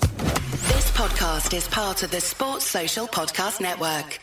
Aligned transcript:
This 0.00 0.90
podcast 0.92 1.54
is 1.56 1.68
part 1.68 2.02
of 2.02 2.10
the 2.10 2.20
Sports 2.20 2.64
Social 2.66 3.06
Podcast 3.06 3.60
Network. 3.60 4.20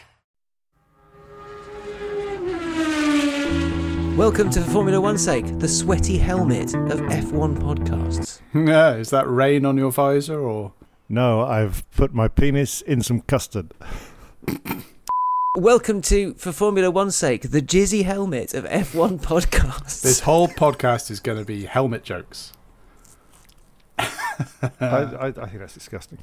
Welcome 4.18 4.50
to 4.52 4.62
For 4.62 4.72
Formula 4.72 5.00
One's 5.00 5.24
sake, 5.24 5.60
the 5.60 5.68
sweaty 5.68 6.18
helmet 6.18 6.74
of 6.74 7.00
F1 7.02 7.60
podcasts. 7.60 8.42
Yeah, 8.68 8.96
is 8.96 9.12
that 9.12 9.30
rain 9.30 9.66
on 9.66 9.78
your 9.78 9.92
visor 9.92 10.40
or? 10.40 10.74
No, 11.10 11.42
I've 11.42 11.90
put 11.92 12.14
my 12.14 12.28
penis 12.28 12.82
in 12.82 13.02
some 13.02 13.22
custard. 13.22 13.72
Welcome 15.56 16.02
to 16.04 16.34
For 16.36 16.52
Formula 16.52 16.90
One's 16.90 17.16
sake, 17.16 17.52
the 17.52 17.62
jizzy 17.62 18.04
helmet 18.04 18.54
of 18.56 18.64
F1 18.66 19.20
podcasts. 19.22 20.02
This 20.02 20.22
whole 20.22 20.48
podcast 20.48 21.12
is 21.12 21.20
going 21.20 21.38
to 21.38 21.46
be 21.46 21.66
helmet 21.66 22.04
jokes. 22.04 22.52
I, 23.98 24.08
I, 24.82 25.28
I 25.28 25.32
think 25.32 25.60
that's 25.60 25.74
disgusting. 25.74 26.20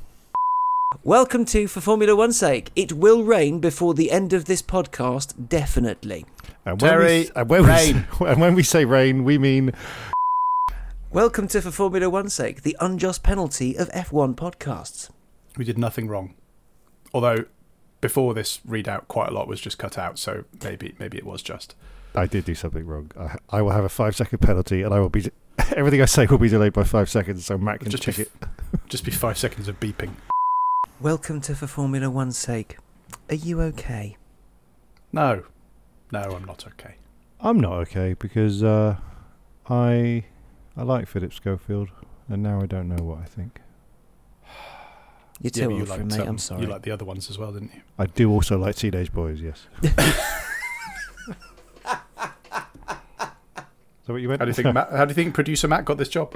Welcome 1.03 1.45
to 1.47 1.67
For 1.67 1.81
Formula 1.81 2.15
One's 2.15 2.39
sake. 2.39 2.71
It 2.77 2.93
will 2.93 3.25
rain 3.25 3.59
before 3.59 3.95
the 3.95 4.11
end 4.11 4.33
of 4.33 4.45
this 4.45 4.63
podcast, 4.63 5.49
definitely. 5.49 6.25
And 6.65 6.81
when 6.81 6.91
Terry, 6.91 7.21
we, 7.23 7.31
and 7.35 7.49
when 7.51 7.65
rain. 7.65 8.07
say- 8.19 8.27
and 8.27 8.41
when 8.41 8.55
we 8.55 8.63
say 8.63 8.85
rain, 8.85 9.25
we 9.25 9.39
mean 9.39 9.73
Welcome 11.11 11.47
to 11.49 11.61
For 11.63 11.71
Formula 11.71 12.09
One's 12.11 12.35
sake, 12.35 12.63
the 12.63 12.77
unjust 12.81 13.23
penalty 13.23 13.77
of 13.77 13.89
F1 13.91 14.35
podcasts. 14.35 15.11
We 15.57 15.65
did 15.65 15.79
nothing 15.79 16.09
wrong. 16.09 16.35
Although 17.13 17.45
before 18.01 18.35
this 18.35 18.59
readout, 18.69 19.07
quite 19.09 19.29
a 19.29 19.33
lot 19.33 19.47
was 19.47 19.61
just 19.61 19.79
cut 19.79 19.97
out, 19.97 20.19
so 20.19 20.45
maybe 20.63 20.95
maybe 20.99 21.17
it 21.17 21.25
was 21.25 21.41
just. 21.43 21.75
I 22.17 22.27
did 22.27 22.45
do 22.45 22.55
something 22.55 22.87
wrong. 22.87 23.11
I, 23.19 23.37
I 23.51 23.63
will 23.63 23.71
have 23.71 23.85
a 23.85 23.89
five 23.89 24.17
second 24.17 24.39
penalty, 24.41 24.83
and 24.83 24.93
I 24.93 24.99
will 25.01 25.09
be 25.09 25.31
everything 25.77 26.01
I 26.03 26.07
say 26.07 26.27
will 26.27 26.39
be 26.39 26.49
delayed 26.49 26.73
by 26.73 26.85
five 26.85 27.09
seconds, 27.09 27.45
so 27.47 27.57
Matt 27.59 27.81
can 27.81 27.91
Just 27.91 28.03
check 28.03 28.17
be, 28.17 28.23
it. 28.23 28.33
just 28.89 29.05
be 29.05 29.11
five 29.11 29.39
seconds 29.39 29.69
of 29.69 29.79
beeping. 29.81 30.11
Welcome 31.01 31.41
to 31.43 31.55
For 31.55 31.67
Formula 31.67 32.11
One's 32.11 32.39
sake. 32.39 32.77
Are 33.29 33.35
you 33.35 33.61
okay? 33.63 34.17
No, 35.13 35.45
no, 36.13 36.21
I'm 36.21 36.45
not 36.45 36.67
okay. 36.67 36.97
I'm 37.41 37.61
not 37.61 37.73
okay 37.81 38.15
because 38.19 38.63
uh, 38.63 38.97
I 39.69 40.25
I 40.77 40.83
like 40.83 41.07
Philip 41.09 41.33
Schofield, 41.33 41.89
and 42.29 42.43
now 42.43 42.61
I 42.61 42.67
don't 42.67 42.89
know 42.89 43.03
what 43.05 43.19
I 43.21 43.25
think. 43.25 43.61
You're 45.41 45.51
Yeah, 45.55 45.65
too 45.65 45.69
but 45.71 45.77
you 45.77 45.87
for 45.87 45.97
liked, 45.99 46.13
me, 46.13 46.19
um, 46.19 46.29
I'm 46.29 46.39
sorry. 46.39 46.63
You 46.63 46.67
like 46.69 46.83
the 46.83 46.91
other 46.91 47.05
ones 47.05 47.31
as 47.31 47.39
well, 47.39 47.53
didn't 47.53 47.73
you? 47.75 47.83
I 47.99 48.07
do 48.07 48.31
also 48.31 48.59
like 48.59 48.77
Teenage 48.77 49.13
Boys, 49.13 49.41
yes. 49.41 49.67
so 54.07 54.13
what 54.13 54.21
you 54.21 54.29
meant? 54.29 54.41
How 54.41 54.45
do 54.45 54.51
you 54.51 54.55
think? 54.55 54.75
Matt, 54.75 54.91
how 54.91 55.07
do 55.07 55.11
you 55.11 55.15
think 55.15 55.35
producer 55.35 55.67
Matt 55.67 55.87
got 55.87 55.97
this 55.97 56.11
job? 56.11 56.35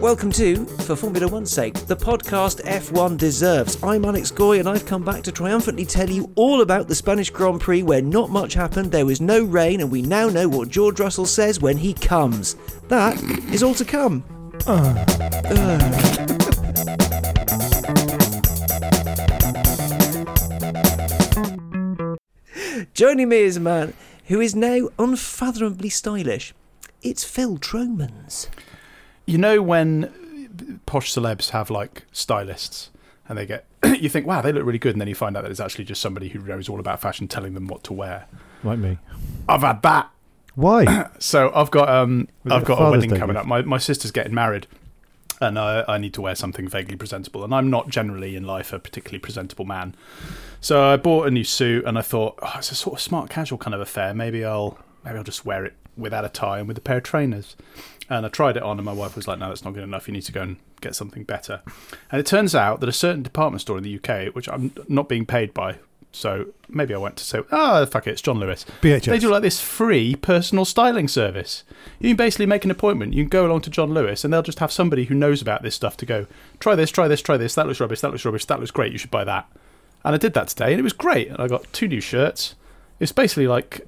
Welcome 0.00 0.30
to 0.32 0.66
For 0.66 0.94
Formula 0.94 1.28
One's 1.28 1.50
sake, 1.50 1.72
the 1.86 1.96
podcast 1.96 2.62
F1 2.62 3.16
deserves. 3.16 3.82
I'm 3.82 4.04
Alex 4.04 4.30
Goy, 4.30 4.58
and 4.58 4.68
I've 4.68 4.84
come 4.84 5.02
back 5.02 5.22
to 5.22 5.32
triumphantly 5.32 5.86
tell 5.86 6.10
you 6.10 6.30
all 6.34 6.60
about 6.60 6.88
the 6.88 6.94
Spanish 6.94 7.30
Grand 7.30 7.62
Prix 7.62 7.82
where 7.82 8.02
not 8.02 8.28
much 8.28 8.52
happened, 8.52 8.92
there 8.92 9.06
was 9.06 9.18
no 9.18 9.42
rain, 9.42 9.80
and 9.80 9.90
we 9.90 10.02
now 10.02 10.28
know 10.28 10.46
what 10.46 10.68
George 10.68 11.00
Russell 11.00 11.24
says 11.24 11.58
when 11.58 11.78
he 11.78 11.94
comes. 11.94 12.56
That 12.88 13.18
is 13.50 13.62
all 13.62 13.74
to 13.74 13.84
come. 13.86 14.22
Joining 22.92 23.30
me 23.30 23.38
is 23.38 23.56
a 23.56 23.60
man 23.60 23.94
who 24.26 24.42
is 24.42 24.54
now 24.54 24.90
unfathomably 24.98 25.88
stylish. 25.88 26.52
It's 27.02 27.24
Phil 27.24 27.58
Tromans. 27.58 28.48
You 29.26 29.38
know 29.38 29.62
when 29.62 30.80
posh 30.86 31.12
celebs 31.14 31.50
have 31.50 31.70
like 31.70 32.04
stylists 32.12 32.90
and 33.28 33.38
they 33.38 33.46
get 33.46 33.64
you 34.00 34.08
think 34.08 34.26
wow 34.26 34.40
they 34.42 34.52
look 34.52 34.64
really 34.64 34.78
good 34.78 34.92
and 34.92 35.00
then 35.00 35.08
you 35.08 35.14
find 35.14 35.36
out 35.36 35.42
that 35.42 35.50
it's 35.50 35.60
actually 35.60 35.84
just 35.84 36.00
somebody 36.02 36.28
who 36.28 36.40
knows 36.40 36.68
all 36.68 36.80
about 36.80 37.00
fashion 37.00 37.28
telling 37.28 37.54
them 37.54 37.66
what 37.66 37.82
to 37.84 37.92
wear. 37.92 38.26
like 38.64 38.78
me. 38.78 38.98
I've 39.48 39.62
had 39.62 39.82
that. 39.82 40.10
Why? 40.54 41.08
So 41.18 41.50
I've 41.54 41.70
got 41.70 41.88
um 41.88 42.28
Was 42.44 42.52
I've 42.52 42.64
got 42.64 42.80
a 42.80 42.90
wedding 42.90 43.10
Day 43.10 43.18
coming 43.18 43.34
gift? 43.34 43.44
up. 43.44 43.46
My 43.48 43.62
my 43.62 43.78
sister's 43.78 44.10
getting 44.10 44.34
married, 44.34 44.66
and 45.40 45.58
I 45.58 45.84
I 45.88 45.98
need 45.98 46.12
to 46.14 46.20
wear 46.22 46.34
something 46.34 46.66
vaguely 46.68 46.96
presentable. 46.96 47.44
And 47.44 47.54
I'm 47.54 47.70
not 47.70 47.88
generally 47.88 48.34
in 48.36 48.44
life 48.44 48.72
a 48.72 48.78
particularly 48.78 49.20
presentable 49.20 49.64
man. 49.64 49.94
So 50.60 50.82
I 50.90 50.96
bought 50.96 51.26
a 51.28 51.30
new 51.30 51.44
suit, 51.44 51.84
and 51.84 51.96
I 51.98 52.02
thought 52.02 52.38
oh, 52.42 52.54
it's 52.58 52.72
a 52.72 52.74
sort 52.74 52.94
of 52.96 53.00
smart 53.00 53.30
casual 53.30 53.58
kind 53.58 53.74
of 53.74 53.80
affair. 53.80 54.12
Maybe 54.12 54.44
I'll 54.44 54.76
maybe 55.04 55.18
I'll 55.18 55.24
just 55.24 55.44
wear 55.44 55.64
it 55.64 55.74
without 55.96 56.24
a 56.24 56.28
tie 56.28 56.58
and 56.58 56.68
with 56.68 56.78
a 56.78 56.80
pair 56.80 56.98
of 56.98 57.02
trainers. 57.02 57.56
And 58.08 58.26
I 58.26 58.28
tried 58.28 58.56
it 58.56 58.62
on, 58.62 58.78
and 58.78 58.84
my 58.84 58.92
wife 58.92 59.14
was 59.14 59.28
like, 59.28 59.38
"No, 59.38 59.48
that's 59.48 59.64
not 59.64 59.74
good 59.74 59.84
enough. 59.84 60.08
You 60.08 60.14
need 60.14 60.22
to 60.22 60.32
go 60.32 60.42
and 60.42 60.56
get 60.80 60.94
something 60.94 61.24
better." 61.24 61.62
And 62.10 62.18
it 62.18 62.26
turns 62.26 62.54
out 62.54 62.80
that 62.80 62.88
a 62.88 62.92
certain 62.92 63.22
department 63.22 63.60
store 63.60 63.78
in 63.78 63.84
the 63.84 63.94
UK, 63.94 64.34
which 64.34 64.48
I'm 64.48 64.72
not 64.88 65.08
being 65.08 65.26
paid 65.26 65.54
by. 65.54 65.76
So 66.12 66.46
maybe 66.68 66.92
I 66.92 66.98
went 66.98 67.16
to 67.18 67.24
say, 67.24 67.40
oh, 67.52 67.86
fuck 67.86 68.06
it, 68.06 68.10
it's 68.10 68.22
John 68.22 68.40
Lewis. 68.40 68.66
BHS. 68.82 69.04
They 69.04 69.18
do 69.18 69.30
like 69.30 69.42
this 69.42 69.60
free 69.60 70.16
personal 70.16 70.64
styling 70.64 71.06
service. 71.06 71.62
You 72.00 72.10
can 72.10 72.16
basically 72.16 72.46
make 72.46 72.64
an 72.64 72.70
appointment. 72.70 73.14
You 73.14 73.22
can 73.22 73.28
go 73.28 73.46
along 73.46 73.60
to 73.62 73.70
John 73.70 73.94
Lewis, 73.94 74.24
and 74.24 74.32
they'll 74.32 74.42
just 74.42 74.58
have 74.58 74.72
somebody 74.72 75.04
who 75.04 75.14
knows 75.14 75.40
about 75.40 75.62
this 75.62 75.74
stuff 75.74 75.96
to 75.98 76.06
go, 76.06 76.26
try 76.58 76.74
this, 76.74 76.90
try 76.90 77.06
this, 77.06 77.22
try 77.22 77.36
this. 77.36 77.54
That 77.54 77.66
looks 77.66 77.80
rubbish. 77.80 78.00
That 78.00 78.10
looks 78.10 78.24
rubbish. 78.24 78.44
That 78.46 78.58
looks 78.58 78.72
great. 78.72 78.92
You 78.92 78.98
should 78.98 79.10
buy 79.10 79.24
that. 79.24 79.48
And 80.04 80.14
I 80.14 80.18
did 80.18 80.34
that 80.34 80.48
today, 80.48 80.72
and 80.72 80.80
it 80.80 80.84
was 80.84 80.92
great. 80.92 81.28
And 81.28 81.38
I 81.38 81.46
got 81.46 81.72
two 81.72 81.86
new 81.86 82.00
shirts. 82.00 82.56
It's 82.98 83.12
basically 83.12 83.46
like 83.46 83.86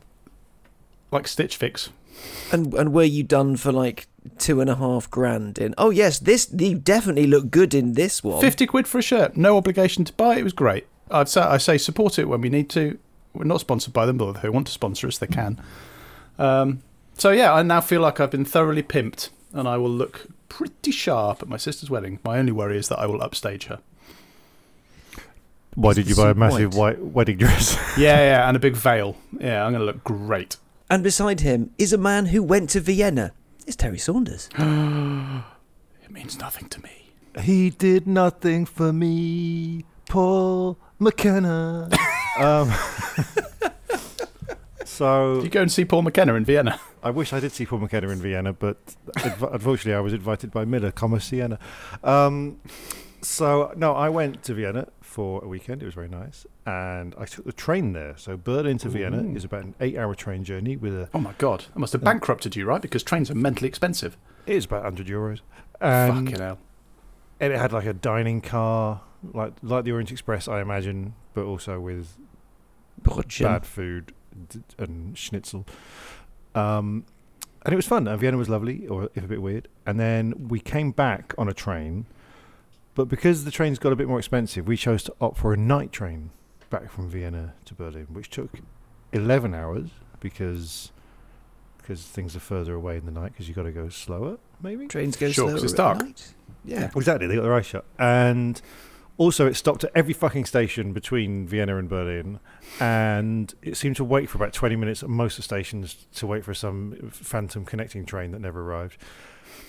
like 1.12 1.28
Stitch 1.28 1.56
Fix. 1.56 1.90
And 2.52 2.72
and 2.74 2.92
were 2.92 3.04
you 3.04 3.22
done 3.22 3.56
for 3.56 3.72
like 3.72 4.06
two 4.38 4.60
and 4.60 4.70
a 4.70 4.76
half 4.76 5.10
grand 5.10 5.58
in? 5.58 5.74
Oh 5.78 5.90
yes, 5.90 6.18
this 6.18 6.48
you 6.56 6.76
definitely 6.76 7.26
look 7.26 7.50
good 7.50 7.74
in 7.74 7.94
this 7.94 8.22
one. 8.22 8.40
Fifty 8.40 8.66
quid 8.66 8.86
for 8.86 8.98
a 8.98 9.02
shirt. 9.02 9.36
No 9.36 9.56
obligation 9.56 10.04
to 10.04 10.12
buy. 10.12 10.36
It 10.36 10.44
was 10.44 10.52
great. 10.52 10.86
I'd 11.10 11.28
say 11.28 11.40
I 11.40 11.58
say 11.58 11.78
support 11.78 12.18
it 12.18 12.26
when 12.28 12.40
we 12.40 12.48
need 12.48 12.70
to. 12.70 12.98
We're 13.34 13.44
not 13.44 13.60
sponsored 13.60 13.92
by 13.92 14.06
them, 14.06 14.18
but 14.18 14.36
if 14.36 14.42
they 14.42 14.48
want 14.48 14.66
to 14.66 14.72
sponsor 14.72 15.06
us, 15.06 15.18
they 15.18 15.26
can. 15.26 15.60
Um, 16.38 16.82
so 17.14 17.30
yeah, 17.30 17.52
I 17.52 17.62
now 17.62 17.80
feel 17.80 18.00
like 18.00 18.20
I've 18.20 18.30
been 18.30 18.44
thoroughly 18.44 18.82
pimped, 18.82 19.30
and 19.52 19.66
I 19.66 19.76
will 19.78 19.90
look 19.90 20.26
pretty 20.48 20.90
sharp 20.90 21.42
at 21.42 21.48
my 21.48 21.56
sister's 21.56 21.88
wedding. 21.88 22.18
My 22.24 22.38
only 22.38 22.52
worry 22.52 22.76
is 22.76 22.88
that 22.88 22.98
I 22.98 23.06
will 23.06 23.22
upstage 23.22 23.66
her. 23.66 23.80
Why 25.74 25.94
did 25.94 26.08
you 26.08 26.14
buy 26.14 26.30
a 26.30 26.34
massive 26.34 26.74
white? 26.74 26.98
white 26.98 27.12
wedding 27.12 27.38
dress? 27.38 27.78
Yeah, 27.98 28.18
yeah, 28.18 28.48
and 28.48 28.56
a 28.56 28.60
big 28.60 28.76
veil. 28.76 29.16
Yeah, 29.38 29.64
I'm 29.64 29.72
going 29.72 29.80
to 29.80 29.86
look 29.86 30.04
great. 30.04 30.56
And 30.92 31.02
beside 31.02 31.40
him 31.40 31.70
is 31.78 31.94
a 31.94 31.96
man 31.96 32.26
who 32.26 32.42
went 32.42 32.68
to 32.70 32.80
Vienna. 32.80 33.32
It's 33.66 33.76
Terry 33.76 33.96
Saunders. 33.96 34.50
It 34.58 36.10
means 36.10 36.38
nothing 36.38 36.68
to 36.68 36.82
me. 36.82 37.14
he 37.40 37.70
did 37.70 38.06
nothing 38.06 38.66
for 38.66 38.92
me, 38.92 39.86
Paul 40.10 40.76
McKenna. 40.98 41.88
um, 42.38 42.70
so 44.84 45.36
Did 45.36 45.44
you 45.44 45.48
go 45.48 45.62
and 45.62 45.72
see 45.72 45.86
Paul 45.86 46.02
McKenna 46.02 46.34
in 46.34 46.44
Vienna? 46.44 46.78
I 47.02 47.08
wish 47.08 47.32
I 47.32 47.40
did 47.40 47.52
see 47.52 47.64
Paul 47.64 47.78
McKenna 47.78 48.10
in 48.10 48.20
Vienna, 48.20 48.52
but 48.52 48.76
unfortunately 49.24 49.94
I 49.94 50.00
was 50.00 50.12
invited 50.12 50.50
by 50.50 50.66
Miller, 50.66 50.92
comma 50.92 51.20
Sienna. 51.20 51.58
Um, 52.04 52.60
so 53.22 53.72
no, 53.76 53.92
I 53.94 54.08
went 54.08 54.42
to 54.44 54.54
Vienna 54.54 54.88
for 55.00 55.42
a 55.44 55.48
weekend. 55.48 55.82
It 55.82 55.86
was 55.86 55.94
very 55.94 56.08
nice, 56.08 56.44
and 56.66 57.14
I 57.16 57.24
took 57.24 57.44
the 57.44 57.52
train 57.52 57.92
there. 57.92 58.16
So 58.16 58.36
Berlin 58.36 58.78
to 58.78 58.88
Vienna 58.88 59.22
is 59.34 59.44
about 59.44 59.64
an 59.64 59.74
eight-hour 59.80 60.14
train 60.14 60.44
journey 60.44 60.76
with 60.76 60.94
a. 60.94 61.08
Oh 61.14 61.18
my 61.20 61.32
god, 61.38 61.64
I 61.74 61.78
must 61.78 61.92
have 61.92 62.02
bankrupted 62.04 62.56
you, 62.56 62.66
right? 62.66 62.82
Because 62.82 63.02
trains 63.02 63.30
are 63.30 63.34
mentally 63.34 63.68
expensive. 63.68 64.16
It 64.46 64.56
is 64.56 64.64
about 64.64 64.82
hundred 64.82 65.06
euros, 65.06 65.40
and, 65.80 66.28
Fucking 66.28 66.40
hell. 66.40 66.58
and 67.40 67.52
it 67.52 67.58
had 67.58 67.72
like 67.72 67.86
a 67.86 67.92
dining 67.92 68.40
car, 68.40 69.00
like 69.32 69.52
like 69.62 69.84
the 69.84 69.92
Orient 69.92 70.10
Express, 70.10 70.48
I 70.48 70.60
imagine, 70.60 71.14
but 71.34 71.44
also 71.44 71.78
with 71.80 72.16
Brötchen. 73.02 73.44
bad 73.44 73.66
food 73.66 74.12
and 74.78 75.16
schnitzel. 75.16 75.64
Um, 76.54 77.04
and 77.64 77.72
it 77.72 77.76
was 77.76 77.86
fun. 77.86 78.08
And 78.08 78.18
Vienna 78.20 78.36
was 78.36 78.48
lovely, 78.48 78.86
or 78.88 79.08
if 79.14 79.24
a 79.24 79.28
bit 79.28 79.40
weird. 79.40 79.68
And 79.86 80.00
then 80.00 80.48
we 80.48 80.58
came 80.58 80.90
back 80.90 81.34
on 81.38 81.48
a 81.48 81.52
train, 81.52 82.06
but 82.94 83.06
because 83.08 83.44
the 83.44 83.50
trains 83.50 83.78
got 83.78 83.92
a 83.92 83.96
bit 83.96 84.08
more 84.08 84.18
expensive, 84.18 84.66
we 84.66 84.76
chose 84.76 85.02
to 85.04 85.14
opt 85.20 85.38
for 85.38 85.52
a 85.52 85.56
night 85.56 85.92
train 85.92 86.30
back 86.70 86.90
from 86.90 87.08
Vienna 87.08 87.54
to 87.66 87.74
Berlin, 87.74 88.06
which 88.12 88.30
took 88.30 88.50
eleven 89.12 89.54
hours 89.54 89.90
because 90.20 90.92
because 91.78 92.02
things 92.04 92.36
are 92.36 92.40
further 92.40 92.74
away 92.74 92.96
in 92.96 93.04
the 93.06 93.10
night 93.12 93.32
because 93.32 93.48
you've 93.48 93.56
got 93.56 93.64
to 93.64 93.72
go 93.72 93.88
slower, 93.88 94.38
maybe. 94.62 94.86
Trains 94.86 95.16
go 95.16 95.30
Sure, 95.30 95.50
'cause 95.50 95.60
slower 95.60 95.64
it's 95.64 95.72
at 95.72 95.76
dark. 95.76 95.98
night. 95.98 96.34
Yeah. 96.64 96.90
Exactly, 96.94 97.26
they 97.26 97.34
got 97.34 97.42
their 97.42 97.54
eyes 97.54 97.66
shut. 97.66 97.84
And 97.98 98.62
also, 99.18 99.46
it 99.48 99.54
stopped 99.54 99.82
at 99.82 99.90
every 99.94 100.14
fucking 100.14 100.44
station 100.44 100.92
between 100.92 101.44
Vienna 101.46 101.76
and 101.78 101.88
Berlin. 101.88 102.38
And 102.78 103.52
it 103.62 103.76
seemed 103.76 103.96
to 103.96 104.04
wait 104.04 104.30
for 104.30 104.38
about 104.38 104.52
20 104.52 104.76
minutes 104.76 105.02
at 105.02 105.08
most 105.08 105.34
of 105.34 105.36
the 105.38 105.42
stations 105.42 106.06
to 106.14 106.26
wait 106.26 106.44
for 106.44 106.54
some 106.54 107.10
phantom 107.10 107.64
connecting 107.64 108.06
train 108.06 108.30
that 108.30 108.40
never 108.40 108.62
arrived. 108.62 108.96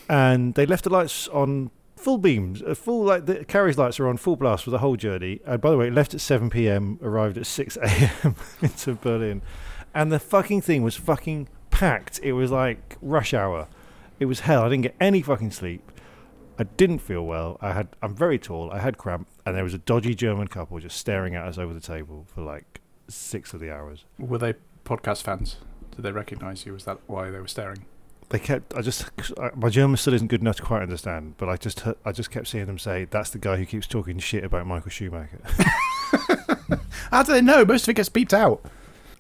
And 0.07 0.53
they 0.53 0.65
left 0.67 0.83
the 0.83 0.91
lights 0.91 1.27
on 1.29 1.71
full 2.03 2.17
beams, 2.17 2.61
uh, 2.61 2.75
full 2.75 3.03
like 3.05 3.25
the 3.25 3.45
carriage 3.45 3.77
lights 3.77 3.99
are 3.99 4.07
on 4.07 4.17
full 4.17 4.35
blast 4.35 4.65
for 4.65 4.71
the 4.71 4.79
whole 4.79 4.97
journey. 4.97 5.39
And 5.45 5.61
by 5.61 5.71
the 5.71 5.77
way, 5.77 5.87
it 5.87 5.93
left 5.93 6.13
at 6.13 6.21
7 6.21 6.49
p.m., 6.49 6.99
arrived 7.01 7.37
at 7.37 7.45
6 7.45 7.77
a.m. 7.81 8.35
into 8.61 8.95
Berlin. 8.95 9.41
And 9.93 10.11
the 10.11 10.19
fucking 10.19 10.61
thing 10.61 10.83
was 10.83 10.95
fucking 10.95 11.47
packed. 11.71 12.19
It 12.21 12.33
was 12.33 12.51
like 12.51 12.97
rush 13.01 13.33
hour. 13.33 13.67
It 14.19 14.25
was 14.25 14.41
hell. 14.41 14.63
I 14.63 14.69
didn't 14.69 14.83
get 14.83 14.95
any 14.99 15.21
fucking 15.21 15.51
sleep. 15.51 15.91
I 16.59 16.63
didn't 16.63 16.99
feel 16.99 17.25
well. 17.25 17.57
I 17.61 17.73
had 17.73 17.87
I'm 18.01 18.15
very 18.15 18.37
tall. 18.37 18.69
I 18.71 18.79
had 18.79 18.97
cramp, 18.97 19.27
and 19.45 19.55
there 19.55 19.63
was 19.63 19.73
a 19.73 19.79
dodgy 19.79 20.13
German 20.13 20.47
couple 20.47 20.77
just 20.79 20.97
staring 20.97 21.35
at 21.35 21.45
us 21.45 21.57
over 21.57 21.73
the 21.73 21.79
table 21.79 22.27
for 22.27 22.41
like 22.41 22.81
six 23.07 23.53
of 23.53 23.59
the 23.59 23.71
hours. 23.71 24.05
Were 24.19 24.37
they 24.37 24.53
podcast 24.85 25.23
fans? 25.23 25.57
Did 25.95 26.03
they 26.03 26.11
recognise 26.11 26.65
you? 26.65 26.73
Was 26.73 26.85
that 26.85 26.99
why 27.07 27.31
they 27.31 27.39
were 27.39 27.47
staring? 27.47 27.85
They 28.33 28.39
kept. 28.39 28.73
I 28.75 28.81
just 28.81 29.05
I, 29.39 29.51
my 29.55 29.69
German 29.69 29.95
still 29.95 30.15
isn't 30.15 30.25
good 30.27 30.41
enough 30.41 30.55
to 30.55 30.63
quite 30.63 30.81
understand, 30.81 31.35
but 31.37 31.47
I 31.49 31.55
just 31.55 31.81
heard- 31.81 31.97
I 32.03 32.11
just 32.11 32.31
kept 32.31 32.47
seeing 32.47 32.65
them 32.65 32.79
say, 32.79 33.05
"That's 33.05 33.29
the 33.29 33.37
guy 33.37 33.57
who 33.57 33.65
keeps 33.67 33.85
talking 33.85 34.17
shit 34.17 34.43
about 34.43 34.65
Michael 34.65 34.89
Schumacher." 34.89 35.39
How 37.11 37.21
do 37.21 37.31
they 37.31 37.41
know? 37.41 37.63
Most 37.63 37.83
of 37.83 37.89
it 37.89 37.93
gets 37.93 38.09
beeped 38.09 38.33
out. 38.33 38.65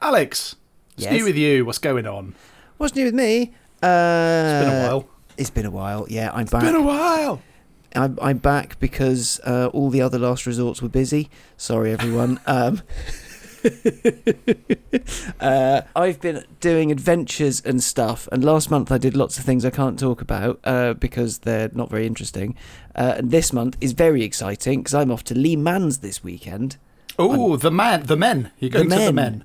Alex, 0.01 0.55
it's 0.95 1.03
Yes? 1.05 1.13
new 1.13 1.25
with 1.25 1.35
you. 1.37 1.63
What's 1.63 1.77
going 1.77 2.07
on? 2.07 2.33
What's 2.77 2.95
new 2.95 3.05
with 3.05 3.13
me? 3.13 3.53
Uh, 3.83 3.87
It's 3.87 4.65
been 4.65 4.73
a 4.73 4.87
while. 4.87 5.07
It's 5.37 5.49
been 5.51 5.65
a 5.67 5.71
while. 5.71 6.05
Yeah, 6.09 6.31
I'm 6.33 6.45
back. 6.47 6.63
Been 6.63 6.73
a 6.75 6.81
while. 6.81 7.39
I'm, 7.95 8.17
I'm 8.19 8.39
back 8.39 8.79
because 8.79 9.39
uh, 9.45 9.67
all 9.73 9.91
the 9.91 10.01
other 10.01 10.17
last 10.17 10.47
resorts 10.47 10.81
were 10.81 10.89
busy. 10.89 11.29
Sorry, 11.55 11.91
everyone. 11.91 12.39
um, 12.47 12.81
uh, 15.39 15.81
I've 15.95 16.19
been 16.19 16.43
doing 16.59 16.91
adventures 16.91 17.61
and 17.61 17.83
stuff, 17.83 18.27
and 18.31 18.43
last 18.43 18.69
month 18.69 18.91
I 18.91 18.97
did 18.97 19.15
lots 19.15 19.37
of 19.37 19.45
things 19.45 19.65
I 19.65 19.69
can't 19.69 19.97
talk 19.97 20.21
about 20.21 20.59
uh, 20.63 20.93
because 20.93 21.39
they're 21.39 21.69
not 21.73 21.89
very 21.89 22.05
interesting. 22.05 22.55
Uh, 22.95 23.15
and 23.17 23.31
this 23.31 23.53
month 23.53 23.77
is 23.81 23.93
very 23.93 24.23
exciting 24.23 24.81
because 24.81 24.93
I'm 24.93 25.11
off 25.11 25.23
to 25.25 25.37
Le 25.37 25.57
Mans 25.57 25.99
this 25.99 26.23
weekend. 26.23 26.77
Oh, 27.17 27.55
the 27.57 27.71
man, 27.71 28.03
the 28.03 28.17
men. 28.17 28.51
You're 28.59 28.71
going 28.71 28.89
to 28.89 28.95
the 28.95 29.13
men. 29.13 29.15
men. 29.15 29.43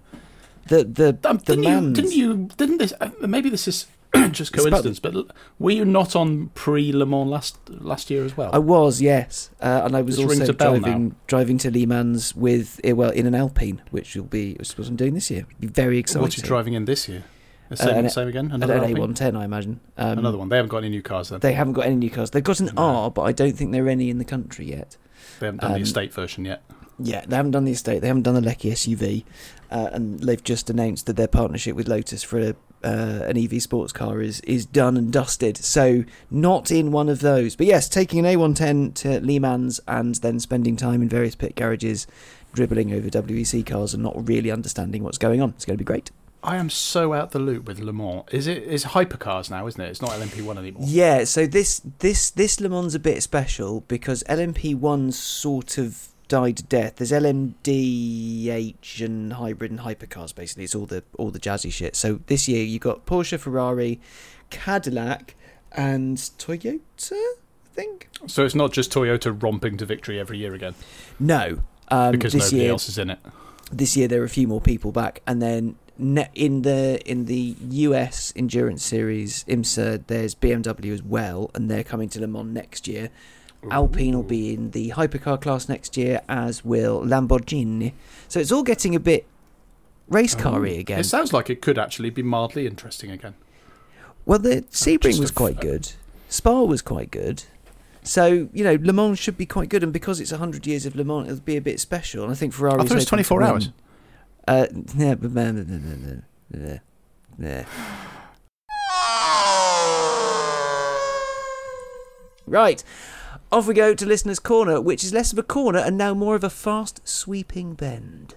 The 0.66 0.84
the 0.84 1.28
Um, 1.28 1.38
the 1.38 1.56
didn't 1.56 1.64
you? 1.64 1.92
Didn't 1.92 2.12
you? 2.12 2.48
Didn't 2.56 2.78
this? 2.78 2.92
Uh, 3.00 3.10
maybe 3.20 3.48
this 3.48 3.68
is 3.68 3.86
just 4.30 4.52
coincidence. 4.52 4.98
But 5.00 5.14
were 5.58 5.70
you 5.70 5.84
not 5.84 6.16
on 6.16 6.48
pre 6.54 6.92
Le 6.92 7.04
Mans 7.06 7.28
last 7.28 7.58
last 7.68 8.10
year 8.10 8.24
as 8.24 8.36
well? 8.36 8.50
I 8.52 8.58
was, 8.58 9.00
yes, 9.00 9.50
uh, 9.60 9.82
and 9.84 9.96
I 9.96 10.02
was 10.02 10.16
This 10.16 10.24
also 10.40 10.52
driving 10.52 11.08
now. 11.08 11.14
driving 11.26 11.58
to 11.58 11.70
Le 11.70 11.86
Mans 11.86 12.34
with 12.34 12.80
eh, 12.84 12.92
well 12.92 13.10
in 13.10 13.26
an 13.26 13.34
Alpine, 13.34 13.82
which 13.90 14.14
will 14.16 14.24
be 14.24 14.54
which 14.54 14.70
is 14.70 14.78
what 14.78 14.88
I'm 14.88 14.96
doing 14.96 15.14
this 15.14 15.30
year. 15.30 15.46
Be 15.60 15.66
very 15.66 15.98
exciting. 15.98 16.22
What's 16.22 16.36
you 16.38 16.42
driving 16.42 16.74
in 16.74 16.84
this 16.86 17.08
year? 17.08 17.24
The 17.68 17.76
same, 17.76 17.96
an- 17.96 18.08
same 18.10 18.28
again? 18.28 18.50
Another 18.50 18.78
Alpine? 18.78 18.96
A110, 18.96 19.36
I 19.36 19.44
imagine. 19.44 19.80
Um, 19.98 20.18
Another 20.20 20.38
one. 20.38 20.48
They 20.48 20.56
haven't 20.56 20.70
got 20.70 20.78
any 20.78 20.88
new 20.88 21.02
cars 21.02 21.28
then. 21.28 21.40
They 21.40 21.52
haven't 21.52 21.74
got 21.74 21.84
any 21.84 21.96
new 21.96 22.08
cars. 22.08 22.30
They've 22.30 22.42
got 22.42 22.60
an 22.60 22.70
No. 22.74 22.82
R, 22.82 23.10
but 23.10 23.22
I 23.22 23.32
don't 23.32 23.52
think 23.52 23.72
there 23.72 23.84
are 23.84 23.90
any 23.90 24.08
in 24.08 24.16
the 24.16 24.24
country 24.24 24.70
yet. 24.70 24.96
They 25.38 25.46
haven't 25.48 25.60
done 25.60 25.72
um, 25.72 25.76
the 25.76 25.82
estate 25.82 26.14
version 26.14 26.46
yet. 26.46 26.62
Yeah, 26.98 27.24
they 27.26 27.36
haven't 27.36 27.52
done 27.52 27.64
the 27.64 27.72
estate. 27.72 28.00
They 28.00 28.08
haven't 28.08 28.24
done 28.24 28.34
the 28.34 28.40
Lecky 28.40 28.70
SUV, 28.70 29.24
uh, 29.70 29.90
and 29.92 30.20
they've 30.20 30.42
just 30.42 30.68
announced 30.68 31.06
that 31.06 31.16
their 31.16 31.28
partnership 31.28 31.76
with 31.76 31.86
Lotus 31.86 32.24
for 32.24 32.40
a, 32.40 32.56
uh, 32.82 33.24
an 33.24 33.38
EV 33.38 33.62
sports 33.62 33.92
car 33.92 34.20
is 34.20 34.40
is 34.40 34.66
done 34.66 34.96
and 34.96 35.12
dusted. 35.12 35.56
So 35.56 36.04
not 36.30 36.70
in 36.70 36.90
one 36.90 37.08
of 37.08 37.20
those. 37.20 37.54
But 37.54 37.66
yes, 37.66 37.88
taking 37.88 38.24
an 38.24 38.24
A110 38.24 38.94
to 38.94 39.20
Le 39.20 39.38
Mans 39.38 39.80
and 39.86 40.16
then 40.16 40.40
spending 40.40 40.76
time 40.76 41.02
in 41.02 41.08
various 41.08 41.36
pit 41.36 41.54
garages, 41.54 42.06
dribbling 42.52 42.92
over 42.92 43.08
WEC 43.08 43.64
cars 43.64 43.94
and 43.94 44.02
not 44.02 44.28
really 44.28 44.50
understanding 44.50 45.04
what's 45.04 45.18
going 45.18 45.40
on. 45.40 45.50
It's 45.50 45.64
going 45.64 45.76
to 45.76 45.84
be 45.84 45.86
great. 45.86 46.10
I 46.42 46.56
am 46.56 46.70
so 46.70 47.14
out 47.14 47.32
the 47.32 47.40
loop 47.40 47.66
with 47.66 47.80
Le 47.80 47.92
Mans. 47.92 48.24
Is? 48.30 48.46
It's 48.46 48.84
hypercars 48.84 49.50
now, 49.50 49.66
isn't 49.66 49.80
it? 49.80 49.88
It's 49.88 50.00
not 50.00 50.10
LMP1 50.12 50.56
anymore. 50.56 50.82
Yeah, 50.86 51.24
so 51.24 51.46
this 51.46 51.80
this 51.98 52.30
this 52.30 52.60
Le 52.60 52.68
Mans 52.68 52.94
a 52.94 53.00
bit 53.00 53.22
special 53.22 53.82
because 53.82 54.22
LMP1 54.24 55.12
sort 55.12 55.78
of 55.78 56.08
died 56.28 56.56
to 56.58 56.62
death. 56.62 56.96
There's 56.96 57.12
LMDH 57.12 59.04
and 59.04 59.32
hybrid 59.34 59.70
and 59.70 59.80
hypercars 59.80 60.34
basically. 60.34 60.64
It's 60.64 60.74
all 60.74 60.86
the 60.86 61.02
all 61.18 61.30
the 61.30 61.38
jazzy 61.40 61.72
shit. 61.72 61.96
So 61.96 62.20
this 62.26 62.48
year 62.48 62.64
you've 62.64 62.82
got 62.82 63.06
Porsche, 63.06 63.38
Ferrari, 63.38 64.00
Cadillac, 64.50 65.34
and 65.72 66.16
Toyota. 66.16 67.12
I 67.12 67.34
think 67.74 68.08
So 68.26 68.44
it's 68.44 68.54
not 68.54 68.72
just 68.72 68.92
Toyota 68.92 69.40
romping 69.40 69.76
to 69.78 69.86
victory 69.86 70.18
every 70.18 70.38
year 70.38 70.54
again 70.54 70.74
no. 71.20 71.60
Um, 71.90 72.12
because 72.12 72.32
this 72.32 72.46
nobody 72.52 72.62
year, 72.62 72.70
else 72.72 72.88
is 72.88 72.98
in 72.98 73.08
it. 73.10 73.18
this 73.72 73.96
year 73.96 74.08
there 74.08 74.20
are 74.20 74.24
a 74.26 74.28
few 74.28 74.46
more 74.46 74.60
people 74.60 74.92
back, 74.92 75.22
and 75.26 75.40
then 75.40 75.76
in 76.34 76.62
the 76.62 77.00
in 77.10 77.24
the 77.24 77.56
US 77.60 78.32
Endurance 78.36 78.84
Series 78.84 79.44
IMSA, 79.44 80.06
there's 80.06 80.34
BMW 80.34 80.92
as 80.92 81.02
well, 81.02 81.50
and 81.54 81.70
they're 81.70 81.84
coming 81.84 82.08
to 82.10 82.20
Le 82.20 82.26
Mans 82.26 82.52
next 82.52 82.86
year. 82.86 83.08
Alpine 83.70 84.14
will 84.14 84.22
be 84.22 84.54
in 84.54 84.70
the 84.70 84.90
hypercar 84.90 85.40
class 85.40 85.68
next 85.68 85.96
year, 85.96 86.20
as 86.28 86.64
will 86.64 87.02
Lamborghini. 87.02 87.92
So 88.28 88.40
it's 88.40 88.52
all 88.52 88.62
getting 88.62 88.94
a 88.94 89.00
bit 89.00 89.26
race 90.08 90.34
carry 90.34 90.78
again. 90.78 91.00
It 91.00 91.04
sounds 91.04 91.32
like 91.32 91.50
it 91.50 91.60
could 91.60 91.78
actually 91.78 92.10
be 92.10 92.22
mildly 92.22 92.66
interesting 92.66 93.10
again. 93.10 93.34
Well, 94.24 94.38
the 94.38 94.62
Sebring 94.70 95.18
was 95.20 95.30
quite 95.30 95.60
good. 95.60 95.92
Spa 96.28 96.62
was 96.62 96.82
quite 96.82 97.10
good. 97.10 97.44
So 98.02 98.48
you 98.52 98.64
know, 98.64 98.78
Le 98.80 98.92
Mans 98.92 99.18
should 99.18 99.36
be 99.36 99.46
quite 99.46 99.68
good, 99.68 99.82
and 99.82 99.92
because 99.92 100.20
it's 100.20 100.30
hundred 100.30 100.66
years 100.66 100.86
of 100.86 100.94
Le 100.94 101.04
Mans, 101.04 101.28
it'll 101.28 101.40
be 101.40 101.56
a 101.56 101.60
bit 101.60 101.80
special. 101.80 102.22
And 102.22 102.32
I 102.32 102.34
think 102.34 102.52
Ferrari. 102.52 102.80
I 102.80 102.84
thought 102.84 102.92
it 102.92 102.94
was 102.94 103.04
24 103.04 103.42
hours. 103.42 103.70
Uh, 104.46 104.66
yeah, 104.96 105.14
but 105.14 105.32
no, 105.32 105.52
no, 105.52 106.80
no. 107.38 107.64
Right, 112.46 112.82
off 113.50 113.66
we 113.66 113.74
go 113.74 113.94
to 113.94 114.06
listeners' 114.06 114.38
corner, 114.38 114.80
which 114.80 115.02
is 115.02 115.12
less 115.12 115.32
of 115.32 115.38
a 115.38 115.42
corner 115.42 115.78
and 115.78 115.96
now 115.96 116.14
more 116.14 116.34
of 116.34 116.44
a 116.44 116.50
fast 116.50 117.06
sweeping 117.08 117.74
bend. 117.74 118.34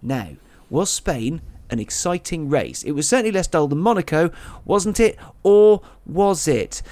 Now, 0.00 0.36
was 0.70 0.90
Spain 0.90 1.40
an 1.70 1.80
exciting 1.80 2.48
race? 2.48 2.82
It 2.82 2.92
was 2.92 3.08
certainly 3.08 3.32
less 3.32 3.48
dull 3.48 3.68
than 3.68 3.78
Monaco, 3.78 4.30
wasn't 4.64 5.00
it? 5.00 5.18
Or 5.42 5.82
was 6.06 6.46
it? 6.46 6.82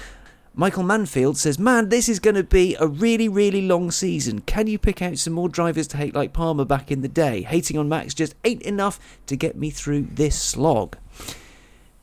Michael 0.53 0.83
Mansfield 0.83 1.37
says, 1.37 1.59
Man, 1.59 1.89
this 1.89 2.09
is 2.09 2.19
going 2.19 2.35
to 2.35 2.43
be 2.43 2.75
a 2.79 2.87
really, 2.87 3.29
really 3.29 3.61
long 3.61 3.91
season. 3.91 4.41
Can 4.41 4.67
you 4.67 4.79
pick 4.79 5.01
out 5.01 5.19
some 5.19 5.33
more 5.33 5.49
drivers 5.49 5.87
to 5.89 5.97
hate 5.97 6.15
like 6.15 6.33
Palmer 6.33 6.65
back 6.65 6.91
in 6.91 7.01
the 7.01 7.07
day? 7.07 7.43
Hating 7.43 7.77
on 7.77 7.87
Max 7.87 8.13
just 8.13 8.33
ain't 8.43 8.63
enough 8.63 8.99
to 9.27 9.35
get 9.35 9.55
me 9.55 9.69
through 9.69 10.07
this 10.11 10.41
slog. 10.41 10.97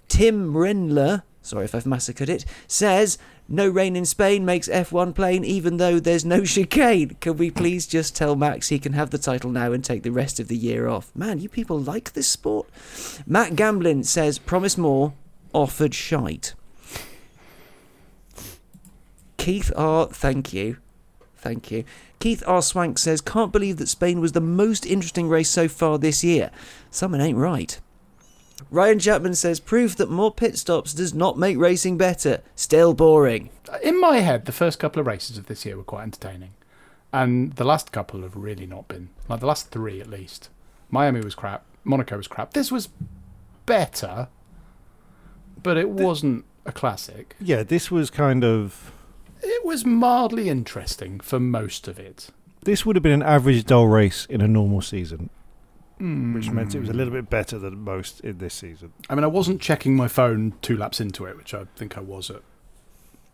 Tim 0.06 0.54
Renler, 0.54 1.24
sorry 1.44 1.66
if 1.66 1.74
I've 1.74 1.86
massacred 1.86 2.28
it, 2.28 2.44
says, 2.66 3.18
No 3.48 3.68
rain 3.68 3.94
in 3.94 4.04
Spain 4.04 4.44
makes 4.44 4.68
F1 4.68 5.14
plain 5.14 5.44
even 5.44 5.76
though 5.76 6.00
there's 6.00 6.24
no 6.24 6.44
chicane. 6.44 7.16
Can 7.20 7.36
we 7.36 7.50
please 7.50 7.86
just 7.86 8.16
tell 8.16 8.34
Max 8.34 8.68
he 8.68 8.78
can 8.78 8.94
have 8.94 9.10
the 9.10 9.18
title 9.18 9.50
now 9.50 9.72
and 9.72 9.84
take 9.84 10.02
the 10.02 10.10
rest 10.10 10.40
of 10.40 10.48
the 10.48 10.56
year 10.56 10.88
off? 10.88 11.14
Man, 11.14 11.38
you 11.38 11.48
people 11.48 11.78
like 11.78 12.14
this 12.14 12.28
sport. 12.28 12.68
Matt 13.26 13.54
Gamblin 13.54 14.02
says, 14.04 14.38
Promise 14.38 14.76
more, 14.78 15.12
offered 15.52 15.94
shite. 15.94 16.54
Keith 19.36 19.70
R. 19.76 20.06
Thank 20.06 20.52
you. 20.52 20.78
Thank 21.36 21.70
you. 21.70 21.84
Keith 22.18 22.42
R. 22.46 22.62
Swank 22.62 22.98
says, 22.98 23.20
Can't 23.20 23.52
believe 23.52 23.76
that 23.76 23.88
Spain 23.90 24.18
was 24.18 24.32
the 24.32 24.40
most 24.40 24.86
interesting 24.86 25.28
race 25.28 25.50
so 25.50 25.68
far 25.68 25.98
this 25.98 26.24
year. 26.24 26.50
Someone 26.90 27.20
ain't 27.20 27.36
right. 27.36 27.78
Ryan 28.70 28.98
Chapman 28.98 29.34
says, 29.34 29.60
Proof 29.60 29.96
that 29.96 30.10
more 30.10 30.32
pit 30.32 30.56
stops 30.58 30.92
does 30.92 31.14
not 31.14 31.38
make 31.38 31.58
racing 31.58 31.96
better. 31.96 32.42
Still 32.54 32.94
boring. 32.94 33.50
In 33.82 34.00
my 34.00 34.18
head, 34.18 34.46
the 34.46 34.52
first 34.52 34.78
couple 34.78 35.00
of 35.00 35.06
races 35.06 35.38
of 35.38 35.46
this 35.46 35.64
year 35.64 35.76
were 35.76 35.82
quite 35.84 36.04
entertaining, 36.04 36.52
and 37.12 37.54
the 37.54 37.64
last 37.64 37.92
couple 37.92 38.22
have 38.22 38.36
really 38.36 38.66
not 38.66 38.88
been. 38.88 39.10
Like 39.28 39.40
the 39.40 39.46
last 39.46 39.70
three, 39.70 40.00
at 40.00 40.08
least. 40.08 40.50
Miami 40.90 41.20
was 41.20 41.34
crap. 41.34 41.64
Monaco 41.82 42.16
was 42.16 42.28
crap. 42.28 42.52
This 42.52 42.70
was 42.70 42.88
better, 43.66 44.28
but 45.62 45.76
it 45.76 45.90
wasn't 45.90 46.44
a 46.66 46.72
classic. 46.72 47.34
yeah, 47.40 47.62
this 47.62 47.90
was 47.90 48.10
kind 48.10 48.44
of. 48.44 48.92
It 49.42 49.64
was 49.64 49.84
mildly 49.84 50.48
interesting 50.48 51.20
for 51.20 51.38
most 51.38 51.86
of 51.88 51.98
it. 51.98 52.30
This 52.62 52.86
would 52.86 52.96
have 52.96 53.02
been 53.02 53.12
an 53.12 53.22
average 53.22 53.64
dull 53.64 53.88
race 53.88 54.24
in 54.26 54.40
a 54.40 54.48
normal 54.48 54.80
season, 54.80 55.28
Hmm. 55.98 56.34
which 56.34 56.50
meant 56.50 56.74
it 56.74 56.80
was 56.80 56.88
a 56.88 56.92
little 56.92 57.12
bit 57.12 57.30
better 57.30 57.58
than 57.58 57.78
most 57.78 58.20
in 58.20 58.38
this 58.38 58.54
season. 58.54 58.92
I 59.08 59.14
mean, 59.14 59.22
I 59.22 59.28
wasn't 59.28 59.60
checking 59.60 59.94
my 59.94 60.08
phone 60.08 60.54
two 60.60 60.76
laps 60.76 61.00
into 61.00 61.24
it, 61.24 61.36
which 61.36 61.54
I 61.54 61.66
think 61.76 61.96
I 61.96 62.00
was 62.00 62.30
at. 62.30 62.42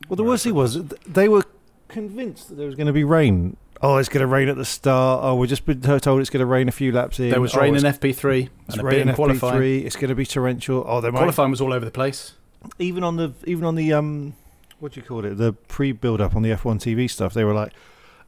Well, 0.09 0.17
the 0.17 0.25
worst 0.25 0.45
thing 0.45 0.55
was 0.55 0.83
they 1.07 1.29
were 1.29 1.45
convinced 1.89 2.49
that 2.49 2.57
there 2.57 2.67
was 2.67 2.75
going 2.75 2.87
to 2.87 2.93
be 2.93 3.05
rain. 3.05 3.57
Oh, 3.83 3.97
it's 3.97 4.11
going 4.11 4.21
to 4.21 4.27
rain 4.27 4.49
at 4.49 4.57
the 4.57 4.65
start. 4.65 5.25
Oh, 5.25 5.37
we've 5.37 5.49
just 5.49 5.65
been 5.65 5.81
told 5.81 6.21
it's 6.21 6.29
going 6.29 6.41
to 6.41 6.47
rain 6.47 6.69
a 6.69 6.73
few 6.73 6.93
laps 6.93 7.19
in. 7.19 7.31
There 7.31 7.41
was 7.41 7.55
oh, 7.55 7.61
rain 7.61 7.75
in 7.75 7.83
FP3 7.83 8.49
it's 8.67 8.75
and 8.75 8.81
a 8.81 8.83
bit 8.83 8.85
rain 8.85 9.01
in 9.01 9.09
in 9.09 9.15
qualifying. 9.15 9.63
FP3. 9.63 9.85
It's 9.87 9.97
going 9.97 10.09
to 10.11 10.15
be 10.15 10.27
torrential. 10.27 10.85
Oh, 10.87 11.01
they 11.01 11.11
might 11.11 11.21
Qualifying 11.21 11.51
was 11.51 11.61
all 11.61 11.73
over 11.73 11.85
the 11.85 11.91
place. 11.91 12.35
even 12.79 13.03
on 13.03 13.17
the 13.17 13.33
even 13.47 13.65
on 13.65 13.75
the 13.75 13.93
um 13.95 14.35
what 14.81 14.93
do 14.93 15.01
you 15.01 15.07
call 15.07 15.25
it? 15.25 15.37
The 15.37 15.53
pre-build 15.53 16.21
up 16.21 16.35
on 16.35 16.43
the 16.43 16.51
F1 16.51 16.77
TV 16.77 17.09
stuff. 17.09 17.35
They 17.35 17.45
were 17.45 17.55
like, 17.55 17.73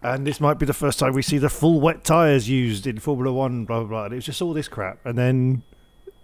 and 0.02 0.26
this 0.26 0.40
might 0.40 0.58
be 0.58 0.66
the 0.66 0.74
first 0.74 0.98
time 0.98 1.12
we 1.12 1.22
see 1.22 1.38
the 1.38 1.48
full 1.48 1.80
wet 1.80 2.04
tires 2.04 2.48
used 2.48 2.86
in 2.86 2.98
Formula 2.98 3.32
One. 3.32 3.64
Blah 3.64 3.80
blah 3.80 3.88
blah. 3.88 4.04
And 4.04 4.12
it 4.12 4.16
was 4.16 4.26
just 4.26 4.42
all 4.42 4.52
this 4.52 4.68
crap, 4.68 4.98
and 5.04 5.16
then 5.18 5.62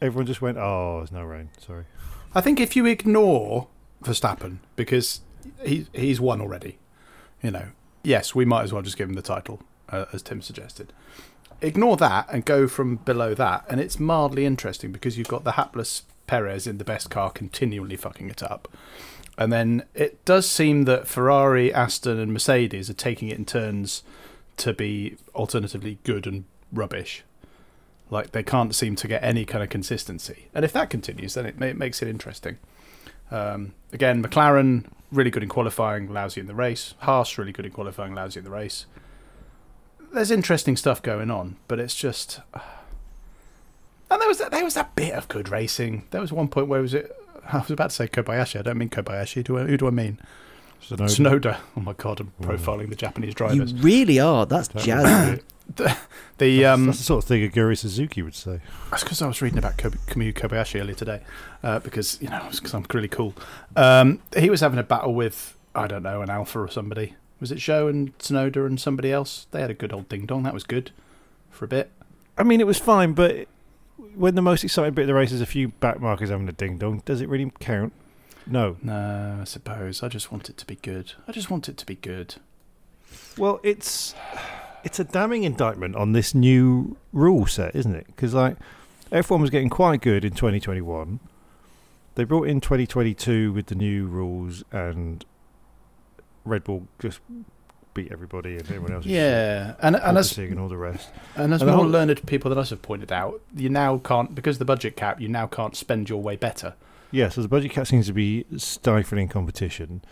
everyone 0.01 0.27
just 0.27 0.43
went, 0.43 0.59
"Oh, 0.59 0.99
there's 0.99 1.13
no 1.13 1.25
rain. 1.25 1.51
Sorry." 1.59 1.85
I 2.35 2.41
think 2.41 2.61
if 2.61 2.77
you 2.77 2.87
ignore 2.87 3.69
Verstappen 4.03 4.59
because 4.77 5.21
he 5.65 5.87
he's 5.93 6.21
won 6.21 6.41
already, 6.41 6.79
you 7.43 7.51
know, 7.51 7.69
yes, 8.03 8.35
we 8.35 8.45
might 8.45 8.63
as 8.63 8.73
well 8.73 8.83
just 8.83 8.99
give 8.99 9.09
him 9.09 9.15
the 9.15 9.23
title, 9.23 9.63
uh, 9.89 10.07
as 10.13 10.23
Tim 10.23 10.43
suggested. 10.43 10.93
Ignore 11.61 11.97
that 11.97 12.27
and 12.31 12.45
go 12.45 12.69
from 12.69 12.97
below 12.97 13.35
that, 13.35 13.65
and 13.69 13.81
it's 13.81 13.99
mildly 13.99 14.45
interesting 14.47 14.93
because 14.93 15.19
you've 15.19 15.29
got 15.29 15.45
the 15.45 15.53
hapless 15.53 16.03
Perez 16.29 16.67
in 16.67 16.79
the 16.79 16.85
best 16.85 17.11
car 17.11 17.31
continually 17.31 17.97
fucking 17.97 18.29
it 18.29 18.43
up. 18.43 18.69
And 19.39 19.53
then 19.53 19.85
it 19.95 20.23
does 20.25 20.51
seem 20.51 20.85
that 20.85 21.07
Ferrari, 21.07 21.73
Aston, 21.73 22.19
and 22.19 22.33
Mercedes 22.33 22.91
are 22.91 22.95
taking 22.95 23.29
it 23.29 23.39
in 23.39 23.45
turns 23.45 24.03
to 24.57 24.75
be 24.75 25.17
alternatively 25.33 25.99
good 26.03 26.27
and 26.27 26.45
rubbish. 26.73 27.23
Like 28.11 28.33
they 28.33 28.43
can't 28.43 28.75
seem 28.75 28.97
to 28.97 29.07
get 29.07 29.23
any 29.23 29.45
kind 29.45 29.63
of 29.63 29.71
consistency. 29.71 30.49
And 30.53 30.65
if 30.65 30.73
that 30.73 30.91
continues, 30.91 31.35
then 31.35 31.47
it, 31.47 31.63
it 31.63 31.77
makes 31.77 32.03
it 32.03 32.09
interesting. 32.09 32.59
Um, 33.31 33.75
again, 33.93 34.25
McLaren 34.25 34.87
really 35.13 35.31
good 35.31 35.45
in 35.45 35.49
qualifying, 35.49 36.13
lousy 36.13 36.41
in 36.41 36.49
the 36.49 36.55
race. 36.55 36.95
Haas 36.99 37.39
really 37.39 37.53
good 37.53 37.65
in 37.65 37.71
qualifying, 37.71 38.17
lousy 38.17 38.41
in 38.41 38.45
the 38.45 38.51
race. 38.51 38.87
There's 40.13 40.33
interesting 40.33 40.77
stuff 40.77 41.01
going 41.01 41.31
on, 41.31 41.57
but 41.69 41.79
it's 41.79 41.95
just. 41.95 42.41
And 44.11 44.23
there 44.23 44.29
was 44.29 44.39
that, 44.39 44.51
there 44.51 44.65
was 44.65 44.73
that 44.73 44.95
bit 44.97 45.13
of 45.13 45.29
good 45.29 45.51
racing. 45.51 46.05
There 46.13 46.21
was 46.23 46.33
one 46.33 46.49
point 46.49 46.67
where 46.67 46.81
was 46.81 46.95
it? 46.95 47.15
I 47.53 47.59
was 47.59 47.71
about 47.71 47.91
to 47.91 47.97
say 47.97 48.09
Kobayashi. 48.09 48.59
I 48.59 48.63
don't 48.63 48.79
mean 48.79 48.91
Kobayashi. 48.91 49.45
Do 49.45 49.59
I, 49.59 49.65
who 49.65 49.77
do 49.77 49.87
I 49.87 49.91
mean? 49.91 50.19
Sonoda. 50.83 51.41
Tsunoda. 51.41 51.57
Oh 51.77 51.81
my 51.81 51.93
god, 51.95 52.21
I'm 52.21 52.33
profiling 52.41 52.89
the 52.89 52.95
Japanese 52.95 53.35
drivers. 53.35 53.73
You 53.73 53.83
really 53.83 54.21
are. 54.21 54.47
That's 54.47 54.69
jazz. 54.69 55.41
The, 55.77 55.95
the 56.39 56.65
um, 56.65 56.87
That's 56.87 56.97
the 56.97 57.05
sort 57.05 57.25
of 57.25 57.29
thing 57.29 57.47
Aguri 57.47 57.77
Suzuki 57.77 58.23
would 58.23 58.35
say. 58.35 58.61
That's 58.91 59.03
because 59.03 59.21
I 59.21 59.27
was 59.27 59.43
reading 59.43 59.59
about 59.59 59.77
Kob- 59.77 59.99
Kamui 60.07 60.33
Kobayashi 60.33 60.81
earlier 60.81 60.95
today, 60.95 61.21
uh, 61.63 61.79
because 61.81 62.17
you 62.23 62.31
know, 62.31 62.43
because 62.51 62.73
I'm 62.73 62.87
really 62.95 63.07
cool. 63.07 63.35
Um, 63.77 64.23
he 64.35 64.49
was 64.49 64.63
having 64.63 64.79
a 64.79 64.83
battle 64.83 65.13
with 65.13 65.59
I 65.75 65.87
don't 65.87 66.03
know 66.05 66.23
an 66.23 66.31
Alpha 66.31 66.61
or 66.61 66.71
somebody. 66.71 67.17
Was 67.39 67.53
it 67.53 67.59
Zhou 67.59 67.91
and 67.91 68.17
Tsunoda 68.19 68.65
and 68.65 68.81
somebody 68.81 69.13
else? 69.13 69.47
They 69.51 69.61
had 69.61 69.69
a 69.69 69.75
good 69.75 69.93
old 69.93 70.09
ding 70.09 70.25
dong. 70.25 70.45
That 70.45 70.55
was 70.55 70.65
good 70.65 70.91
for 71.51 71.67
a 71.67 71.69
bit. 71.69 71.91
I 72.39 72.45
mean, 72.45 72.61
it 72.63 72.67
was 72.67 72.79
fine, 72.79 73.13
but 73.13 73.47
when 74.15 74.35
the 74.35 74.43
most 74.43 74.65
exciting 74.65 74.95
bit 74.95 75.03
of 75.03 75.09
the 75.09 75.15
race 75.15 75.33
is 75.33 75.41
a 75.41 75.47
few 75.47 75.69
back 75.69 76.01
markers 76.01 76.31
having 76.31 76.49
a 76.49 76.53
ding 76.53 76.79
dong, 76.79 77.03
does 77.05 77.21
it 77.21 77.29
really 77.29 77.51
count? 77.61 77.93
No. 78.47 78.77
No, 78.83 79.39
I 79.43 79.45
suppose 79.45 80.03
I 80.03 80.09
just 80.09 80.33
want 80.33 80.49
it 80.49 80.57
to 80.59 80.67
be 80.67 80.77
good. 80.77 81.13
I 81.27 81.33
just 81.33 81.51
want 81.51 81.69
it 81.69 81.77
to 81.77 81.87
be 81.87 81.97
good. 81.97 82.37
Well, 83.37 83.61
it's 83.63 84.15
it's 84.85 84.99
a 84.99 85.05
damning 85.05 85.45
indictment 85.45 85.97
on 85.97 86.13
this 86.13 86.35
new 86.35 86.97
rule 87.13 87.47
set, 87.47 87.75
isn't 87.75 87.95
it? 87.95 88.07
Because 88.07 88.35
like 88.35 88.57
F1 89.11 89.41
was 89.41 89.51
getting 89.51 89.71
quite 89.71 90.01
good 90.01 90.25
in 90.25 90.33
2021. 90.33 91.21
They 92.15 92.25
brought 92.25 92.49
in 92.49 92.61
2022 92.61 93.53
with 93.53 93.67
the 93.67 93.75
new 93.75 94.07
rules, 94.07 94.65
and 94.73 95.25
Red 96.45 96.65
Bull 96.65 96.89
just 96.99 97.21
beat 98.03 98.13
everybody, 98.13 98.53
and 98.53 98.63
everyone 98.63 98.93
else. 98.93 99.05
was 99.05 99.13
Yeah, 99.13 99.75
and 99.83 99.97
and 99.97 100.19
as 100.19 100.29
focusing 100.31 100.53
and 100.53 100.61
all 100.61 100.69
the 100.69 100.77
rest. 100.77 101.09
and 101.37 101.53
as 101.55 101.61
And 101.63 101.69
the 101.69 101.73
more 101.75 101.83
whole- 101.85 101.91
learned 101.93 102.25
people 102.27 102.49
than 102.51 102.59
us 102.59 102.71
have 102.71 102.83
pointed 102.83 103.11
out, 103.13 103.41
you 103.57 103.69
now 103.69 103.99
can't 103.99 104.35
because 104.35 104.57
of 104.57 104.59
the 104.61 104.65
budget 104.65 104.97
cap. 104.97 105.21
You 105.21 105.29
now 105.29 105.47
can't 105.47 105.75
spend 105.77 106.09
your 106.09 106.21
way 106.23 106.37
better. 106.37 106.75
Yeah, 107.11 107.29
so 107.31 107.41
the 107.43 107.49
budget 107.49 107.71
cap 107.73 107.87
seems 107.87 108.07
to 108.07 108.13
be 108.13 108.45
stifling 108.57 109.29
competition. 109.29 110.03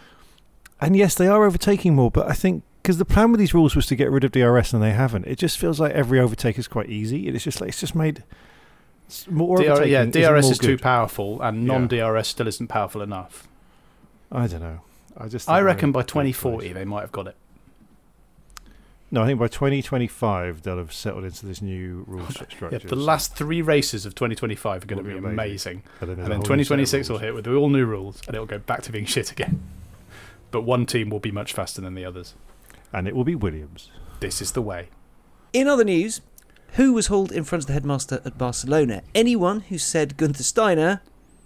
And 0.80 0.96
yes, 0.96 1.14
they 1.14 1.28
are 1.28 1.44
overtaking 1.44 1.94
more, 1.94 2.10
but 2.10 2.28
I 2.28 2.32
think 2.32 2.62
because 2.82 2.98
the 2.98 3.04
plan 3.04 3.30
with 3.32 3.38
these 3.40 3.52
rules 3.54 3.74
was 3.76 3.86
to 3.86 3.96
get 3.96 4.10
rid 4.10 4.24
of 4.24 4.32
DRS 4.32 4.72
and 4.72 4.82
they 4.82 4.92
haven't, 4.92 5.26
it 5.26 5.38
just 5.38 5.58
feels 5.58 5.78
like 5.80 5.92
every 5.92 6.18
overtake 6.20 6.58
is 6.58 6.68
quite 6.68 6.88
easy. 6.88 7.28
It's 7.28 7.44
just 7.44 7.60
like 7.60 7.68
it's 7.68 7.80
just 7.80 7.94
made 7.94 8.22
more 9.30 9.58
DR, 9.58 9.84
yeah, 9.86 10.04
DRS 10.04 10.42
more 10.44 10.52
is 10.52 10.58
too 10.58 10.78
powerful, 10.78 11.40
and 11.40 11.64
non-DRS 11.66 12.28
still 12.28 12.46
isn't 12.48 12.68
powerful 12.68 13.02
enough. 13.02 13.46
I 14.32 14.46
don't 14.46 14.60
know. 14.60 14.80
I 15.18 15.28
just 15.28 15.48
I 15.48 15.60
reckon 15.60 15.92
by 15.92 16.00
in 16.00 16.02
a 16.02 16.04
bad 16.04 16.08
2040 16.08 16.72
they 16.74 16.84
might 16.84 17.00
have 17.02 17.12
got 17.12 17.26
it. 17.26 17.36
No, 19.16 19.22
I 19.22 19.26
think 19.26 19.40
by 19.40 19.48
2025 19.48 20.60
they'll 20.62 20.76
have 20.76 20.92
settled 20.92 21.24
into 21.24 21.46
this 21.46 21.62
new 21.62 22.04
rule 22.06 22.26
stru- 22.26 22.40
Yeah, 22.50 22.56
structure. 22.56 22.88
the 22.88 22.96
last 22.96 23.34
three 23.34 23.62
races 23.62 24.04
of 24.04 24.14
2025 24.14 24.82
are 24.82 24.86
going 24.86 24.98
to 24.98 25.02
be 25.02 25.12
be 25.12 25.16
amazing, 25.18 25.32
amazing. 25.32 25.82
and 26.02 26.10
then, 26.10 26.18
and 26.18 26.26
then 26.32 26.40
2026 26.40 27.08
will 27.08 27.16
hit 27.18 27.34
with 27.34 27.46
all 27.48 27.70
new 27.70 27.86
rules, 27.86 28.20
and 28.26 28.34
it'll 28.34 28.46
go 28.46 28.58
back 28.58 28.82
to 28.82 28.92
being 28.92 29.04
shit 29.14 29.32
again. 29.32 29.62
But 30.50 30.62
one 30.62 30.84
team 30.84 31.08
will 31.08 31.18
be 31.18 31.30
much 31.32 31.54
faster 31.54 31.80
than 31.80 31.94
the 31.94 32.04
others. 32.04 32.34
and 32.92 33.08
it 33.08 33.16
will 33.16 33.24
be 33.24 33.34
Williams. 33.34 33.90
This 34.20 34.42
is 34.42 34.52
the 34.52 34.60
way. 34.62 34.88
In 35.54 35.66
other 35.66 35.84
news, 35.84 36.20
who 36.72 36.92
was 36.92 37.06
hauled 37.06 37.32
in 37.32 37.42
front 37.44 37.62
of 37.64 37.68
the 37.68 37.72
headmaster 37.72 38.20
at 38.26 38.36
Barcelona? 38.36 39.02
Anyone 39.14 39.60
who 39.60 39.78
said 39.78 40.18
Gunther 40.18 40.42
Steiner, 40.42 41.00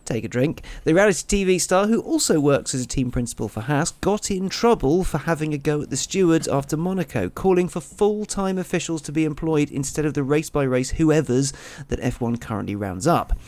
take 0.04 0.24
a 0.24 0.28
drink, 0.28 0.62
the 0.84 0.94
reality 0.94 1.44
TV 1.44 1.60
star 1.60 1.86
who 1.86 2.00
also 2.00 2.40
works 2.40 2.74
as 2.74 2.82
a 2.82 2.86
team 2.86 3.10
principal 3.10 3.48
for 3.48 3.62
Haas, 3.62 3.92
got 3.92 4.30
in 4.30 4.48
trouble 4.48 5.04
for 5.04 5.18
having 5.18 5.54
a 5.54 5.58
go 5.58 5.82
at 5.82 5.90
the 5.90 5.96
stewards 5.96 6.48
after 6.48 6.76
Monaco, 6.76 7.28
calling 7.28 7.68
for 7.68 7.80
full 7.80 8.24
time 8.24 8.58
officials 8.58 9.02
to 9.02 9.12
be 9.12 9.24
employed 9.24 9.70
instead 9.70 10.04
of 10.04 10.14
the 10.14 10.22
race 10.22 10.50
by 10.50 10.62
race 10.62 10.90
whoever's 10.90 11.52
that 11.88 12.00
F1 12.00 12.40
currently 12.40 12.74
rounds 12.74 13.06
up. 13.06 13.38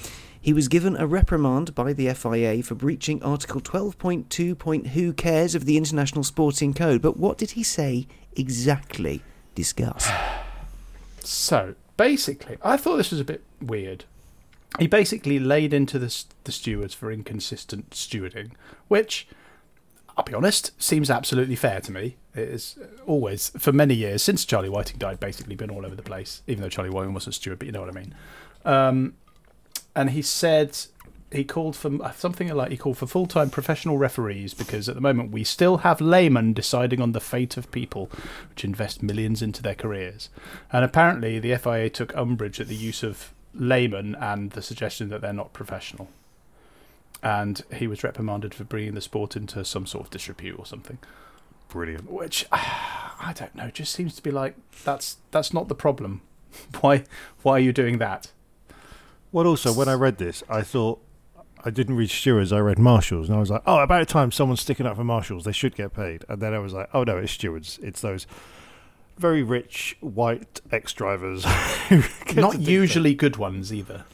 He 0.43 0.53
was 0.53 0.67
given 0.67 0.97
a 0.97 1.07
reprimand 1.07 1.73
by 1.73 1.93
the 1.93 2.13
FIA 2.13 2.65
for 2.65 2.75
breaching 2.75 3.23
Article 3.23 3.61
12.2. 3.61 4.59
Point 4.59 4.89
Who 4.89 5.13
cares 5.13 5.55
of 5.55 5.67
the 5.67 5.77
International 5.77 6.25
Sporting 6.25 6.75
Code? 6.75 7.01
But 7.01 7.17
what 7.17 7.39
did 7.39 7.53
he 7.53 7.63
say 7.63 8.09
exactly? 8.37 9.23
Discuss. 9.55 10.11
So 11.25 11.77
basically, 11.97 12.59
I 12.65 12.77
thought 12.77 12.97
this 12.97 13.13
was 13.13 13.21
a 13.21 13.25
bit 13.25 13.45
weird. 13.61 14.07
He 14.79 14.87
basically 14.87 15.39
laid 15.39 15.75
into 15.75 15.99
the, 15.99 16.25
the 16.45 16.53
stewards 16.53 16.95
for 16.95 17.13
inconsistent 17.13 17.91
stewarding, 17.91 18.53
which, 18.89 19.29
I'll 20.17 20.25
be 20.25 20.35
honest, 20.35 20.71
seems 20.83 21.11
absolutely 21.11 21.57
fair 21.57 21.81
to 21.81 21.93
me. 21.93 22.17
It 22.35 22.49
is 22.49 22.79
always, 23.07 23.51
for 23.59 23.73
many 23.73 23.95
years, 23.95 24.23
since 24.23 24.45
Charlie 24.45 24.71
Whiting 24.71 24.99
died, 24.99 25.21
basically 25.21 25.57
been 25.57 25.71
all 25.71 25.85
over 25.85 25.95
the 25.95 26.03
place, 26.03 26.43
even 26.47 26.63
though 26.63 26.71
Charlie 26.71 26.91
Whiting 26.91 27.13
wasn't 27.13 27.35
a 27.35 27.39
steward, 27.39 27.59
but 27.59 27.67
you 27.67 27.73
know 27.73 27.81
what 27.81 27.91
I 27.91 27.93
mean. 27.93 28.15
Um, 28.65 29.15
and 29.95 30.11
he 30.11 30.23
said 30.23 30.79
he 31.31 31.45
called 31.45 31.77
for 31.77 32.13
something 32.15 32.49
like 32.49 32.71
he 32.71 32.77
called 32.77 32.99
for 32.99 33.07
full-time 33.07 33.51
professional 33.51 33.97
referees 33.97 34.55
because 34.55 34.89
at 34.89 34.95
the 34.95 35.01
moment 35.01 35.33
we 35.33 35.45
still 35.45 35.79
have 35.79 36.01
laymen 36.01 36.53
deciding 36.53 37.01
on 37.01 37.13
the 37.13 37.21
fate 37.21 37.57
of 37.57 37.71
people 37.71 38.11
which 38.51 38.65
invest 38.65 39.03
millions 39.03 39.41
into 39.41 39.63
their 39.63 39.75
careers 39.75 40.29
and 40.71 40.85
apparently 40.85 41.39
the 41.39 41.57
FIA 41.57 41.89
took 41.89 42.15
umbrage 42.15 42.61
at 42.61 42.69
the 42.69 42.75
use 42.75 43.03
of 43.03 43.33
laymen 43.55 44.15
and 44.15 44.53
the 44.53 44.63
suggestion 44.63 45.09
that 45.09 45.21
they're 45.21 45.33
not 45.33 45.53
professional 45.53 46.09
and 47.23 47.63
he 47.75 47.87
was 47.87 48.03
reprimanded 48.03 48.55
for 48.55 48.65
bringing 48.65 48.95
the 48.95 49.01
sport 49.01 49.37
into 49.37 49.65
some 49.65 49.87
sort 49.87 50.05
of 50.05 50.11
disrepute 50.11 50.59
or 50.59 50.67
something 50.67 50.99
Brilliant. 51.69 52.11
which 52.11 52.47
I 52.53 53.33
don't 53.35 53.55
know 53.55 53.69
just 53.71 53.93
seems 53.93 54.15
to 54.17 54.23
be 54.23 54.31
like 54.31 54.55
that's 54.85 55.19
that's 55.31 55.53
not 55.53 55.69
the 55.69 55.75
problem 55.75 56.23
why 56.81 57.05
why 57.43 57.53
are 57.53 57.61
you 57.61 57.73
doing 57.73 57.99
that 57.99 58.33
Well, 59.31 59.47
also, 59.47 59.73
when 59.73 59.89
I 59.89 59.95
read 59.95 60.19
this, 60.19 60.43
I 60.49 60.61
thought 60.63 61.01
I 61.65 61.71
didn't 61.71 61.97
read 61.97 62.11
stewards, 62.11 62.53
I 62.53 62.59
read 62.59 62.79
marshals, 62.79 63.29
and 63.29 63.37
I 63.37 63.41
was 63.41 63.49
like, 63.51 63.63
oh, 63.67 63.79
about 63.79 64.07
time 64.09 64.31
someone's 64.33 64.61
sticking 64.61 64.85
up 64.85 64.97
for 64.97 65.05
marshals. 65.05 65.45
They 65.45 65.53
should 65.53 65.75
get 65.75 65.95
paid. 65.95 66.25
And 66.29 66.43
then 66.43 66.53
I 66.53 66.59
was 66.59 66.73
like, 66.75 66.91
oh, 66.93 67.05
no, 67.05 67.17
it's 67.17 67.33
stewards. 67.33 67.79
It's 67.83 68.01
those 68.03 68.27
very 69.19 69.43
rich 69.43 69.97
white 70.01 70.61
ex 70.71 70.93
drivers. 70.93 71.45
not 72.37 72.61
usually 72.61 73.15
good 73.15 73.37
ones 73.37 73.73
either 73.73 74.05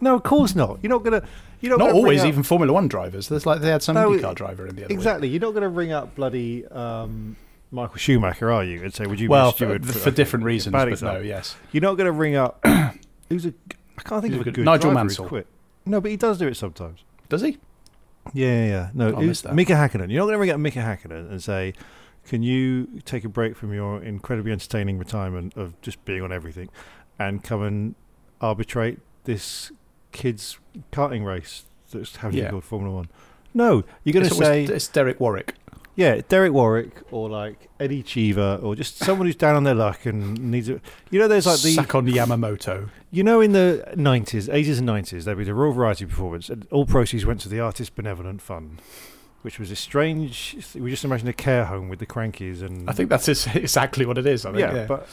No, 0.00 0.14
of 0.14 0.22
course 0.22 0.54
not. 0.54 0.78
You're 0.82 0.90
not 0.90 1.02
going 1.04 1.20
to. 1.20 1.26
You're 1.60 1.70
not, 1.70 1.78
not 1.78 1.86
gonna 1.92 1.98
always 1.98 2.20
up- 2.20 2.26
even 2.26 2.42
Formula 2.42 2.72
One 2.72 2.88
drivers. 2.88 3.28
There's 3.28 3.46
like 3.46 3.60
they 3.62 3.70
had 3.70 3.82
some 3.82 3.94
No, 3.94 4.10
IndyCar 4.10 4.34
driver 4.34 4.66
in 4.66 4.76
the 4.76 4.82
other 4.84 4.88
week. 4.88 4.98
Exactly. 4.98 5.28
You're 5.28 5.40
not 5.40 5.52
going 5.52 5.62
to 5.62 5.68
ring 5.70 5.92
up 5.92 6.14
bloody 6.14 6.66
um, 6.66 7.36
Michael 7.70 7.96
Schumacher, 7.96 8.52
are 8.52 8.62
you? 8.62 8.82
And 8.82 8.92
say, 8.92 9.06
would 9.06 9.18
you 9.18 9.30
Well, 9.30 9.50
be 9.52 9.56
steward 9.56 9.86
for, 9.86 9.92
for 9.94 10.08
okay, 10.08 10.16
different 10.16 10.44
reasons, 10.44 10.72
bad 10.72 10.90
but 10.90 11.00
no, 11.00 11.20
yes. 11.20 11.56
You're 11.72 11.80
not 11.82 11.94
going 11.94 12.06
to 12.06 12.12
ring 12.12 12.36
up. 12.36 12.64
who's 13.30 13.46
a? 13.46 13.54
I 13.98 14.02
can't 14.02 14.20
think 14.20 14.34
Who's 14.34 14.40
of 14.40 14.40
a 14.40 14.44
good- 14.44 14.54
good 14.56 14.64
Nigel 14.66 14.90
Mansell. 14.92 15.26
Quit. 15.26 15.46
No, 15.86 16.00
but 16.00 16.10
he 16.10 16.16
does 16.18 16.36
do 16.38 16.48
it 16.48 16.56
sometimes. 16.56 17.00
Does 17.30 17.40
he? 17.42 17.56
Yeah, 18.34 18.48
yeah, 18.48 18.66
yeah. 18.66 18.90
No, 18.92 19.08
I 19.08 19.12
who's- 19.12 19.26
missed 19.26 19.44
that. 19.44 19.54
Mika 19.54 19.72
Hakkinen. 19.72 20.10
You're 20.10 20.20
not 20.20 20.26
going 20.26 20.34
to 20.34 20.38
ring 20.38 20.50
up 20.50 20.60
Mika 20.60 20.80
Hakkinen 20.80 21.30
and 21.30 21.42
say, 21.42 21.72
"Can 22.26 22.42
you 22.42 23.00
take 23.04 23.24
a 23.24 23.28
break 23.28 23.56
from 23.56 23.72
your 23.72 24.02
incredibly 24.02 24.52
entertaining 24.52 24.98
retirement 24.98 25.56
of 25.56 25.80
just 25.82 26.04
being 26.04 26.22
on 26.22 26.32
everything, 26.32 26.68
and 27.18 27.42
come 27.42 27.62
and 27.62 27.94
arbitrate 28.40 28.98
this 29.24 29.72
kids 30.12 30.58
karting 30.92 31.24
race 31.24 31.64
that's 31.90 32.16
having 32.16 32.38
Yeah. 32.40 32.50
called 32.50 32.64
Formula 32.64 32.94
One?" 32.94 33.08
No, 33.52 33.84
you're 34.02 34.12
going 34.12 34.26
to 34.28 34.34
say, 34.34 34.64
it's 34.64 34.88
Derek 34.88 35.20
Warwick. 35.20 35.54
yeah, 35.94 36.20
Derek 36.28 36.52
Warwick 36.52 37.02
or 37.12 37.28
like 37.30 37.68
Eddie 37.78 38.02
Cheever 38.02 38.58
or 38.60 38.74
just 38.74 38.96
someone 38.98 39.26
who's 39.28 39.36
down 39.36 39.54
on 39.54 39.62
their 39.62 39.76
luck 39.76 40.06
and 40.06 40.50
needs 40.50 40.68
a. 40.68 40.80
You 41.10 41.20
know, 41.20 41.28
there's 41.28 41.46
like 41.46 41.60
the 41.60 41.72
Sakon 41.74 42.06
Yamamoto. 42.08 42.88
you 43.12 43.22
know, 43.22 43.40
in 43.40 43.52
the 43.52 43.84
90s, 43.94 44.48
80s 44.52 44.78
and 44.80 44.88
90s, 44.88 45.22
there'd 45.24 45.38
be 45.38 45.44
the 45.44 45.54
Royal 45.54 45.72
Variety 45.72 46.04
Performance, 46.04 46.48
and 46.48 46.66
all 46.72 46.84
proceeds 46.84 47.24
went 47.24 47.40
to 47.42 47.48
the 47.48 47.60
Artist 47.60 47.94
Benevolent 47.94 48.42
Fund. 48.42 48.82
Which 49.44 49.58
was 49.58 49.70
a 49.70 49.76
strange. 49.76 50.56
We 50.74 50.90
just 50.90 51.04
imagine 51.04 51.28
a 51.28 51.32
care 51.32 51.66
home 51.66 51.88
with 51.88 51.98
the 51.98 52.06
crankies 52.06 52.62
and 52.62 52.88
I 52.88 52.92
think 52.92 53.10
that's 53.10 53.28
exactly 53.28 54.06
what 54.06 54.16
it 54.18 54.26
is. 54.26 54.44
I 54.46 54.50
think. 54.52 54.60
yeah, 54.60 54.86
but 54.86 55.06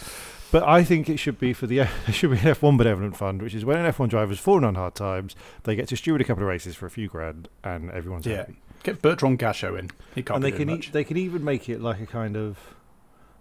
but 0.52 0.64
I 0.64 0.84
think 0.84 1.10
it 1.10 1.18
should 1.18 1.38
be 1.40 1.54
for 1.54 1.68
the 1.68 1.80
it 2.08 2.12
should 2.14 2.32
be 2.32 2.38
an 2.38 2.44
F1 2.44 2.78
benevolent 2.78 3.18
fund, 3.18 3.42
which 3.42 3.54
is 3.54 3.64
when 3.66 3.78
an 3.78 3.92
F1 3.92 4.10
driver's 4.10 4.40
fallen 4.40 4.64
on 4.64 4.76
hard 4.76 4.96
times, 4.96 5.36
they 5.64 5.76
get 5.76 5.88
to 5.90 5.98
steward 5.98 6.22
a 6.22 6.24
couple 6.24 6.44
of 6.44 6.50
races 6.50 6.76
for 6.76 6.86
a 6.86 6.90
few 6.90 7.08
grand, 7.08 7.50
and 7.64 7.92
everyone's 7.92 8.26
Yeah. 8.26 8.38
happy. 8.38 8.56
get 8.84 9.02
Bertrand 9.02 9.38
Gachot 9.40 9.78
in. 9.78 9.92
He 10.16 10.24
can't 10.24 10.38
and 10.38 10.44
they 10.44 10.52
can 10.52 10.68
much. 10.68 10.88
e- 10.88 10.92
they 10.92 11.04
can 11.04 11.18
even 11.18 11.44
make 11.44 11.70
it 11.70 11.82
like 11.82 12.00
a 12.02 12.06
kind 12.08 12.36
of 12.38 12.58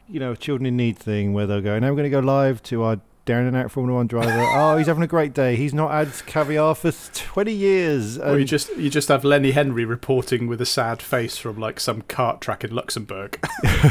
you 0.08 0.18
know 0.20 0.34
children 0.34 0.66
in 0.66 0.76
need 0.76 0.98
thing 0.98 1.32
where 1.32 1.46
they'll 1.46 1.60
go 1.60 1.78
now 1.78 1.88
we're 1.90 1.94
going 1.96 2.04
to 2.04 2.10
go 2.10 2.18
live 2.18 2.60
to 2.64 2.82
our 2.82 3.00
down 3.30 3.46
and 3.46 3.56
out 3.56 3.70
Formula 3.70 3.96
One 3.96 4.08
driver. 4.08 4.44
oh, 4.54 4.76
he's 4.76 4.88
having 4.88 5.04
a 5.04 5.06
great 5.06 5.32
day. 5.32 5.54
He's 5.54 5.72
not 5.72 5.92
had 5.92 6.08
caviar 6.26 6.74
for 6.74 6.90
twenty 7.14 7.52
years. 7.52 8.18
Or 8.18 8.38
you 8.38 8.44
just 8.44 8.76
you 8.76 8.90
just 8.90 9.06
have 9.06 9.24
Lenny 9.24 9.52
Henry 9.52 9.84
reporting 9.84 10.48
with 10.48 10.60
a 10.60 10.66
sad 10.66 11.00
face 11.00 11.36
from 11.36 11.58
like 11.58 11.78
some 11.78 12.02
cart 12.02 12.40
track 12.40 12.64
in 12.64 12.74
Luxembourg. 12.74 13.40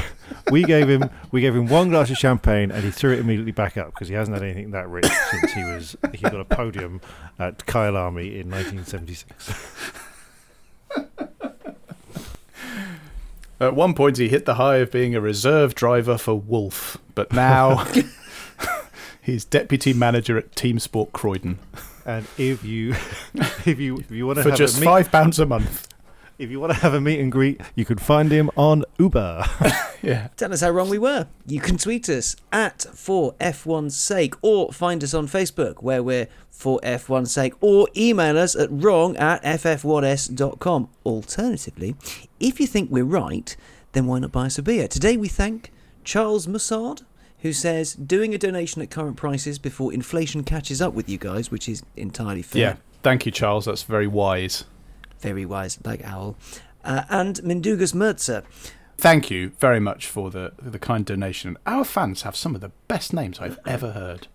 we 0.51 0.63
gave 0.63 0.89
him 0.89 1.10
we 1.31 1.39
gave 1.39 1.55
him 1.55 1.67
one 1.67 1.89
glass 1.89 2.10
of 2.10 2.17
champagne 2.17 2.69
and 2.69 2.84
he 2.84 2.91
threw 2.91 3.13
it 3.13 3.19
immediately 3.19 3.53
back 3.53 3.77
up 3.77 3.93
because 3.93 4.10
he 4.10 4.13
hasn't 4.13 4.36
had 4.36 4.43
anything 4.43 4.72
that 4.72 4.89
rich 4.89 5.10
since 5.31 5.53
he 5.53 5.63
was 5.63 5.96
he 6.13 6.22
got 6.22 6.36
a 6.36 6.46
podium 6.46 7.00
at 7.39 7.60
Kyalami 7.60 8.41
in 8.41 8.50
1976. 8.50 9.93
At 13.62 13.75
one 13.75 13.93
point, 13.93 14.17
he 14.17 14.29
hit 14.29 14.46
the 14.46 14.55
high 14.55 14.77
of 14.77 14.89
being 14.89 15.15
a 15.15 15.22
reserve 15.22 15.75
driver 15.75 16.17
for 16.17 16.34
Wolf, 16.34 16.98
but 17.13 17.34
now 17.34 17.86
he's 19.29 19.45
deputy 19.45 19.93
manager 19.93 20.38
at 20.38 20.55
Team 20.55 20.79
Sport 20.79 21.13
Croydon 21.13 21.59
And 22.05 22.25
if 22.38 22.63
you 22.63 22.91
if 23.65 23.79
you 23.79 23.98
if 23.98 24.12
you 24.12 24.25
want 24.27 24.38
to 24.38 24.43
for 24.43 24.50
have 24.50 24.57
just 24.57 24.77
a 24.77 24.81
meet, 24.81 24.86
five 24.86 25.12
pounds 25.12 25.39
a 25.39 25.45
month. 25.45 25.88
if 26.38 26.50
you 26.50 26.59
want 26.59 26.74
to 26.74 26.79
have 26.79 26.93
a 26.93 27.01
meet 27.01 27.19
and 27.19 27.31
greet, 27.31 27.59
you 27.75 27.86
can 27.86 27.98
find 27.98 28.31
him 28.31 28.50
on 28.55 28.83
Uber. 28.98 29.45
Yeah, 30.01 30.29
Tell 30.38 30.53
us 30.53 30.62
how 30.62 30.69
wrong 30.69 30.88
we 30.89 30.98
were. 30.98 31.27
You 31.45 31.59
can 31.59 31.77
tweet 31.77 32.07
us 32.07 32.38
at 32.53 32.86
for 32.93 33.33
F1's 33.33 33.98
sake 33.98 34.33
or 34.41 34.71
find 34.71 35.03
us 35.03 35.13
on 35.13 35.27
Facebook 35.27 35.83
where 35.83 36.01
we're 36.01 36.29
for 36.50 36.79
F1's 36.86 37.33
sake 37.33 37.53
or 37.59 37.89
email 37.98 38.38
us 38.38 38.55
at 38.55 38.69
wrong 38.71 39.17
at 39.17 39.43
ff1s.com. 39.43 40.89
Alternatively, 41.05 41.95
if 42.39 42.62
you 42.62 42.65
think 42.65 42.89
we're 42.89 43.03
right, 43.03 43.57
then 43.91 44.07
why 44.07 44.19
not 44.19 44.31
buy 44.31 44.45
us 44.45 44.57
a 44.57 44.62
beer? 44.63 44.88
Today 44.88 45.17
we 45.17 45.27
thank 45.27 45.69
Charles 46.05 46.48
Mussard 46.48 47.01
who 47.41 47.53
says 47.53 47.93
doing 47.93 48.34
a 48.34 48.38
donation 48.38 48.81
at 48.81 48.89
current 48.89 49.17
prices 49.17 49.60
before 49.60 49.93
inflation 49.93 50.43
catches 50.43 50.81
up 50.81 50.93
with 50.93 51.08
you 51.10 51.17
guys, 51.17 51.50
which 51.51 51.69
is 51.69 51.84
entirely 51.96 52.41
fair. 52.41 52.62
yeah. 52.62 52.75
Thank 53.01 53.25
you, 53.25 53.31
Charles. 53.31 53.65
That's 53.65 53.84
very 53.84 54.08
wise. 54.08 54.65
Very 55.22 55.46
wise, 55.46 55.79
like 55.86 56.03
Owl. 56.05 56.36
Uh, 56.84 57.03
and 57.10 57.38
Mindugas 57.38 57.93
Mertzer. 57.93 58.43
Thank 58.98 59.31
you 59.31 59.51
very 59.60 59.79
much 59.79 60.08
for 60.08 60.29
the 60.29 60.51
the 60.62 60.79
kind 60.79 61.05
donation. 61.05 61.58
Our 61.65 61.86
fans 61.86 62.24
have 62.24 62.36
some 62.36 62.55
of 62.55 62.62
the 62.62 62.72
best 62.89 63.13
names 63.13 63.39
I've 63.39 63.60
ever 63.65 63.91
heard. 63.93 64.27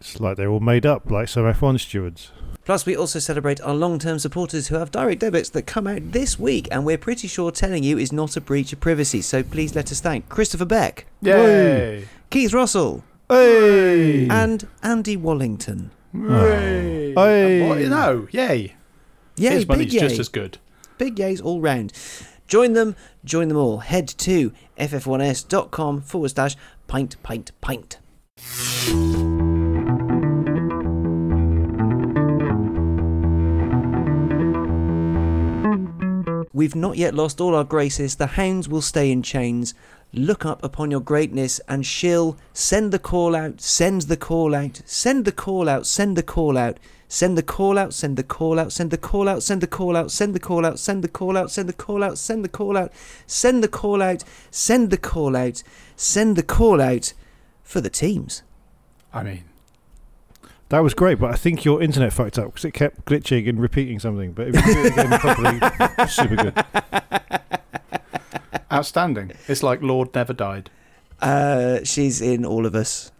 It's 0.00 0.20
like 0.20 0.36
they're 0.36 0.48
all 0.50 0.60
made 0.60 0.86
up, 0.86 1.10
like 1.10 1.28
some 1.28 1.44
F1 1.44 1.80
stewards. 1.80 2.30
Plus, 2.64 2.84
we 2.84 2.94
also 2.94 3.18
celebrate 3.18 3.60
our 3.62 3.74
long 3.74 3.98
term 3.98 4.18
supporters 4.18 4.68
who 4.68 4.74
have 4.76 4.90
direct 4.90 5.20
debits 5.20 5.48
that 5.50 5.62
come 5.66 5.86
out 5.86 6.12
this 6.12 6.38
week, 6.38 6.68
and 6.70 6.84
we're 6.84 6.98
pretty 6.98 7.26
sure 7.26 7.50
telling 7.50 7.82
you 7.82 7.96
is 7.96 8.12
not 8.12 8.36
a 8.36 8.40
breach 8.42 8.72
of 8.74 8.80
privacy. 8.80 9.22
So 9.22 9.42
please 9.42 9.74
let 9.74 9.90
us 9.90 10.00
thank 10.00 10.28
Christopher 10.28 10.66
Beck, 10.66 11.06
Yay! 11.22 12.06
Keith 12.30 12.52
Russell, 12.52 13.04
Hey! 13.30 14.28
and 14.28 14.66
Andy 14.82 15.16
Wallington. 15.16 15.90
Yay! 16.12 17.14
Hey! 17.14 17.62
Ah. 17.64 17.68
What? 17.68 17.78
No, 17.80 18.28
yay! 18.30 18.74
Yay, 19.36 19.50
His 19.50 19.64
big 19.64 19.68
money's 19.68 19.94
yay. 19.94 20.00
just 20.00 20.18
as 20.18 20.28
good. 20.28 20.58
Big 20.98 21.16
yays 21.16 21.42
all 21.42 21.60
round. 21.62 21.92
Join 22.48 22.72
them, 22.74 22.96
join 23.24 23.48
them 23.48 23.56
all. 23.56 23.78
Head 23.78 24.08
to 24.08 24.52
ff1s.com 24.78 26.00
forward 26.02 26.28
slash 26.30 26.56
pint, 26.86 27.22
pint, 27.22 27.52
pint. 27.62 27.98
We've 36.58 36.74
not 36.74 36.96
yet 36.96 37.14
lost 37.14 37.40
all 37.40 37.54
our 37.54 37.62
graces. 37.62 38.16
The 38.16 38.26
hounds 38.26 38.68
will 38.68 38.82
stay 38.82 39.12
in 39.12 39.22
chains. 39.22 39.74
Look 40.12 40.44
up 40.44 40.64
upon 40.64 40.90
your 40.90 40.98
greatness 40.98 41.60
and 41.68 41.86
shill. 41.86 42.36
Send 42.52 42.92
the 42.92 42.98
call 42.98 43.36
out, 43.36 43.60
send 43.60 44.02
the 44.02 44.16
call 44.16 44.56
out, 44.56 44.82
send 44.84 45.24
the 45.24 45.30
call 45.30 45.68
out, 45.68 45.86
send 45.86 46.16
the 46.16 46.24
call 46.24 46.58
out, 46.58 46.82
send 47.06 47.38
the 47.38 47.44
call 47.44 47.78
out, 47.78 47.92
send 47.92 48.16
the 48.16 48.24
call 48.24 48.58
out, 48.58 48.72
send 48.72 48.90
the 48.90 48.96
call 48.98 49.28
out, 49.28 49.40
send 49.40 49.62
the 49.62 49.68
call 49.68 49.96
out, 49.96 50.10
send 50.10 50.34
the 50.34 50.40
call 50.40 50.66
out, 50.66 50.80
send 50.80 50.98
the 50.98 51.08
call 51.08 51.36
out, 51.36 51.48
send 51.48 51.68
the 51.68 51.78
call 51.78 52.02
out, 52.02 52.18
send 52.18 52.42
the 52.42 52.48
call 52.48 52.76
out, 52.76 52.98
send 53.28 53.62
the 53.62 53.68
call 53.68 54.02
out, 54.02 54.24
send 54.50 54.90
the 54.90 54.96
call 54.96 55.36
out, 55.36 55.62
send 55.96 56.36
the 56.36 56.42
call 56.42 56.80
out 56.80 57.12
for 57.62 57.80
the 57.80 57.88
teams. 57.88 58.42
I 59.14 59.22
mean, 59.22 59.44
That 60.70 60.80
was 60.80 60.92
great, 60.92 61.18
but 61.18 61.30
I 61.30 61.36
think 61.36 61.64
your 61.64 61.82
internet 61.82 62.12
fucked 62.12 62.38
up 62.38 62.46
because 62.46 62.66
it 62.66 62.72
kept 62.72 63.06
glitching 63.06 63.48
and 63.48 63.58
repeating 63.58 63.98
something. 63.98 64.32
But 64.32 64.48
if 64.48 64.66
you 64.66 64.74
do 64.74 64.84
it 64.84 64.92
again 64.92 65.18
properly, 65.18 66.08
super 66.08 66.36
good. 66.36 66.64
outstanding. 68.72 69.32
It's 69.46 69.62
like 69.62 69.80
Lord 69.80 70.14
never 70.14 70.34
died. 70.34 70.68
Uh, 71.20 71.80
she's 71.84 72.20
in 72.20 72.44
all 72.44 72.66
of 72.66 72.74
us. 72.74 73.12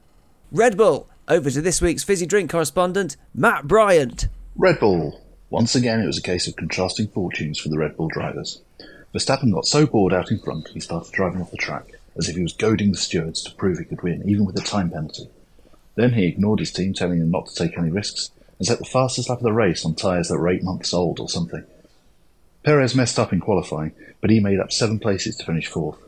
Red 0.53 0.77
Bull. 0.77 1.09
Over 1.27 1.51
to 1.51 1.61
this 1.61 1.83
week's 1.83 2.05
fizzy 2.05 2.27
drink 2.27 2.51
correspondent, 2.51 3.17
Matt 3.35 3.67
Bryant. 3.67 4.29
Red 4.57 4.81
Bull. 4.81 5.21
Once 5.51 5.75
again, 5.75 6.01
it 6.01 6.07
was 6.07 6.19
a 6.19 6.23
case 6.23 6.47
of 6.47 6.57
contrasting 6.57 7.09
fortunes 7.09 7.59
for 7.59 7.71
the 7.71 7.79
Red 7.79 7.97
Bull 7.97 8.09
drivers. 8.09 8.61
Verstappen 9.15 9.53
got 9.53 9.67
so 9.67 9.87
bored 9.87 10.13
out 10.13 10.31
in 10.31 10.39
front, 10.39 10.69
he 10.69 10.81
started 10.81 11.13
driving 11.13 11.41
off 11.41 11.51
the 11.51 11.57
track, 11.57 11.99
as 12.17 12.29
if 12.29 12.37
he 12.37 12.43
was 12.43 12.53
goading 12.53 12.93
the 12.93 12.99
stewards 12.99 13.43
to 13.43 13.55
prove 13.55 13.79
he 13.79 13.85
could 13.85 14.03
win, 14.03 14.23
even 14.29 14.45
with 14.45 14.59
a 14.59 14.63
time 14.63 14.91
penalty. 14.91 15.29
Then 15.99 16.13
he 16.13 16.27
ignored 16.27 16.61
his 16.61 16.71
team, 16.71 16.95
telling 16.95 17.19
them 17.19 17.33
not 17.33 17.49
to 17.49 17.55
take 17.57 17.77
any 17.77 17.91
risks, 17.91 18.31
and 18.57 18.69
set 18.69 18.79
the 18.79 18.85
fastest 18.85 19.29
lap 19.29 19.39
of 19.39 19.43
the 19.43 19.53
race 19.53 19.85
on 19.85 19.97
tyres 19.97 20.29
that 20.29 20.39
were 20.39 20.49
eight 20.49 20.63
months 20.63 20.95
old 20.95 21.19
or 21.19 21.29
something. 21.29 21.65
Perez 22.63 22.95
messed 22.95 23.19
up 23.19 23.33
in 23.33 23.41
qualifying, 23.41 23.91
but 24.21 24.31
he 24.31 24.39
made 24.39 24.61
up 24.61 24.71
seven 24.71 25.01
places 25.01 25.35
to 25.37 25.45
finish 25.45 25.67
fourth. 25.67 25.99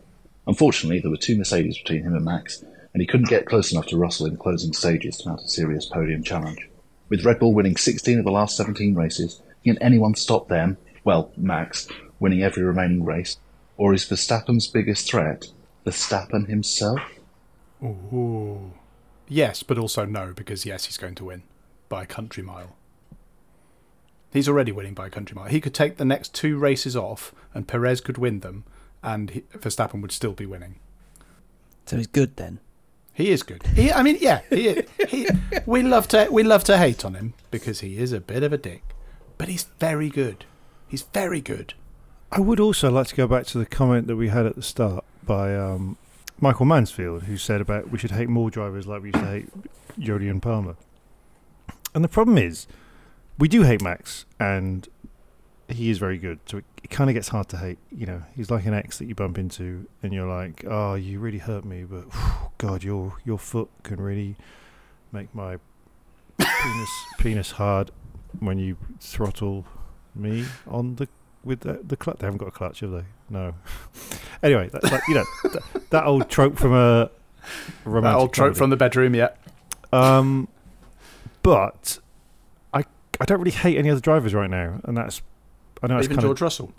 Unfortunately, 0.47 1.01
there 1.01 1.11
were 1.11 1.17
two 1.17 1.37
Mercedes 1.37 1.77
between 1.77 2.05
him 2.05 2.15
and 2.15 2.25
Max, 2.25 2.63
and 2.95 3.01
he 3.01 3.07
couldn't 3.07 3.31
get 3.31 3.47
close 3.47 3.73
enough 3.73 3.87
to 3.87 3.97
Russell 3.97 4.27
in 4.27 4.35
the 4.35 4.39
closing 4.39 4.73
stages 4.73 5.17
to 5.17 5.29
mount 5.29 5.43
a 5.43 5.49
serious 5.49 5.87
podium 5.87 6.23
challenge. 6.23 6.69
With 7.09 7.25
Red 7.25 7.41
Bull 7.41 7.53
winning 7.53 7.75
16 7.75 8.17
of 8.17 8.25
the 8.25 8.31
last 8.31 8.57
17 8.57 8.95
races, 8.95 9.43
can 9.65 9.77
anyone 9.79 10.15
stop 10.15 10.47
them? 10.47 10.77
Well, 11.03 11.33
Max, 11.37 11.89
winning 12.21 12.45
every 12.45 12.63
remaining 12.63 13.05
race? 13.05 13.39
Or 13.77 13.93
is 13.93 14.05
Verstappen's 14.05 14.69
biggest 14.69 15.11
threat 15.11 15.49
Verstappen 15.85 16.47
himself? 16.49 17.01
Ooh. 17.83 18.71
Yes, 19.31 19.63
but 19.63 19.79
also 19.79 20.05
no, 20.05 20.33
because 20.35 20.67
yes, 20.67 20.87
he's 20.87 20.97
going 20.97 21.15
to 21.15 21.25
win 21.25 21.45
by 21.89 22.03
a 22.03 22.07
country 22.07 22.43
mile. 22.43 22.75
He's 24.33 24.49
already 24.49 24.73
winning 24.73 24.93
by 24.93 25.07
a 25.07 25.11
country 25.11 25.37
mile. 25.37 25.49
He 25.49 25.61
could 25.61 25.73
take 25.73 25.97
the 25.97 26.05
next 26.05 26.35
two 26.35 26.59
races 26.59 26.97
off, 26.97 27.33
and 27.55 27.69
Perez 27.69 28.01
could 28.01 28.19
win 28.19 28.41
them, 28.41 28.65
and 29.05 29.31
he, 29.31 29.41
Verstappen 29.57 30.03
would 30.03 30.11
still 30.11 30.33
be 30.33 30.47
winning. 30.47 30.81
So 31.87 31.97
he's 31.97 32.09
good 32.09 32.37
then. 32.37 32.59
He 33.13 33.31
is 33.31 33.45
good. 33.45 33.63
He, 33.69 33.93
I 33.93 34.03
mean, 34.03 34.19
yeah, 34.21 34.41
he, 34.51 34.83
he, 35.09 35.29
we 35.65 35.83
love 35.83 36.09
to 36.09 36.27
we 36.31 36.43
love 36.43 36.65
to 36.65 36.77
hate 36.77 37.05
on 37.05 37.15
him 37.15 37.35
because 37.53 37.81
he 37.81 37.99
is 37.99 38.13
a 38.13 38.21
bit 38.21 38.43
of 38.43 38.53
a 38.53 38.59
dick, 38.59 38.83
but 39.39 39.49
he's 39.49 39.65
very 39.79 40.09
good. 40.09 40.45
He's 40.89 41.03
very 41.03 41.41
good. 41.41 41.75
I 42.33 42.41
would 42.41 42.59
also 42.59 42.91
like 42.91 43.07
to 43.09 43.17
go 43.17 43.29
back 43.29 43.47
to 43.47 43.59
the 43.59 43.67
comment 43.67 44.09
that 44.09 44.17
we 44.17 44.29
had 44.29 44.47
at 44.47 44.57
the 44.57 44.63
start 44.63 45.05
by 45.25 45.55
um, 45.57 45.99
Michael 46.41 46.67
Mansfield, 46.67 47.25
who 47.25 47.37
said 47.37 47.61
about 47.61 47.91
we 47.91 47.99
should 47.99 48.13
hate 48.13 48.29
more 48.29 48.51
drivers 48.51 48.87
like 48.87 49.03
we 49.03 49.09
used 49.09 49.19
to 49.19 49.27
hate 49.27 49.49
Jolyon 49.99 50.41
Palmer. 50.41 50.77
And 51.95 52.03
the 52.03 52.09
problem 52.09 52.39
is, 52.39 52.67
we 53.39 53.49
do 53.49 53.63
hate 53.63 53.83
Max, 53.83 54.25
and 54.39 54.89
he 55.69 55.91
is 55.91 55.99
very 55.99 56.19
good. 56.19 56.39
So 56.47 56.59
it, 56.59 56.65
it 56.83 56.91
kind 56.91 57.11
of 57.11 57.15
gets 57.15 57.29
hard 57.29 57.49
to 57.51 57.59
hate. 57.59 57.79
You 57.91 58.07
know, 58.07 58.23
he's 58.35 58.51
like 58.51 58.65
an 58.65 58.75
ex 58.75 58.99
that 58.99 59.07
you 59.07 59.15
bump 59.15 59.39
into, 59.39 59.87
and 60.03 60.13
you're 60.13 60.29
like, 60.29 60.65
"Oh, 60.67 60.95
you 60.95 61.21
really 61.21 61.39
hurt 61.39 61.65
me," 61.65 61.85
but 61.85 62.05
God, 62.59 62.83
your 62.83 63.19
your 63.25 63.39
foot 63.39 63.69
can 63.83 64.01
really 64.01 64.37
make 65.13 65.35
my 65.35 65.59
penis 66.39 66.91
penis 67.19 67.51
hard 67.53 67.91
when 68.39 68.59
you 68.59 68.77
throttle 69.01 69.67
me 70.15 70.47
on 70.67 70.97
the 70.97 71.09
with 71.45 71.61
the, 71.61 71.81
the 71.85 71.97
clutch. 71.97 72.19
They 72.19 72.27
haven't 72.27 72.39
got 72.39 72.49
a 72.49 72.53
clutch, 72.53 72.81
have 72.81 72.91
they? 72.93 73.05
No. 73.31 73.55
anyway, 74.43 74.69
that's 74.73 74.91
like 74.91 75.03
you 75.09 75.15
know 75.15 75.25
that, 75.45 75.63
that 75.91 76.05
old 76.05 76.29
trope 76.29 76.59
from 76.59 76.73
a 76.75 77.11
romantic 77.85 78.13
That 78.15 78.21
old 78.21 78.33
trope 78.33 78.47
comedy. 78.49 78.59
from 78.59 78.71
the 78.71 78.77
bedroom, 78.77 79.15
yeah. 79.15 79.29
Um, 79.93 80.49
but 81.43 81.99
I 82.75 82.85
I 83.21 83.25
don't 83.25 83.39
really 83.39 83.51
hate 83.53 83.79
any 83.79 83.89
other 83.91 84.01
drivers 84.01 84.35
right 84.35 84.51
now, 84.51 84.81
and 84.85 84.97
that's 84.97 85.23
I 85.83 85.87
know 85.87 85.97
it's 85.99 86.05
Even 86.07 86.17
kind 86.17 86.27
George 86.27 86.39
of. 86.39 86.43
Russell. 86.43 86.73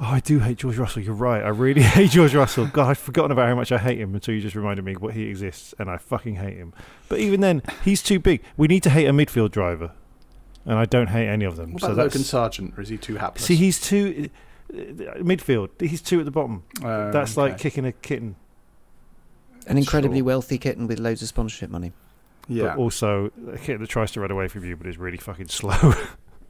Oh, 0.00 0.04
I 0.06 0.20
do 0.20 0.38
hate 0.38 0.58
George 0.58 0.78
Russell. 0.78 1.02
You're 1.02 1.12
right. 1.12 1.42
I 1.42 1.48
really 1.48 1.82
hate 1.96 2.12
George 2.12 2.32
Russell. 2.34 2.66
God, 2.66 2.88
I'd 2.90 2.98
forgotten 2.98 3.32
about 3.32 3.48
how 3.48 3.56
much 3.56 3.72
I 3.72 3.78
hate 3.78 3.98
him 3.98 4.14
until 4.14 4.32
you 4.32 4.40
just 4.40 4.54
reminded 4.54 4.84
me 4.84 4.94
what 4.94 5.14
he 5.14 5.24
exists, 5.24 5.74
and 5.78 5.90
I 5.90 5.96
fucking 5.96 6.36
hate 6.36 6.56
him. 6.56 6.72
But 7.08 7.18
even 7.18 7.40
then, 7.40 7.62
he's 7.84 8.00
too 8.02 8.20
big. 8.20 8.42
We 8.56 8.68
need 8.68 8.84
to 8.84 8.90
hate 8.90 9.06
a 9.06 9.12
midfield 9.12 9.50
driver. 9.50 9.90
and 10.64 10.78
I 10.78 10.84
don't 10.84 11.08
hate 11.08 11.26
any 11.28 11.44
of 11.44 11.56
them. 11.56 11.72
What 11.72 11.80
so 11.82 11.92
about 11.92 12.10
that's 12.12 12.32
Logan 12.32 12.50
Sargeant, 12.68 12.78
or 12.78 12.80
is 12.82 12.88
he 12.90 12.96
too 12.96 13.16
hapless? 13.16 13.44
see, 13.44 13.56
he's 13.56 13.92
uh, 13.92 14.28
midfield. 14.72 15.70
He's 15.80 16.02
two 16.02 16.18
at 16.20 16.24
the 16.24 16.30
bottom. 16.30 16.64
Uh, 16.82 17.10
that's 17.10 17.36
like 17.36 17.54
okay. 17.54 17.62
kicking 17.62 17.84
a 17.86 17.92
kitten. 17.92 18.36
An 19.66 19.76
incredibly 19.78 20.18
Sure. 20.18 20.24
wealthy 20.26 20.58
kitten 20.58 20.86
with 20.86 20.98
loads 20.98 21.20
of 21.22 21.28
sponsorship 21.28 21.70
money. 21.70 21.92
yeah, 22.48 22.68
But 22.68 22.78
also 22.78 23.30
a 23.52 23.58
kitten 23.58 23.80
that 23.82 23.90
tries 23.90 24.12
to 24.12 24.20
run 24.20 24.30
away 24.30 24.48
from 24.48 24.64
you, 24.64 24.76
but 24.76 24.86
is 24.86 24.96
really 24.98 25.18
fucking 25.18 25.48
slow. 25.48 25.92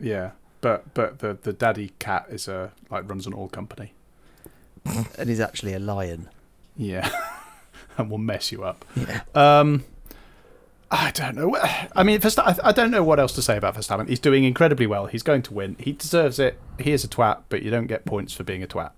yeah. 0.01 0.31
But 0.61 0.93
but 0.95 1.21
the 1.21 1.39
the 1.41 1.53
daddy 1.53 1.93
cat 1.99 2.27
is 2.31 2.49
a 2.49 2.73
like 2.91 3.09
runs 3.09 3.27
an 3.27 3.35
oil 3.35 3.49
company. 3.49 3.93
and 4.85 5.29
is 5.31 5.39
actually 5.41 5.73
a 5.75 5.79
lion. 5.79 6.29
Yeah, 6.77 7.09
and 7.99 8.11
will 8.11 8.19
mess 8.19 8.51
you 8.53 8.65
up. 8.65 8.85
Yeah. 8.97 9.21
Um, 9.35 9.85
I 10.91 11.11
don't 11.11 11.37
know. 11.37 11.55
I 11.95 12.03
mean, 12.03 12.19
Versta- 12.21 12.59
I 12.63 12.69
I 12.69 12.73
don't 12.73 12.91
know 12.91 13.03
what 13.03 13.21
else 13.21 13.33
to 13.35 13.43
say 13.43 13.57
about 13.59 13.75
Verstappen. 13.75 14.09
He's 14.09 14.19
doing 14.21 14.45
incredibly 14.45 14.87
well. 14.87 15.07
He's 15.07 15.23
going 15.23 15.43
to 15.43 15.53
win. 15.55 15.77
He 15.79 15.93
deserves 15.93 16.39
it. 16.39 16.59
He 16.79 16.93
is 16.93 17.05
a 17.05 17.09
twat, 17.09 17.43
but 17.51 17.63
you 17.63 17.71
don't 17.71 17.87
get 17.89 18.05
points 18.07 18.33
for 18.33 18.43
being 18.45 18.63
a 18.63 18.67
twat. 18.67 18.93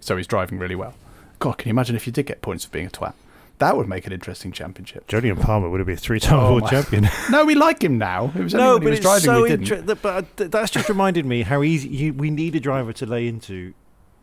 So 0.00 0.16
he's 0.16 0.26
driving 0.26 0.58
really 0.58 0.74
well. 0.76 0.94
God, 1.38 1.58
can 1.58 1.68
you 1.68 1.74
imagine 1.74 1.94
if 1.94 2.06
you 2.06 2.12
did 2.12 2.24
get 2.26 2.40
points 2.40 2.64
for 2.64 2.70
being 2.70 2.86
a 2.86 2.90
twat? 2.90 3.12
That 3.58 3.76
would 3.76 3.88
make 3.88 4.06
an 4.06 4.12
interesting 4.12 4.52
championship. 4.52 5.10
And 5.12 5.40
Palmer 5.40 5.68
would 5.70 5.80
have 5.80 5.86
been 5.86 5.96
a 5.96 5.98
three-time 5.98 6.38
Oh 6.38 6.50
world 6.52 6.62
my- 6.62 6.70
champion. 6.70 7.08
No, 7.30 7.44
we 7.44 7.54
like 7.54 7.82
him 7.82 7.98
now. 7.98 8.30
It 8.34 8.42
was 8.42 8.54
when 8.54 8.82
he 8.82 8.88
was 8.90 9.00
driving 9.00 9.42
we 9.42 9.48
didn't. 9.48 9.62
inter- 9.70 9.80
that- 9.82 10.02
but 10.02 10.14
uh, 10.14 10.22
th- 10.36 10.50
that's 10.50 10.70
just 10.70 10.88
reminded 10.88 11.26
me 11.26 11.42
how 11.42 11.62
easy 11.62 11.88
you, 11.88 12.12
we 12.14 12.30
need 12.30 12.54
a 12.56 12.60
driver 12.60 12.92
to 12.94 13.04
lay 13.06 13.28
into. 13.28 13.74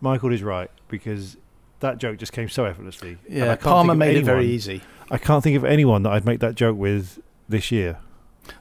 Michael 0.02 0.32
is 0.34 0.41
right 0.43 0.69
because 0.88 1.38
that 1.84 2.00
joke 2.00 2.17
just 2.17 2.34
came 2.34 2.50
so 2.50 2.65
effortlessly. 2.65 3.17
yeah, 3.30 3.56
Palmer 3.56 3.96
made 3.96 4.17
it 4.17 4.26
very 4.26 4.48
easy. 4.48 4.82
I 5.12 5.17
can't 5.17 5.43
think 5.43 5.56
of 5.56 5.63
anyone 5.63 6.04
that 6.04 6.12
I'd 6.12 6.26
make 6.26 6.39
that 6.39 6.56
joke 6.56 6.78
with 6.78 7.22
this 7.48 7.72
year. 7.72 8.00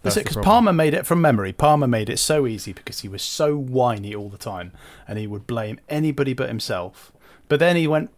That's, 0.02 0.16
it, 0.16 0.24
because. 0.24 0.44
Palmer 0.44 0.72
made 0.72 0.94
it 0.94 1.06
from 1.06 1.20
memory. 1.20 1.52
Palmer 1.52 1.88
made 1.88 2.08
it 2.08 2.18
so 2.18 2.46
easy 2.46 2.72
because 2.72 3.00
he 3.00 3.08
was 3.08 3.22
so 3.22 3.56
whiny 3.56 4.14
all 4.14 4.28
the 4.28 4.38
time, 4.38 4.72
and 5.08 5.18
he 5.18 5.26
would 5.26 5.46
blame 5.46 5.80
anybody 5.88 6.34
but 6.34 6.48
himself. 6.48 7.10
But 7.48 7.58
then 7.58 7.74
he 7.76 7.88
went 7.88 8.10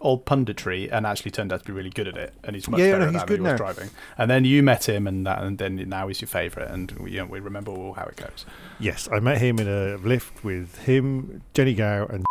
all 0.00 0.18
punditry 0.18 0.88
and 0.90 1.06
actually 1.06 1.30
turned 1.30 1.52
out 1.52 1.60
to 1.60 1.64
be 1.64 1.72
really 1.72 1.90
good 1.90 2.08
at 2.08 2.16
it, 2.16 2.34
and 2.42 2.56
he's 2.56 2.66
much 2.68 2.80
Yeah, 2.80 2.92
better 2.92 2.98
no, 2.98 3.04
at 3.04 3.12
he's 3.12 3.20
that 3.20 3.26
than 3.28 3.36
he 3.36 3.42
was 3.42 3.50
now. 3.52 3.56
driving. 3.56 3.90
And 4.18 4.30
then 4.30 4.44
you 4.44 4.62
met 4.64 4.88
him, 4.88 5.06
and 5.06 5.24
that, 5.26 5.42
and 5.42 5.58
then 5.58 5.76
now 5.88 6.08
he's 6.08 6.20
your 6.20 6.28
favourite, 6.28 6.70
and 6.70 6.92
you 7.06 7.18
know, 7.18 7.26
we 7.26 7.38
remember 7.38 7.70
all 7.70 7.92
how 7.92 8.04
it 8.06 8.16
goes. 8.16 8.44
Yes, 8.80 9.08
I 9.12 9.20
met 9.20 9.38
him 9.38 9.58
in 9.60 9.68
a 9.68 9.96
lift 9.98 10.42
with 10.42 10.78
him, 10.78 11.42
Jennie 11.54 11.74
Gow, 11.74 12.06
and 12.06 12.24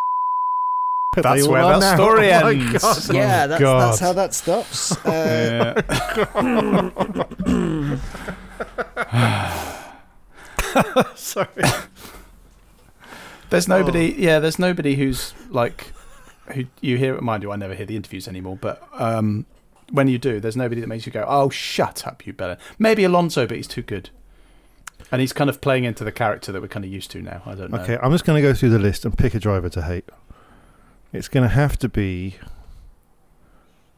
That's 1.13 1.45
where 1.45 1.61
are 1.61 1.79
that 1.79 1.79
now. 1.79 1.95
story 2.05 2.31
Oh 2.31 2.47
ends. 2.47 3.07
God. 3.07 3.13
yeah, 3.13 3.47
that's, 3.47 3.61
God. 3.61 3.79
that's 3.81 3.99
how 3.99 4.13
that 4.13 4.33
stops. 4.33 4.95
Uh, 5.05 5.81
sorry. 11.15 11.47
There's 13.49 13.67
nobody. 13.67 14.15
Yeah, 14.17 14.39
there's 14.39 14.57
nobody 14.57 14.95
who's 14.95 15.33
like 15.49 15.91
who 16.53 16.65
you 16.79 16.97
hear. 16.97 17.19
Mind 17.19 17.43
you, 17.43 17.51
I 17.51 17.57
never 17.57 17.75
hear 17.75 17.85
the 17.85 17.97
interviews 17.97 18.27
anymore. 18.27 18.57
But 18.59 18.81
um, 18.93 19.45
when 19.91 20.07
you 20.07 20.17
do, 20.17 20.39
there's 20.39 20.55
nobody 20.55 20.79
that 20.79 20.87
makes 20.87 21.05
you 21.05 21.11
go, 21.11 21.25
"Oh, 21.27 21.49
shut 21.49 22.07
up, 22.07 22.25
you 22.25 22.31
better." 22.31 22.57
Maybe 22.79 23.03
Alonso, 23.03 23.45
but 23.45 23.57
he's 23.57 23.67
too 23.67 23.81
good, 23.81 24.09
and 25.11 25.19
he's 25.19 25.33
kind 25.33 25.49
of 25.49 25.59
playing 25.59 25.83
into 25.83 26.05
the 26.05 26.11
character 26.13 26.53
that 26.53 26.61
we're 26.61 26.69
kind 26.69 26.85
of 26.85 26.91
used 26.91 27.11
to 27.11 27.21
now. 27.21 27.41
I 27.45 27.55
don't 27.55 27.71
know. 27.71 27.79
Okay, 27.79 27.97
I'm 28.01 28.13
just 28.13 28.23
going 28.23 28.41
to 28.41 28.47
go 28.47 28.53
through 28.53 28.69
the 28.69 28.79
list 28.79 29.03
and 29.03 29.17
pick 29.17 29.35
a 29.35 29.39
driver 29.39 29.67
to 29.69 29.81
hate. 29.81 30.05
It's 31.13 31.27
going 31.27 31.43
to 31.43 31.53
have 31.53 31.77
to 31.79 31.89
be. 31.89 32.35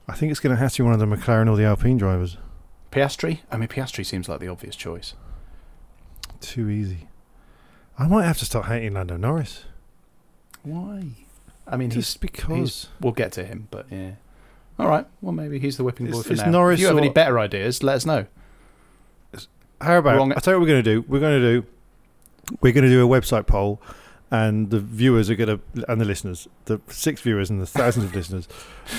I 0.08 0.14
think 0.16 0.32
it's 0.32 0.40
going 0.40 0.56
to 0.56 0.60
have 0.62 0.74
to 0.74 0.84
be 0.84 0.86
one 0.86 0.94
of 0.94 1.00
the 1.00 1.06
McLaren 1.06 1.50
or 1.50 1.56
the 1.56 1.64
Alpine 1.64 1.98
drivers. 1.98 2.38
Piastri. 2.92 3.40
I 3.52 3.58
mean, 3.58 3.70
Piastri 3.70 4.06
seems 4.06 4.28
like 4.28 4.40
the 4.40 4.48
obvious 4.48 4.76
choice. 4.76 5.14
Too 6.42 6.70
easy. 6.70 7.08
I 7.98 8.08
might 8.08 8.26
have 8.26 8.38
to 8.40 8.46
start 8.46 8.66
hating 8.66 8.94
Lando 8.94 9.18
Norris. 9.18 9.66
Why? 10.64 11.04
I 11.68 11.78
mean, 11.78 11.92
he's 11.92 12.06
Just 12.08 12.22
because. 12.22 12.90
We'll 13.00 13.14
get 13.14 13.32
to 13.34 13.46
him, 13.46 13.68
but 13.72 13.86
yeah. 13.90 14.12
All 14.80 14.88
right. 14.88 15.06
Well, 15.22 15.32
maybe 15.32 15.60
he's 15.60 15.78
the 15.78 15.84
whipping 15.84 16.08
boy 16.08 16.12
It's- 16.20 16.28
for 16.28 16.34
it's 16.34 16.42
now. 16.42 16.50
Norris 16.50 16.80
if 16.80 16.82
you 16.82 16.88
have 16.88 16.98
any 16.98 17.10
better 17.10 17.40
ideas, 17.40 17.84
let 17.84 17.96
us 17.96 18.06
know. 18.06 18.26
How 19.80 19.98
about? 19.98 20.18
Wrong- 20.18 20.34
I'll 20.34 20.40
tell 20.42 20.54
you 20.54 20.60
what 20.60 20.66
we're 20.68 20.74
going 20.74 20.84
to 20.84 20.94
do. 20.96 21.06
We're 21.08 21.20
going 21.20 21.42
to 21.42 21.62
do. 21.62 21.68
We're 22.62 22.74
going 22.74 22.84
to 22.86 22.90
do 22.90 23.06
a 23.06 23.22
website 23.22 23.48
poll, 23.48 23.82
and 24.34 24.72
the 24.72 24.80
viewers 24.80 25.30
are 25.30 25.36
going 25.36 25.60
to, 25.60 25.86
and 25.88 26.02
the 26.02 26.06
listeners, 26.06 26.48
the 26.66 26.82
six 26.88 27.22
viewers 27.22 27.52
and 27.52 27.62
the 27.62 27.68
thousands 27.68 28.08
of 28.08 28.16
listeners, 28.16 28.48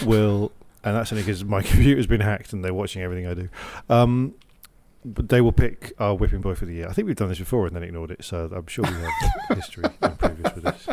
will, 0.06 0.52
and 0.84 0.94
that's 0.96 1.12
only 1.12 1.24
because 1.24 1.44
my 1.44 1.60
computer's 1.70 2.06
been 2.06 2.20
hacked 2.20 2.52
and 2.52 2.64
they're 2.64 2.72
watching 2.72 3.02
everything 3.02 3.26
I 3.26 3.34
do. 3.34 3.48
Um, 3.90 4.34
but 5.04 5.28
they 5.28 5.40
will 5.40 5.52
pick 5.52 5.92
our 5.98 6.14
whipping 6.14 6.40
boy 6.40 6.54
for 6.54 6.66
the 6.66 6.74
year. 6.74 6.88
I 6.88 6.92
think 6.92 7.06
we've 7.08 7.16
done 7.16 7.28
this 7.28 7.40
before 7.40 7.66
and 7.66 7.74
then 7.74 7.82
ignored 7.82 8.12
it, 8.12 8.24
so 8.24 8.48
I'm 8.54 8.68
sure 8.68 8.84
we 8.84 8.92
have 8.92 9.12
history 9.58 9.84
in 10.02 10.16
previous 10.16 10.54
with 10.54 10.64
this. 10.64 10.88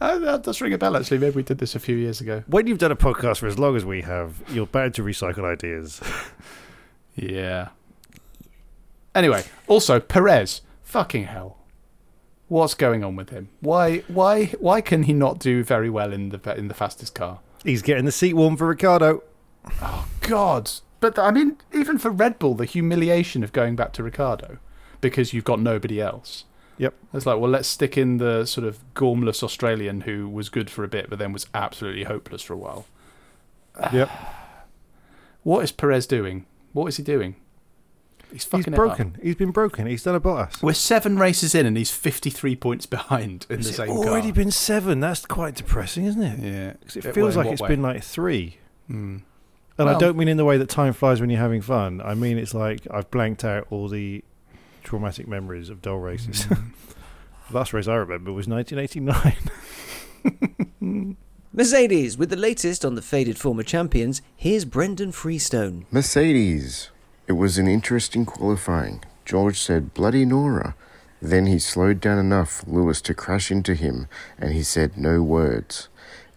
Uh, 0.00 0.18
that 0.18 0.42
does 0.42 0.60
ring 0.60 0.72
a 0.72 0.78
bell, 0.78 0.96
actually. 0.96 1.18
Maybe 1.18 1.36
we 1.36 1.42
did 1.44 1.58
this 1.58 1.76
a 1.76 1.78
few 1.78 1.94
years 1.94 2.20
ago. 2.20 2.42
When 2.48 2.66
you've 2.66 2.78
done 2.78 2.90
a 2.90 2.96
podcast 2.96 3.38
for 3.38 3.46
as 3.46 3.60
long 3.60 3.76
as 3.76 3.84
we 3.84 4.02
have, 4.02 4.42
you're 4.50 4.66
bound 4.66 4.94
to 4.94 5.04
recycle 5.04 5.44
ideas. 5.44 6.00
Yeah. 7.14 7.68
Anyway, 9.14 9.44
also 9.68 10.00
Perez. 10.00 10.62
Fucking 10.82 11.24
hell. 11.24 11.61
What's 12.52 12.74
going 12.74 13.02
on 13.02 13.16
with 13.16 13.30
him? 13.30 13.48
Why 13.60 14.00
why 14.08 14.48
why 14.60 14.82
can 14.82 15.04
he 15.04 15.14
not 15.14 15.38
do 15.38 15.64
very 15.64 15.88
well 15.88 16.12
in 16.12 16.28
the 16.28 16.54
in 16.54 16.68
the 16.68 16.74
fastest 16.74 17.14
car? 17.14 17.40
He's 17.64 17.80
getting 17.80 18.04
the 18.04 18.12
seat 18.12 18.34
warm 18.34 18.58
for 18.58 18.66
Ricciardo. 18.68 19.22
Oh 19.80 20.06
God. 20.20 20.70
But 21.00 21.18
I 21.18 21.30
mean, 21.30 21.56
even 21.72 21.96
for 21.96 22.10
Red 22.10 22.38
Bull, 22.38 22.54
the 22.54 22.66
humiliation 22.66 23.42
of 23.42 23.54
going 23.54 23.74
back 23.74 23.94
to 23.94 24.02
Ricciardo 24.02 24.58
because 25.00 25.32
you've 25.32 25.44
got 25.44 25.60
nobody 25.60 25.98
else. 25.98 26.44
Yep. 26.76 26.92
It's 27.14 27.24
like, 27.24 27.40
well, 27.40 27.50
let's 27.50 27.68
stick 27.68 27.96
in 27.96 28.18
the 28.18 28.44
sort 28.44 28.66
of 28.66 28.80
gormless 28.92 29.42
Australian 29.42 30.02
who 30.02 30.28
was 30.28 30.50
good 30.50 30.68
for 30.68 30.84
a 30.84 30.88
bit, 30.88 31.08
but 31.08 31.18
then 31.18 31.32
was 31.32 31.46
absolutely 31.54 32.04
hopeless 32.04 32.42
for 32.42 32.52
a 32.52 32.58
while. 32.58 32.84
Yep. 33.94 34.10
What 35.42 35.64
is 35.64 35.72
Perez 35.72 36.06
doing? 36.06 36.44
What 36.74 36.86
is 36.86 36.98
he 36.98 37.02
doing? 37.02 37.34
He's 38.32 38.42
He's 38.42 38.50
fucking 38.50 38.72
it 38.72 38.78
up. 38.78 38.86
broken. 38.86 39.16
He's 39.22 39.34
been 39.36 39.50
broken. 39.50 39.86
He's 39.86 40.02
done 40.02 40.14
a 40.14 40.20
Bottas. 40.20 40.62
We're 40.62 40.72
seven 40.72 41.18
races 41.18 41.54
in, 41.54 41.66
and 41.66 41.76
he's 41.76 41.90
fifty-three 41.90 42.56
points 42.56 42.86
behind 42.86 43.46
in 43.50 43.58
Has 43.58 43.66
the 43.66 43.72
it 43.72 43.76
same 43.88 43.96
already 43.96 44.28
car. 44.28 44.32
been 44.36 44.50
seven? 44.50 45.00
That's 45.00 45.26
quite 45.26 45.54
depressing, 45.54 46.06
isn't 46.06 46.22
it? 46.22 46.38
Yeah, 46.40 46.72
because 46.80 46.96
it 46.96 47.06
Uh, 47.06 47.12
feels 47.12 47.36
well, 47.36 47.44
like 47.44 47.52
it's 47.52 47.60
what 47.60 47.68
way? 47.70 47.76
been 47.76 47.82
like 47.82 48.02
three. 48.02 48.56
Hmm. 48.88 49.18
And 49.78 49.88
I 49.88 49.98
don't 49.98 50.16
mean 50.16 50.28
in 50.28 50.36
the 50.36 50.44
way 50.44 50.58
that 50.58 50.68
time 50.68 50.92
flies 50.92 51.20
when 51.20 51.30
you're 51.30 51.40
having 51.40 51.62
fun. 51.62 52.00
I 52.04 52.14
mean 52.14 52.38
it's 52.38 52.54
like 52.54 52.86
I've 52.90 53.10
blanked 53.10 53.44
out 53.44 53.66
all 53.70 53.88
the 53.88 54.22
traumatic 54.84 55.26
memories 55.26 55.70
of 55.70 55.82
dull 55.82 55.98
races. 55.98 56.44
Hmm. 56.44 56.54
the 57.50 57.56
last 57.56 57.72
race 57.72 57.88
I 57.88 57.94
remember 57.96 58.32
was 58.32 58.46
1989. 58.48 60.76
Mercedes, 61.52 62.16
with 62.16 62.30
the 62.30 62.36
latest 62.36 62.84
on 62.84 62.94
the 62.94 63.02
faded 63.02 63.38
former 63.38 63.62
champions, 63.62 64.22
here's 64.36 64.64
Brendan 64.64 65.12
Freestone. 65.12 65.84
Mercedes. 65.90 66.90
It 67.26 67.32
was 67.32 67.58
an 67.58 67.68
interesting 67.68 68.24
qualifying. 68.24 69.02
George 69.24 69.60
said, 69.60 69.94
Bloody 69.94 70.24
Nora. 70.24 70.74
Then 71.20 71.46
he 71.46 71.60
slowed 71.60 72.00
down 72.00 72.18
enough 72.18 72.50
for 72.50 72.70
Lewis 72.70 73.00
to 73.02 73.14
crash 73.14 73.50
into 73.52 73.74
him, 73.74 74.08
and 74.38 74.52
he 74.52 74.64
said 74.64 74.98
no 74.98 75.22
words. 75.22 75.88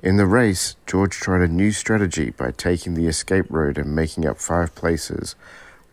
In 0.03 0.17
the 0.17 0.27
race, 0.27 0.75
George 0.85 1.15
tried 1.15 1.41
a 1.41 1.47
new 1.47 1.71
strategy 1.71 2.29
by 2.29 2.51
taking 2.51 2.93
the 2.93 3.07
escape 3.07 3.47
road 3.49 3.79
and 3.79 3.95
making 3.95 4.27
up 4.27 4.39
five 4.39 4.75
places, 4.75 5.35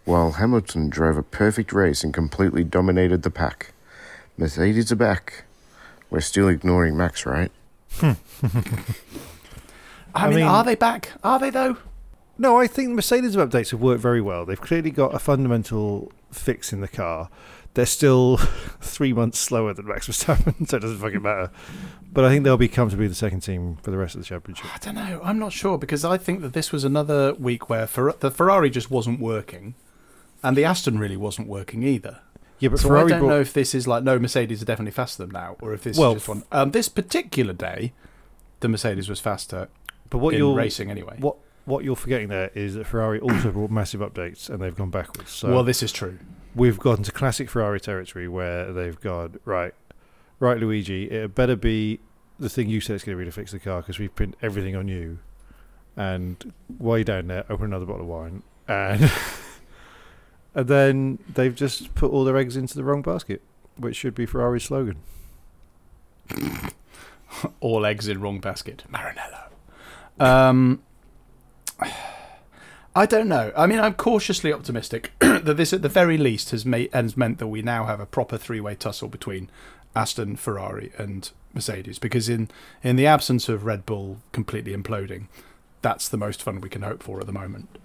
while 0.05 0.33
Hamilton 0.33 0.90
drove 0.90 1.16
a 1.16 1.22
perfect 1.22 1.72
race 1.72 2.05
and 2.05 2.12
completely 2.12 2.64
dominated 2.64 3.22
the 3.22 3.31
pack. 3.31 3.72
Mercedes 4.37 4.92
are 4.92 4.96
back. 4.96 5.44
We're 6.11 6.20
still 6.20 6.48
ignoring 6.48 6.94
Max, 6.94 7.24
right? 7.24 7.50
I, 8.02 8.12
hmm. 8.12 8.59
I 10.14 10.26
mean, 10.26 10.37
mean- 10.37 10.44
are 10.46 10.64
they 10.64 10.74
back? 10.74 11.12
Are 11.24 11.38
they 11.38 11.48
though? 11.48 11.78
No, 12.42 12.59
I 12.59 12.66
think 12.66 12.90
Mercedes 12.90 13.37
updates 13.37 13.70
have 13.70 13.81
worked 13.81 14.00
very 14.02 14.20
well. 14.20 14.44
They've 14.44 14.61
clearly 14.61 14.90
got 14.90 15.14
a 15.14 15.20
fundamental 15.20 16.11
fix 16.33 16.72
in 16.72 16.81
the 16.81 16.88
car. 16.88 17.31
They're 17.74 17.87
still 17.87 18.37
three 18.81 19.12
months 19.12 19.38
slower 19.38 19.72
than 19.72 19.87
Max 19.87 20.09
Verstappen, 20.09 20.66
so 20.68 20.76
it 20.76 20.81
doesn't 20.81 20.98
fucking 20.98 21.22
matter. 21.22 21.52
But 22.12 22.24
I 22.24 22.31
think 22.31 22.42
they'll 22.42 22.57
be 22.57 22.66
comfortably 22.68 23.07
the 23.07 23.14
second 23.14 23.40
team 23.40 23.76
for 23.83 23.92
the 23.92 23.96
rest 23.96 24.16
of 24.16 24.20
the 24.20 24.26
championship. 24.26 24.66
I 24.74 24.78
don't 24.78 24.96
know. 24.96 25.20
I'm 25.22 25.38
not 25.38 25.52
sure 25.52 25.78
because 25.78 26.05
I 26.05 26.18
think 26.18 26.40
that 26.42 26.52
this 26.52 26.72
was 26.72 26.83
another 26.83 27.33
week 27.35 27.70
where 27.70 27.87
Fer- 27.87 28.12
the 28.18 28.31
Ferrari 28.33 28.70
just 28.70 28.90
wasn't 28.90 29.20
working, 29.20 29.76
and 30.42 30.57
the 30.57 30.64
Aston 30.64 30.98
really 30.98 31.16
wasn't 31.16 31.46
working 31.46 31.85
either. 31.85 32.18
Yeah, 32.59 32.70
but 32.70 32.81
so 32.81 32.88
Ferrari 32.88 33.05
I 33.05 33.09
don't 33.11 33.20
brought, 33.20 33.28
know 33.28 33.40
if 33.40 33.52
this 33.52 33.72
is 33.72 33.87
like 33.87 34.02
no 34.02 34.18
Mercedes 34.18 34.61
are 34.62 34.66
definitely 34.66 34.90
faster 34.92 35.24
than 35.24 35.33
now, 35.33 35.57
or 35.61 35.72
if 35.74 35.85
this 35.85 35.96
Well, 35.96 36.11
is 36.11 36.16
just 36.16 36.28
one. 36.28 36.42
Um, 36.50 36.72
this 36.72 36.88
particular 36.88 37.52
day, 37.52 37.92
the 38.61 38.68
Mercedes 38.68 39.09
was 39.09 39.20
faster 39.20 39.68
but 40.11 40.18
what 40.18 40.35
in 40.35 40.38
you're 40.40 40.55
racing 40.55 40.90
anyway. 40.90 41.16
what 41.20 41.37
what 41.64 41.85
you're 41.85 41.96
forgetting 41.96 42.29
there 42.29 42.51
is 42.55 42.75
that 42.75 42.87
Ferrari 42.87 43.20
also 43.20 43.51
brought 43.51 43.70
massive 43.70 44.01
updates 44.01 44.51
and 44.51 44.61
they've 44.61 44.77
gone 44.77 44.90
backwards. 44.90 45.31
So 45.31 45.51
well, 45.53 45.64
this 45.64 45.83
is 45.83 45.92
true. 45.92 46.18
we've 46.55 46.79
gotten 46.79 47.05
to 47.05 47.12
classic 47.12 47.48
Ferrari 47.48 47.81
territory 47.81 48.29
where 48.29 48.72
they've 48.72 48.98
gone 49.01 49.38
right, 49.44 49.75
right, 50.40 50.59
Luigi. 50.59 51.05
It 51.11 51.35
better 51.35 51.57
be 51.57 52.01
the 52.38 52.48
thing 52.48 52.68
you 52.68 52.81
said 52.81 52.94
it's 52.94 53.05
going 53.05 53.16
to 53.16 53.25
be 53.25 53.27
to 53.27 53.33
fix 53.33 53.53
the 53.53 53.61
car 53.61 53.81
because 53.81 53.98
we've 53.98 54.14
pinned 54.14 54.37
everything 54.42 54.75
on 54.75 54.88
you. 54.88 55.18
And 55.96 56.53
while 56.79 56.98
you're 56.98 57.05
down 57.05 57.29
there, 57.29 57.44
open 57.51 57.66
another 57.66 57.85
bottle 57.85 58.03
of 58.03 58.09
wine, 58.09 58.42
and 58.66 59.12
and 60.55 60.66
then 60.66 61.18
they've 61.33 61.55
just 61.55 61.94
put 61.94 62.11
all 62.11 62.25
their 62.25 62.37
eggs 62.37 62.57
into 62.57 62.75
the 62.75 62.83
wrong 62.85 63.03
basket. 63.03 63.42
which 63.77 63.96
should 63.96 64.14
be 64.14 64.27
Ferrari's 64.27 64.64
slogan. 64.64 64.96
All 67.61 67.85
eggs 67.87 68.09
in 68.09 68.20
wrong 68.20 68.40
basket. 68.40 68.85
Maranello. 68.92 69.48
Um, 70.20 70.83
I 72.95 73.07
don't 73.07 73.29
know. 73.29 73.53
I 73.57 73.67
mean, 73.67 73.81
I'm 73.81 73.95
cautiously 73.95 74.53
optimistic 74.53 75.13
that 75.21 75.57
this, 75.57 75.73
at 75.73 75.81
the 75.81 75.89
very 75.89 76.19
least, 76.19 76.51
has, 76.51 76.67
made, 76.67 76.93
has 76.93 77.17
meant 77.17 77.39
that 77.39 77.47
we 77.47 77.63
now 77.63 77.87
have 77.87 78.01
a 78.01 78.07
proper 78.07 78.37
three-way 78.37 78.75
tussle 78.75 79.09
between 79.09 79.49
Aston, 79.97 80.37
Ferrari, 80.37 80.93
and 80.99 81.31
Mercedes. 81.55 81.99
Because 81.99 82.29
in 82.29 82.51
in 82.83 82.97
the 82.97 83.07
absence 83.07 83.49
of 83.49 83.65
Red 83.65 83.87
Bull 83.87 84.19
completely 84.33 84.77
imploding, 84.77 85.29
that's 85.81 86.09
the 86.09 86.19
most 86.19 86.43
fun 86.43 86.61
we 86.61 86.69
can 86.69 86.83
hope 86.83 87.03
for 87.03 87.19
at 87.21 87.27
the 87.27 87.33
moment. 87.33 87.79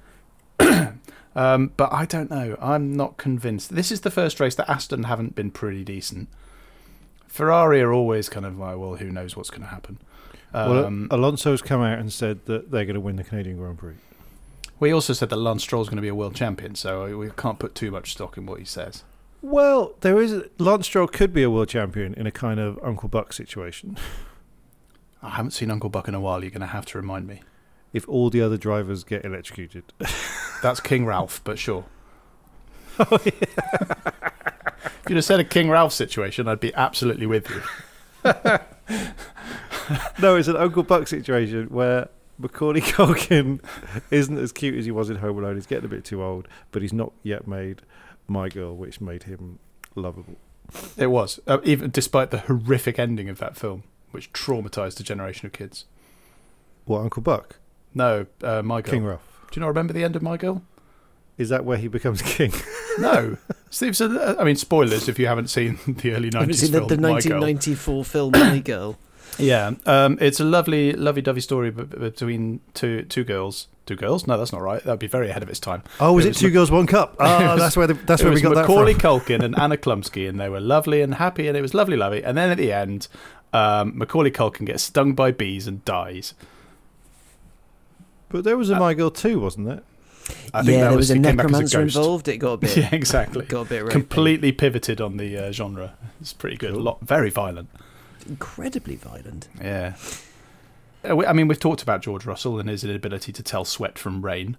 um, 1.35 1.71
but 1.77 1.91
I 1.93 2.05
don't 2.05 2.29
know. 2.29 2.57
I'm 2.61 2.93
not 2.93 3.17
convinced. 3.17 3.75
This 3.75 3.91
is 3.91 4.01
the 4.01 4.11
first 4.11 4.39
race 4.39 4.55
that 4.55 4.69
Aston 4.69 5.03
haven't 5.03 5.35
been 5.35 5.51
pretty 5.51 5.83
decent. 5.83 6.27
Ferrari 7.27 7.81
are 7.81 7.93
always 7.93 8.29
kind 8.29 8.45
of 8.45 8.57
like, 8.57 8.77
well, 8.77 8.95
who 8.95 9.11
knows 9.11 9.35
what's 9.35 9.49
going 9.49 9.61
to 9.61 9.67
happen. 9.67 9.99
Well, 10.53 10.85
Um, 10.85 11.07
Alonso's 11.11 11.61
come 11.61 11.81
out 11.81 11.99
and 11.99 12.11
said 12.11 12.45
that 12.45 12.71
they're 12.71 12.85
going 12.85 12.95
to 12.95 12.99
win 13.01 13.15
the 13.15 13.23
Canadian 13.23 13.57
Grand 13.57 13.77
Prix. 13.77 13.95
we 14.79 14.91
also 14.91 15.13
said 15.13 15.29
that 15.29 15.37
Lance 15.37 15.63
Stroll's 15.63 15.89
going 15.89 15.97
to 15.97 16.01
be 16.01 16.07
a 16.07 16.15
world 16.15 16.35
champion, 16.35 16.75
so 16.75 17.17
we 17.17 17.29
can't 17.31 17.59
put 17.59 17.75
too 17.75 17.91
much 17.91 18.11
stock 18.11 18.37
in 18.37 18.45
what 18.45 18.59
he 18.59 18.65
says. 18.65 19.03
Well, 19.41 19.93
there 20.01 20.19
is 20.19 20.43
Lance 20.57 20.87
Stroll 20.87 21.07
could 21.07 21.31
be 21.33 21.43
a 21.43 21.49
world 21.49 21.69
champion 21.69 22.13
in 22.15 22.25
a 22.27 22.31
kind 22.31 22.59
of 22.59 22.79
Uncle 22.83 23.07
Buck 23.09 23.33
situation 23.33 23.97
I 25.21 25.29
haven't 25.31 25.51
seen 25.51 25.71
Uncle 25.71 25.89
Buck 25.89 26.07
in 26.07 26.13
a 26.15 26.19
while. 26.19 26.41
You're 26.43 26.51
going 26.51 26.61
to 26.61 26.67
have 26.67 26.85
to 26.87 26.97
remind 26.97 27.27
me. 27.27 27.41
if 27.93 28.07
all 28.07 28.29
the 28.29 28.41
other 28.41 28.57
drivers 28.57 29.03
get 29.03 29.25
electrocuted. 29.25 29.83
That's 30.61 30.79
King 30.79 31.05
Ralph, 31.05 31.41
but 31.43 31.57
sure. 31.57 31.85
if 32.99 33.23
you'd 35.09 35.15
have 35.15 35.25
said 35.25 35.39
a 35.39 35.43
King 35.43 35.69
Ralph 35.69 35.93
situation, 35.93 36.47
I'd 36.47 36.59
be 36.59 36.73
absolutely 36.75 37.25
with 37.25 37.49
you. 37.49 37.61
no, 40.21 40.35
it's 40.35 40.47
an 40.47 40.55
Uncle 40.55 40.83
Buck 40.83 41.07
situation 41.07 41.67
where 41.67 42.09
Macaulay 42.37 42.81
Culkin 42.81 43.61
isn't 44.11 44.37
as 44.37 44.51
cute 44.51 44.75
as 44.75 44.85
he 44.85 44.91
was 44.91 45.09
in 45.09 45.17
Home 45.17 45.37
Alone. 45.37 45.55
He's 45.55 45.65
getting 45.65 45.85
a 45.85 45.89
bit 45.89 46.05
too 46.05 46.23
old, 46.23 46.47
but 46.71 46.81
he's 46.81 46.93
not 46.93 47.13
yet 47.23 47.47
made 47.47 47.81
My 48.27 48.49
Girl, 48.49 48.75
which 48.75 49.01
made 49.01 49.23
him 49.23 49.59
lovable. 49.95 50.35
It 50.97 51.07
was, 51.07 51.39
uh, 51.47 51.59
even 51.63 51.91
despite 51.91 52.31
the 52.31 52.39
horrific 52.39 52.99
ending 52.99 53.29
of 53.29 53.39
that 53.39 53.55
film, 53.55 53.83
which 54.11 54.31
traumatized 54.33 54.99
a 54.99 55.03
generation 55.03 55.45
of 55.45 55.53
kids. 55.53 55.85
What 56.85 57.01
Uncle 57.01 57.21
Buck? 57.21 57.57
No, 57.93 58.27
uh, 58.43 58.61
My 58.61 58.81
Girl. 58.81 58.91
King 58.91 59.05
Ralph. 59.05 59.45
Do 59.51 59.59
you 59.59 59.61
not 59.61 59.69
remember 59.69 59.93
the 59.93 60.03
end 60.03 60.15
of 60.15 60.21
My 60.21 60.37
Girl? 60.37 60.63
Is 61.37 61.49
that 61.49 61.65
where 61.65 61.77
he 61.77 61.87
becomes 61.87 62.21
king? 62.21 62.51
No. 62.99 63.37
Steve's, 63.69 64.01
uh, 64.01 64.35
I 64.39 64.43
mean, 64.43 64.55
spoilers 64.55 65.07
if 65.07 65.19
you 65.19 65.27
haven't 65.27 65.51
seen 65.51 65.77
the 65.85 66.13
early 66.15 66.31
90s 66.31 66.39
Have 66.39 66.47
you 66.47 66.53
seen 66.55 66.71
the, 66.71 66.77
film, 66.79 66.87
the 66.87 66.97
My 66.97 67.21
Girl. 67.21 67.39
1994 67.39 68.05
film 68.05 68.31
My 68.33 68.57
Girl? 68.57 68.97
Yeah, 69.39 69.71
um, 69.85 70.17
it's 70.19 70.39
a 70.39 70.43
lovely, 70.43 70.93
lovey-dovey 70.93 71.41
story 71.41 71.69
b- 71.71 71.83
b- 71.83 71.97
between 71.97 72.59
two 72.73 73.03
two 73.03 73.23
girls. 73.23 73.67
Two 73.85 73.95
girls? 73.95 74.27
No, 74.27 74.37
that's 74.37 74.51
not 74.51 74.61
right. 74.61 74.83
That'd 74.83 74.99
be 74.99 75.07
very 75.07 75.29
ahead 75.29 75.43
of 75.43 75.49
its 75.49 75.59
time. 75.61 75.81
Oh, 76.01 76.11
was 76.13 76.25
it, 76.25 76.29
was 76.29 76.37
two 76.39 76.47
Mac- 76.47 76.53
girls, 76.55 76.71
one 76.71 76.87
cup? 76.87 77.13
It 77.13 77.17
Ah, 77.21 77.53
was- 77.53 77.61
that's 77.61 77.77
where 77.77 77.87
the, 77.87 77.93
that's 77.93 78.21
where 78.23 78.33
we 78.33 78.41
got 78.41 78.55
Macaulay 78.55 78.93
that 78.93 79.01
from. 79.01 79.19
Culkin 79.21 79.43
and 79.43 79.57
Anna 79.57 79.77
Chlumsky, 79.77 80.27
and 80.27 80.39
they 80.39 80.49
were 80.49 80.59
lovely 80.59 81.01
and 81.01 81.15
happy, 81.15 81.47
and 81.47 81.55
it 81.55 81.61
was 81.61 81.73
lovely, 81.73 81.95
lovely. 81.95 82.23
And 82.23 82.37
then 82.37 82.49
at 82.49 82.57
the 82.57 82.73
end, 82.73 83.07
um, 83.53 83.97
Macaulay 83.97 84.31
Culkin 84.31 84.65
gets 84.65 84.83
stung 84.83 85.13
by 85.13 85.31
bees 85.31 85.67
and 85.67 85.85
dies. 85.85 86.33
But 88.29 88.43
there 88.43 88.57
was 88.57 88.69
a 88.69 88.75
My 88.77 88.93
Girl 88.93 89.09
too, 89.11 89.39
wasn't 89.39 89.67
there? 89.67 89.81
I 90.53 90.61
think 90.61 90.73
yeah, 90.73 90.81
that 90.83 90.89
there 90.89 90.97
was, 90.97 91.09
a 91.09 91.15
he 91.15 91.21
came 91.21 91.37
back 91.37 91.45
as 91.45 91.51
necromancer 91.51 91.83
ghost. 91.83 91.95
involved. 91.95 92.27
It 92.27 92.37
got 92.39 92.51
a 92.53 92.57
bit. 92.65 92.75
Yeah, 92.77 92.89
exactly. 92.91 93.45
Got 93.45 93.67
a 93.67 93.69
bit 93.69 93.85
rapey. 93.85 93.91
Completely 93.91 94.51
pivoted 94.51 94.99
on 94.99 95.15
the 95.15 95.37
uh, 95.37 95.51
genre. 95.53 95.93
It's 96.19 96.33
pretty 96.33 96.57
good. 96.57 96.71
A 96.73 96.79
lot, 96.79 96.99
very 97.01 97.29
violent. 97.29 97.69
Incredibly 98.27 98.95
violent. 98.95 99.47
Yeah. 99.61 99.95
Uh, 101.03 101.25
I 101.25 101.33
mean, 101.33 101.47
we've 101.47 101.59
talked 101.59 101.81
about 101.81 102.01
George 102.01 102.25
Russell 102.25 102.59
and 102.59 102.69
his 102.69 102.83
inability 102.83 103.31
to 103.31 103.43
tell 103.43 103.65
sweat 103.65 103.97
from 103.97 104.23
rain. 104.23 104.57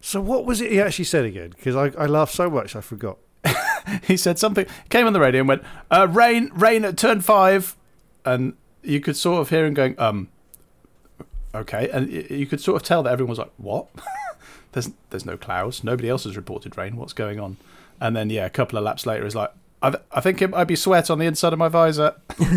So 0.00 0.20
what 0.20 0.44
was 0.44 0.60
it 0.60 0.72
he 0.72 0.80
actually 0.80 1.04
said 1.04 1.24
again? 1.24 1.50
Because 1.50 1.76
I, 1.76 2.02
I 2.02 2.06
laughed 2.06 2.34
so 2.34 2.50
much 2.50 2.74
I 2.74 2.80
forgot. 2.80 3.18
he 4.02 4.16
said 4.16 4.38
something 4.38 4.66
came 4.88 5.06
on 5.06 5.12
the 5.12 5.20
radio 5.20 5.40
and 5.40 5.48
went 5.48 5.62
uh, 5.90 6.06
rain 6.10 6.50
rain 6.54 6.84
at 6.84 6.96
turn 6.96 7.20
five 7.20 7.76
and 8.24 8.54
you 8.82 9.00
could 9.00 9.16
sort 9.16 9.40
of 9.40 9.50
hear 9.50 9.66
him 9.66 9.74
going 9.74 9.98
um 9.98 10.28
okay 11.54 11.88
and 11.90 12.10
you 12.10 12.46
could 12.46 12.60
sort 12.60 12.80
of 12.80 12.86
tell 12.86 13.02
that 13.02 13.12
everyone 13.12 13.30
was 13.30 13.38
like 13.38 13.50
what 13.56 13.88
there's 14.72 14.90
there's 15.10 15.26
no 15.26 15.36
clouds 15.36 15.82
nobody 15.82 16.08
else 16.08 16.24
has 16.24 16.36
reported 16.36 16.76
rain 16.78 16.96
what's 16.96 17.12
going 17.12 17.40
on 17.40 17.56
and 18.00 18.14
then 18.14 18.30
yeah 18.30 18.46
a 18.46 18.50
couple 18.50 18.78
of 18.78 18.84
laps 18.84 19.06
later 19.06 19.24
he's 19.24 19.34
like 19.34 19.52
I, 19.82 19.90
th- 19.90 20.02
I 20.12 20.20
think 20.20 20.40
it 20.40 20.50
might 20.50 20.64
be 20.64 20.76
sweat 20.76 21.10
on 21.10 21.18
the 21.18 21.26
inside 21.26 21.52
of 21.52 21.58
my 21.58 21.68
visor 21.68 22.14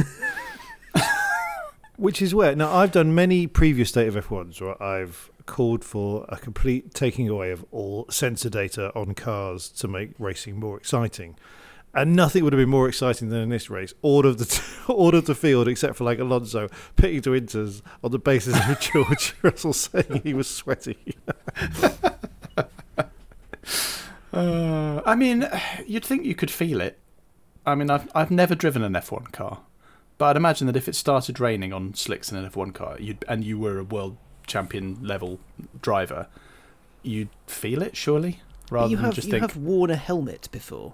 Which 1.97 2.21
is 2.21 2.35
where 2.35 2.55
now 2.55 2.73
I've 2.73 2.91
done 2.91 3.15
many 3.15 3.47
previous 3.47 3.87
state 3.89 4.07
of 4.09 4.15
F1s 4.15 4.59
where 4.61 4.81
I've 4.83 5.31
called 5.45 5.83
for 5.85 6.25
a 6.27 6.35
complete 6.37 6.93
taking 6.93 7.29
away 7.29 7.51
of 7.51 7.63
all 7.71 8.05
sensor 8.09 8.49
data 8.49 8.91
on 8.95 9.13
cars 9.13 9.69
to 9.69 9.87
make 9.87 10.11
racing 10.19 10.59
more 10.59 10.77
exciting. 10.77 11.37
And 11.93 12.13
nothing 12.13 12.43
would 12.43 12.51
have 12.51 12.59
been 12.59 12.67
more 12.67 12.89
exciting 12.89 13.29
than 13.29 13.39
in 13.39 13.49
this 13.49 13.69
race. 13.69 13.93
All 14.01 14.25
of 14.25 14.37
the 14.39 14.61
all 14.93 15.15
of 15.15 15.25
the 15.25 15.35
field, 15.35 15.69
except 15.69 15.95
for 15.95 16.03
like 16.03 16.19
Alonso 16.19 16.67
pitting 16.97 17.21
to 17.21 17.29
Inters 17.29 17.81
on 18.03 18.11
the 18.11 18.19
basis 18.19 18.57
of 18.67 18.79
George 18.93 19.33
Russell 19.41 19.71
saying 19.71 20.19
he 20.23 20.33
was 20.33 20.49
sweaty. 20.49 21.15
uh, 24.33 25.01
I 25.05 25.15
mean 25.15 25.47
you'd 25.87 26.03
think 26.03 26.25
you 26.25 26.35
could 26.35 26.51
feel 26.51 26.81
it 26.81 26.99
I 27.65 27.75
mean 27.75 27.89
I've, 27.89 28.09
I've 28.13 28.31
never 28.31 28.55
driven 28.55 28.83
an 28.83 28.93
F1 28.93 29.31
car 29.31 29.59
but 30.17 30.25
I'd 30.27 30.37
imagine 30.37 30.67
that 30.67 30.75
if 30.75 30.87
it 30.87 30.95
started 30.95 31.39
raining 31.39 31.73
on 31.73 31.93
slicks 31.93 32.31
in 32.31 32.37
an 32.37 32.49
F1 32.49 32.73
car 32.73 32.97
you'd, 32.99 33.23
and 33.27 33.43
you 33.43 33.57
were 33.59 33.79
a 33.79 33.83
world 33.83 34.17
champion 34.47 34.97
level 35.01 35.39
driver 35.81 36.27
you'd 37.03 37.29
feel 37.47 37.81
it 37.81 37.95
surely 37.95 38.41
rather 38.71 38.89
you 38.89 38.95
than 38.97 39.05
have 39.05 39.13
just 39.13 39.27
you 39.27 39.31
think 39.31 39.41
have 39.41 39.57
worn 39.57 39.89
a 39.89 39.95
helmet 39.95 40.49
before. 40.51 40.93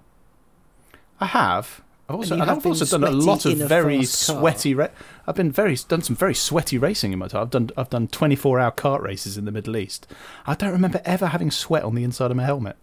I 1.19 1.27
have. 1.27 1.81
I've 2.10 2.15
also, 2.15 2.36
you 2.36 2.41
and 2.41 2.51
I've 2.51 2.65
also 2.65 2.97
done 2.97 3.07
a 3.07 3.15
lot 3.15 3.45
of 3.45 3.57
very 3.57 4.03
sweaty. 4.03 4.73
Ra- 4.73 4.89
I've 5.25 5.36
been 5.36 5.51
very 5.51 5.77
done 5.88 6.01
some 6.01 6.15
very 6.15 6.34
sweaty 6.34 6.77
racing 6.77 7.13
in 7.13 7.19
my 7.19 7.27
time. 7.27 7.43
I've 7.43 7.49
done 7.51 7.69
I've 7.77 7.89
done 7.89 8.07
twenty 8.07 8.36
four 8.36 8.60
hour 8.60 8.71
kart 8.71 9.01
races 9.01 9.38
in 9.38 9.45
the 9.45 9.51
Middle 9.51 9.77
East. 9.77 10.07
I 10.45 10.55
don't 10.55 10.71
remember 10.71 11.01
ever 11.05 11.27
having 11.27 11.51
sweat 11.51 11.84
on 11.84 11.95
the 11.95 12.03
inside 12.03 12.31
of 12.31 12.38
my 12.38 12.43
helmet. 12.43 12.75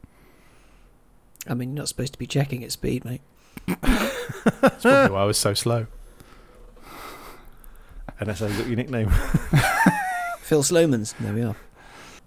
I 1.46 1.54
mean, 1.54 1.70
you're 1.70 1.82
not 1.82 1.88
supposed 1.88 2.12
to 2.14 2.18
be 2.18 2.26
checking 2.26 2.64
at 2.64 2.72
speed, 2.72 3.04
mate. 3.04 3.20
That's 3.68 4.82
probably 4.82 5.14
why 5.14 5.22
I 5.22 5.24
was 5.24 5.38
so 5.38 5.54
slow. 5.54 5.86
And 8.20 8.28
that's 8.28 8.40
how 8.40 8.46
you 8.46 8.58
got 8.58 8.66
your 8.66 8.76
nickname. 8.76 9.10
Phil 10.40 10.62
Slomans. 10.62 11.14
There 11.18 11.32
we 11.32 11.42
are. 11.42 11.56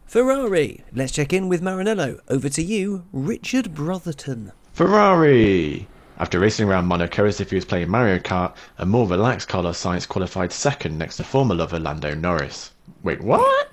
Ferrari. 0.06 0.84
Let's 0.94 1.12
check 1.12 1.34
in 1.34 1.50
with 1.50 1.62
Maranello. 1.62 2.20
Over 2.28 2.50
to 2.50 2.62
you, 2.64 3.06
Richard 3.12 3.74
Brotherton. 3.74 4.52
Ferrari! 4.74 5.88
After 6.18 6.40
racing 6.40 6.68
around 6.68 6.86
Monaco 6.86 7.26
as 7.26 7.42
if 7.42 7.50
he 7.50 7.56
was 7.56 7.66
playing 7.66 7.90
Mario 7.90 8.20
Kart, 8.20 8.54
a 8.78 8.86
more 8.86 9.08
relaxed 9.08 9.48
Carlos 9.48 9.82
Sainz 9.82 10.08
qualified 10.08 10.52
second 10.52 10.98
next 10.98 11.18
to 11.18 11.24
former 11.24 11.56
lover 11.56 11.80
Lando 11.80 12.14
Norris. 12.14 12.72
Wait, 13.04 13.22
what? 13.22 13.72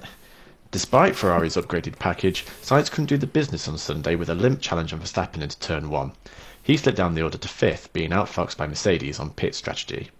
Despite 0.70 1.14
Ferrari's 1.14 1.56
upgraded 1.56 1.98
package, 1.98 2.46
Sainz 2.62 2.90
couldn't 2.90 3.06
do 3.06 3.16
the 3.18 3.26
business 3.26 3.68
on 3.68 3.76
Sunday 3.76 4.14
with 4.14 4.30
a 4.30 4.34
limp 4.34 4.60
challenge 4.60 4.92
on 4.92 5.00
Verstappen 5.00 5.42
into 5.42 5.58
turn 5.58 5.90
1. 5.90 6.12
He 6.68 6.76
slid 6.76 6.96
down 6.96 7.14
the 7.14 7.22
order 7.22 7.38
to 7.38 7.48
fifth, 7.48 7.94
being 7.94 8.10
outfoxed 8.10 8.58
by 8.58 8.66
Mercedes 8.66 9.18
on 9.18 9.30
pit 9.30 9.54
strategy. 9.54 10.10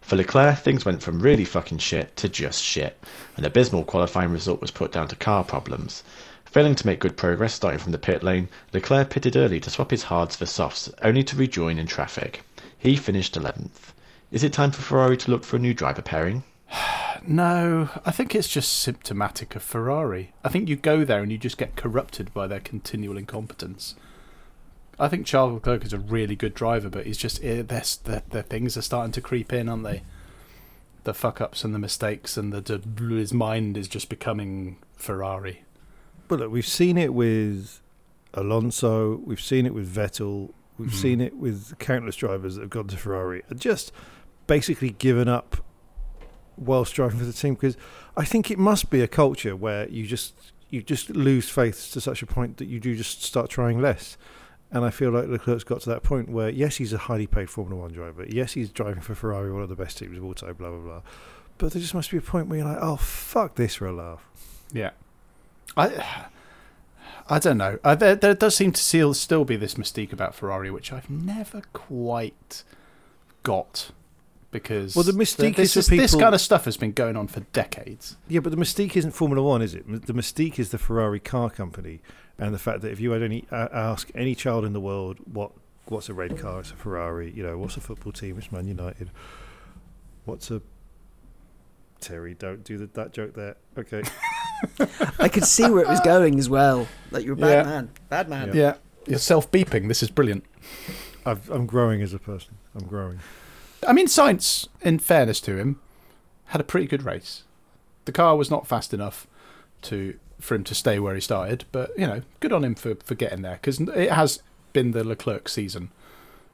For 0.00 0.14
Leclerc, 0.14 0.58
things 0.58 0.84
went 0.84 1.02
from 1.02 1.18
really 1.18 1.44
fucking 1.44 1.78
shit 1.78 2.16
to 2.18 2.28
just 2.28 2.62
shit. 2.62 3.02
An 3.36 3.44
abysmal 3.44 3.82
qualifying 3.82 4.30
result 4.30 4.60
was 4.60 4.70
put 4.70 4.92
down 4.92 5.08
to 5.08 5.16
car 5.16 5.42
problems. 5.42 6.04
Failing 6.44 6.76
to 6.76 6.86
make 6.86 7.00
good 7.00 7.16
progress 7.16 7.54
starting 7.54 7.80
from 7.80 7.90
the 7.90 7.98
pit 7.98 8.22
lane, 8.22 8.48
Leclerc 8.72 9.10
pitted 9.10 9.34
early 9.34 9.58
to 9.58 9.70
swap 9.70 9.90
his 9.90 10.04
hards 10.04 10.36
for 10.36 10.46
softs, 10.46 10.88
only 11.02 11.24
to 11.24 11.34
rejoin 11.34 11.80
in 11.80 11.88
traffic. 11.88 12.44
He 12.78 12.94
finished 12.94 13.34
11th. 13.34 13.90
Is 14.30 14.44
it 14.44 14.52
time 14.52 14.70
for 14.70 14.82
Ferrari 14.82 15.16
to 15.16 15.32
look 15.32 15.42
for 15.42 15.56
a 15.56 15.58
new 15.58 15.74
driver 15.74 16.02
pairing? 16.02 16.44
No, 17.26 17.88
I 18.04 18.10
think 18.12 18.34
it's 18.34 18.48
just 18.48 18.80
symptomatic 18.80 19.54
of 19.54 19.62
Ferrari. 19.62 20.32
I 20.44 20.48
think 20.48 20.68
you 20.68 20.74
go 20.74 21.04
there 21.04 21.22
and 21.22 21.30
you 21.30 21.38
just 21.38 21.58
get 21.58 21.76
corrupted 21.76 22.34
by 22.34 22.48
their 22.48 22.58
continual 22.58 23.16
incompetence. 23.16 23.94
I 25.02 25.08
think 25.08 25.26
Charles 25.26 25.52
Leclerc 25.54 25.84
is 25.84 25.92
a 25.92 25.98
really 25.98 26.36
good 26.36 26.54
driver, 26.54 26.88
but 26.88 27.06
he's 27.06 27.16
just 27.18 27.42
eh, 27.42 27.62
their, 27.62 27.82
their, 28.04 28.22
their 28.30 28.42
things 28.42 28.76
are 28.76 28.82
starting 28.82 29.10
to 29.12 29.20
creep 29.20 29.52
in, 29.52 29.68
aren't 29.68 29.82
they? 29.82 30.02
The 31.02 31.12
fuck 31.12 31.40
ups 31.40 31.64
and 31.64 31.74
the 31.74 31.80
mistakes, 31.80 32.36
and 32.36 32.52
the, 32.52 32.60
the 32.60 33.14
his 33.16 33.34
mind 33.34 33.76
is 33.76 33.88
just 33.88 34.08
becoming 34.08 34.76
Ferrari. 34.94 35.64
But 36.28 36.38
look, 36.38 36.52
we've 36.52 36.66
seen 36.66 36.96
it 36.96 37.12
with 37.12 37.80
Alonso, 38.34 39.16
we've 39.16 39.40
seen 39.40 39.66
it 39.66 39.74
with 39.74 39.92
Vettel, 39.92 40.52
we've 40.78 40.90
Mhm. 40.90 40.94
seen 41.02 41.20
it 41.20 41.36
with 41.36 41.76
countless 41.80 42.14
drivers 42.14 42.54
that 42.54 42.60
have 42.60 42.70
gone 42.70 42.86
to 42.86 42.96
Ferrari 42.96 43.42
and 43.48 43.58
just 43.60 43.90
basically 44.46 44.90
given 44.90 45.26
up 45.28 45.56
whilst 46.56 46.94
driving 46.94 47.18
for 47.18 47.24
the 47.24 47.32
team. 47.32 47.54
Because 47.54 47.76
I 48.16 48.24
think 48.24 48.50
it 48.52 48.58
must 48.58 48.88
be 48.88 49.00
a 49.00 49.08
culture 49.08 49.56
where 49.56 49.88
you 49.88 50.06
just 50.06 50.52
you 50.70 50.80
just 50.82 51.10
lose 51.10 51.50
faith 51.50 51.90
to 51.92 52.00
such 52.00 52.22
a 52.22 52.26
point 52.26 52.56
that 52.56 52.64
you 52.66 52.80
do 52.80 52.94
just 52.96 53.22
start 53.22 53.50
trying 53.50 53.82
less. 53.82 54.16
And 54.74 54.86
I 54.86 54.90
feel 54.90 55.10
like 55.10 55.28
Leclerc's 55.28 55.64
got 55.64 55.82
to 55.82 55.90
that 55.90 56.02
point 56.02 56.30
where, 56.30 56.48
yes, 56.48 56.76
he's 56.76 56.94
a 56.94 56.98
highly 56.98 57.26
paid 57.26 57.50
Formula 57.50 57.82
One 57.82 57.92
driver. 57.92 58.24
Yes, 58.26 58.54
he's 58.54 58.70
driving 58.70 59.02
for 59.02 59.14
Ferrari, 59.14 59.52
one 59.52 59.62
of 59.62 59.68
the 59.68 59.76
best 59.76 59.98
teams 59.98 60.16
of 60.16 60.24
all 60.24 60.32
time, 60.32 60.54
blah, 60.54 60.70
blah, 60.70 60.78
blah. 60.78 61.02
But 61.58 61.72
there 61.72 61.82
just 61.82 61.94
must 61.94 62.10
be 62.10 62.16
a 62.16 62.22
point 62.22 62.48
where 62.48 62.60
you're 62.60 62.68
like, 62.68 62.78
oh, 62.80 62.96
fuck 62.96 63.56
this 63.56 63.74
for 63.74 63.86
a 63.86 63.92
laugh. 63.92 64.26
Yeah. 64.72 64.90
I 65.76 66.26
I 67.28 67.38
don't 67.38 67.58
know. 67.58 67.78
Uh, 67.84 67.94
there, 67.94 68.16
there 68.16 68.34
does 68.34 68.56
seem 68.56 68.72
to 68.72 68.82
still, 68.82 69.14
still 69.14 69.44
be 69.44 69.56
this 69.56 69.74
mystique 69.74 70.12
about 70.12 70.34
Ferrari, 70.34 70.70
which 70.70 70.92
I've 70.92 71.08
never 71.08 71.62
quite 71.72 72.64
got. 73.42 73.90
Because 74.50 74.94
Well, 74.94 75.04
the 75.04 75.12
mystique 75.12 75.56
this, 75.56 75.76
is 75.76 75.88
for 75.88 75.96
this 75.96 76.14
kind 76.14 76.34
of 76.34 76.40
stuff 76.40 76.66
has 76.66 76.76
been 76.76 76.92
going 76.92 77.16
on 77.16 77.26
for 77.26 77.40
decades. 77.52 78.16
Yeah, 78.28 78.40
but 78.40 78.50
the 78.50 78.58
mystique 78.58 78.96
isn't 78.96 79.12
Formula 79.12 79.42
One, 79.42 79.62
is 79.62 79.74
it? 79.74 80.06
The 80.06 80.12
mystique 80.12 80.58
is 80.58 80.70
the 80.70 80.78
Ferrari 80.78 81.20
car 81.20 81.48
company, 81.48 82.00
and 82.42 82.54
the 82.54 82.58
fact 82.58 82.80
that 82.82 82.90
if 82.90 82.98
you 83.00 83.12
had 83.12 83.22
any 83.22 83.44
uh, 83.50 83.68
ask 83.72 84.10
any 84.14 84.34
child 84.34 84.64
in 84.64 84.72
the 84.72 84.80
world 84.80 85.18
what 85.32 85.52
what's 85.86 86.08
a 86.08 86.14
red 86.14 86.38
car, 86.38 86.60
it's 86.60 86.70
a 86.70 86.74
Ferrari. 86.74 87.32
You 87.32 87.42
know, 87.42 87.58
what's 87.58 87.76
a 87.76 87.80
football 87.80 88.12
team? 88.12 88.36
It's 88.38 88.50
Man 88.50 88.66
United. 88.66 89.10
What's 90.24 90.50
a 90.50 90.60
Terry? 92.00 92.34
Don't 92.34 92.64
do 92.64 92.78
the, 92.78 92.86
that 92.94 93.12
joke 93.12 93.34
there. 93.34 93.56
Okay. 93.78 94.02
I 95.18 95.28
could 95.28 95.44
see 95.44 95.68
where 95.70 95.82
it 95.82 95.88
was 95.88 96.00
going 96.00 96.38
as 96.38 96.48
well. 96.48 96.86
Like 97.10 97.24
you're 97.24 97.34
a 97.34 97.36
bad 97.36 97.66
Yeah. 97.66 97.70
man, 97.72 97.90
bad 98.08 98.28
man. 98.28 98.50
Yeah. 98.54 98.74
You're 99.06 99.18
self 99.18 99.50
beeping. 99.50 99.88
This 99.88 100.02
is 100.02 100.10
brilliant. 100.10 100.44
I've, 101.26 101.48
I'm 101.50 101.66
growing 101.66 102.02
as 102.02 102.12
a 102.14 102.18
person. 102.18 102.56
I'm 102.74 102.86
growing. 102.86 103.20
I 103.86 103.92
mean, 103.92 104.06
Sainz, 104.06 104.68
in 104.80 104.98
fairness 104.98 105.40
to 105.42 105.56
him, 105.56 105.80
had 106.46 106.60
a 106.60 106.64
pretty 106.64 106.86
good 106.86 107.02
race. 107.02 107.42
The 108.04 108.12
car 108.12 108.36
was 108.36 108.50
not 108.50 108.66
fast 108.66 108.92
enough 108.94 109.26
to 109.82 110.18
for 110.42 110.54
him 110.54 110.64
to 110.64 110.74
stay 110.74 110.98
where 110.98 111.14
he 111.14 111.20
started, 111.20 111.64
but 111.72 111.90
you 111.96 112.06
know, 112.06 112.22
good 112.40 112.52
on 112.52 112.64
him 112.64 112.74
for, 112.74 112.96
for 112.96 113.14
getting 113.14 113.42
there 113.42 113.54
because 113.54 113.80
it 113.80 114.10
has 114.10 114.42
been 114.72 114.90
the 114.90 115.04
Leclerc 115.04 115.48
season 115.48 115.90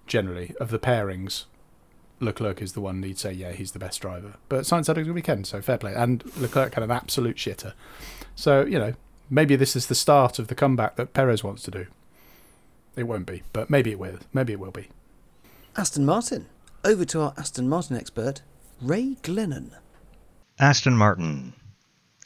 generally 0.06 0.54
of 0.60 0.70
the 0.70 0.78
pairings. 0.78 1.44
Leclerc 2.20 2.60
is 2.60 2.72
the 2.72 2.80
one 2.80 3.02
you'd 3.02 3.18
say, 3.18 3.32
yeah, 3.32 3.52
he's 3.52 3.72
the 3.72 3.78
best 3.78 4.00
driver. 4.00 4.34
But 4.48 4.64
Sainz 4.64 4.88
had 4.88 4.98
a 4.98 5.04
good 5.04 5.14
weekend, 5.14 5.46
so 5.46 5.62
fair 5.62 5.78
play. 5.78 5.94
And 5.94 6.24
Leclerc 6.36 6.74
had 6.74 6.82
an 6.84 6.90
absolute 6.90 7.36
shitter. 7.36 7.72
So 8.34 8.64
you 8.64 8.78
know, 8.78 8.94
maybe 9.30 9.56
this 9.56 9.74
is 9.74 9.86
the 9.86 9.94
start 9.94 10.38
of 10.38 10.48
the 10.48 10.54
comeback 10.54 10.96
that 10.96 11.14
Perez 11.14 11.42
wants 11.42 11.62
to 11.62 11.70
do. 11.70 11.86
It 12.94 13.04
won't 13.04 13.26
be, 13.26 13.42
but 13.52 13.70
maybe 13.70 13.90
it 13.92 13.98
will. 13.98 14.18
Maybe 14.32 14.52
it 14.52 14.60
will 14.60 14.72
be. 14.72 14.88
Aston 15.76 16.04
Martin. 16.04 16.46
Over 16.84 17.04
to 17.06 17.20
our 17.20 17.34
Aston 17.36 17.68
Martin 17.68 17.96
expert, 17.96 18.42
Ray 18.80 19.16
Glennon. 19.22 19.70
Aston 20.58 20.96
Martin. 20.96 21.54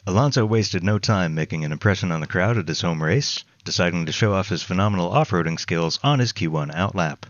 Alonso 0.04 0.44
wasted 0.44 0.82
no 0.82 0.98
time 0.98 1.32
making 1.32 1.64
an 1.64 1.70
impression 1.70 2.10
on 2.10 2.20
the 2.20 2.26
crowd 2.26 2.58
at 2.58 2.66
his 2.66 2.80
home 2.80 3.00
race, 3.00 3.44
deciding 3.64 4.04
to 4.04 4.10
show 4.10 4.34
off 4.34 4.48
his 4.48 4.64
phenomenal 4.64 5.12
off-roading 5.12 5.60
skills 5.60 6.00
on 6.02 6.18
his 6.18 6.32
Q1 6.32 6.74
outlap. 6.74 7.22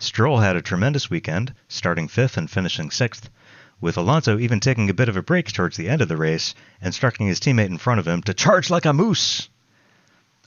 Stroll 0.00 0.38
had 0.38 0.56
a 0.56 0.62
tremendous 0.62 1.10
weekend, 1.10 1.52
starting 1.68 2.08
fifth 2.08 2.38
and 2.38 2.50
finishing 2.50 2.90
sixth, 2.90 3.28
with 3.78 3.98
Alonso 3.98 4.38
even 4.38 4.58
taking 4.58 4.88
a 4.88 4.94
bit 4.94 5.10
of 5.10 5.18
a 5.18 5.22
break 5.22 5.52
towards 5.52 5.76
the 5.76 5.90
end 5.90 6.00
of 6.00 6.08
the 6.08 6.16
race, 6.16 6.54
and 6.80 6.86
instructing 6.86 7.26
his 7.26 7.40
teammate 7.40 7.66
in 7.66 7.76
front 7.76 8.00
of 8.00 8.08
him 8.08 8.22
to 8.22 8.32
charge 8.32 8.70
like 8.70 8.86
a 8.86 8.94
moose. 8.94 9.50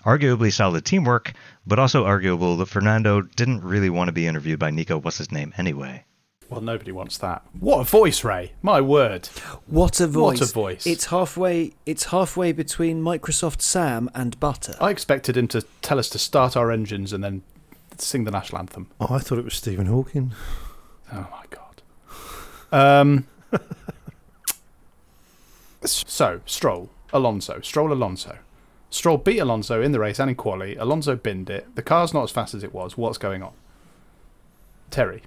Arguably 0.04 0.52
solid 0.52 0.84
teamwork, 0.84 1.32
but 1.68 1.78
also 1.78 2.06
arguable 2.06 2.58
that 2.58 2.70
Fernando 2.70 3.22
didn't 3.22 3.62
really 3.62 3.92
want 3.92 4.08
to 4.08 4.14
be 4.14 4.26
interviewed 4.26 4.58
by 4.58 4.72
Nico 4.72 4.98
What's 4.98 5.20
His 5.20 5.32
Name 5.32 5.54
anyway. 5.58 6.06
Well, 6.52 6.60
nobody 6.60 6.92
wants 6.92 7.18
that. 7.20 7.44
What 7.58 7.80
a 7.80 7.84
voice, 7.86 8.26
Ray! 8.26 8.52
My 8.62 8.82
word. 8.82 9.28
What 9.68 10.02
a 10.02 10.08
voice! 10.08 10.42
What 10.42 10.50
a 10.50 10.54
voice. 10.54 10.86
It's 10.86 11.06
halfway. 11.06 11.72
It's 11.86 12.04
halfway 12.06 12.52
between 12.52 13.02
Microsoft 13.02 13.62
Sam 13.62 14.10
and 14.14 14.38
Butter. 14.38 14.76
I 14.82 14.90
expected 14.90 15.38
him 15.38 15.48
to 15.48 15.62
tell 15.82 15.98
us 15.98 16.10
to 16.10 16.20
start 16.20 16.58
our 16.58 16.70
engines 16.70 17.14
and 17.14 17.24
then 17.24 17.44
sing 17.98 18.26
the 18.26 18.32
national 18.32 18.60
anthem. 18.60 18.92
Oh, 19.00 19.08
I 19.16 19.20
thought 19.20 19.38
it 19.38 19.46
was 19.46 19.54
Stephen 19.54 19.86
Hawking. 19.86 20.34
Oh 21.14 21.26
my 21.32 21.46
god. 21.50 21.82
Um. 22.74 23.28
so 25.86 26.42
Stroll, 26.46 26.90
Alonso, 27.14 27.62
Stroll, 27.62 27.94
Alonso. 27.94 28.40
Stroll 28.90 29.18
beat 29.18 29.40
Alonso 29.40 29.82
in 29.82 29.94
the 29.94 30.00
race 30.02 30.20
and 30.20 30.30
in 30.30 30.36
quali. 30.36 30.76
Alonso 30.76 31.16
binned 31.16 31.50
it. 31.50 31.78
The 31.78 31.82
car's 31.82 32.14
not 32.14 32.24
as 32.24 32.32
fast 32.32 32.54
as 32.54 32.62
it 32.62 32.74
was. 32.74 32.98
What's 32.98 33.18
going 33.18 33.42
on? 33.42 33.54
Terry. 34.90 35.22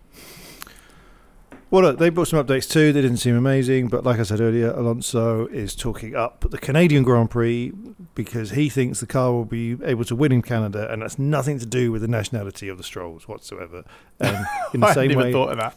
Well, 1.75 1.83
look, 1.83 1.99
they 1.99 2.09
brought 2.09 2.29
some 2.29 2.39
updates 2.47 2.71
too. 2.71 2.93
They 2.93 3.03
didn't 3.03 3.17
seem 3.17 3.35
amazing, 3.35 3.89
but 3.89 4.05
like 4.05 4.21
I 4.21 4.23
said 4.23 4.41
earlier, 4.41 4.71
Alonso 4.71 5.49
is 5.49 5.75
talking 5.75 6.15
up 6.15 6.47
the 6.49 6.57
Canadian 6.57 7.03
Grand 7.03 7.33
Prix 7.33 7.73
because 8.15 8.53
he 8.53 8.69
thinks 8.69 9.01
the 9.01 9.09
car 9.09 9.33
will 9.33 9.45
be 9.45 9.77
able 9.83 10.05
to 10.05 10.15
win 10.15 10.31
in 10.31 10.41
Canada, 10.41 10.89
and 10.93 11.03
that's 11.03 11.19
nothing 11.19 11.59
to 11.59 11.67
do 11.67 11.91
with 11.91 12.01
the 12.03 12.07
nationality 12.07 12.69
of 12.69 12.79
the 12.79 12.85
Strolls 12.85 13.27
whatsoever. 13.27 13.83
And 14.21 14.47
in 14.73 14.83
the 14.83 14.87
I 14.91 14.95
same 14.95 15.19
way, 15.19 15.33
thought 15.33 15.51
of 15.51 15.59
that. 15.59 15.75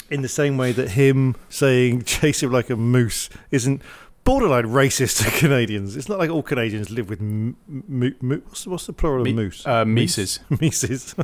in 0.12 0.22
the 0.22 0.28
same 0.28 0.56
way 0.56 0.70
that 0.70 0.90
him 0.90 1.34
saying 1.48 2.02
"chase 2.04 2.44
him 2.44 2.52
like 2.52 2.70
a 2.70 2.76
moose" 2.76 3.28
isn't 3.50 3.82
borderline 4.22 4.66
racist 4.66 5.24
to 5.24 5.40
Canadians. 5.40 5.96
It's 5.96 6.08
not 6.08 6.20
like 6.20 6.30
all 6.30 6.44
Canadians 6.44 6.88
live 6.88 7.08
with 7.10 7.20
m- 7.20 7.56
m- 7.68 8.14
m- 8.22 8.42
what's, 8.46 8.62
the- 8.62 8.70
what's 8.70 8.86
the 8.86 8.92
plural 8.92 9.24
Me- 9.24 9.30
of 9.30 9.36
moose? 9.36 9.66
uh. 9.66 9.84
Mises. 9.84 10.38
Mises. 10.60 11.16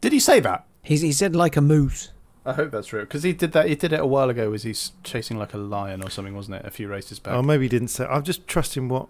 Did 0.00 0.12
he 0.12 0.18
say 0.18 0.40
that? 0.40 0.66
He's, 0.82 1.00
he 1.00 1.12
said 1.12 1.34
like 1.36 1.56
a 1.56 1.60
moose. 1.60 2.10
I 2.44 2.54
hope 2.54 2.72
that's 2.72 2.88
true 2.88 3.02
because 3.02 3.22
he 3.22 3.32
did 3.32 3.52
that. 3.52 3.68
He 3.68 3.76
did 3.76 3.92
it 3.92 4.00
a 4.00 4.06
while 4.06 4.28
ago. 4.28 4.50
Was 4.50 4.64
he 4.64 4.74
chasing 5.04 5.38
like 5.38 5.54
a 5.54 5.58
lion 5.58 6.02
or 6.02 6.10
something? 6.10 6.34
Wasn't 6.34 6.56
it 6.56 6.66
a 6.66 6.70
few 6.72 6.88
races 6.88 7.20
back? 7.20 7.34
oh, 7.34 7.42
maybe 7.42 7.64
he 7.64 7.68
didn't 7.68 7.88
say. 7.88 8.04
I'm 8.04 8.24
just 8.24 8.48
trusting 8.48 8.88
what 8.88 9.06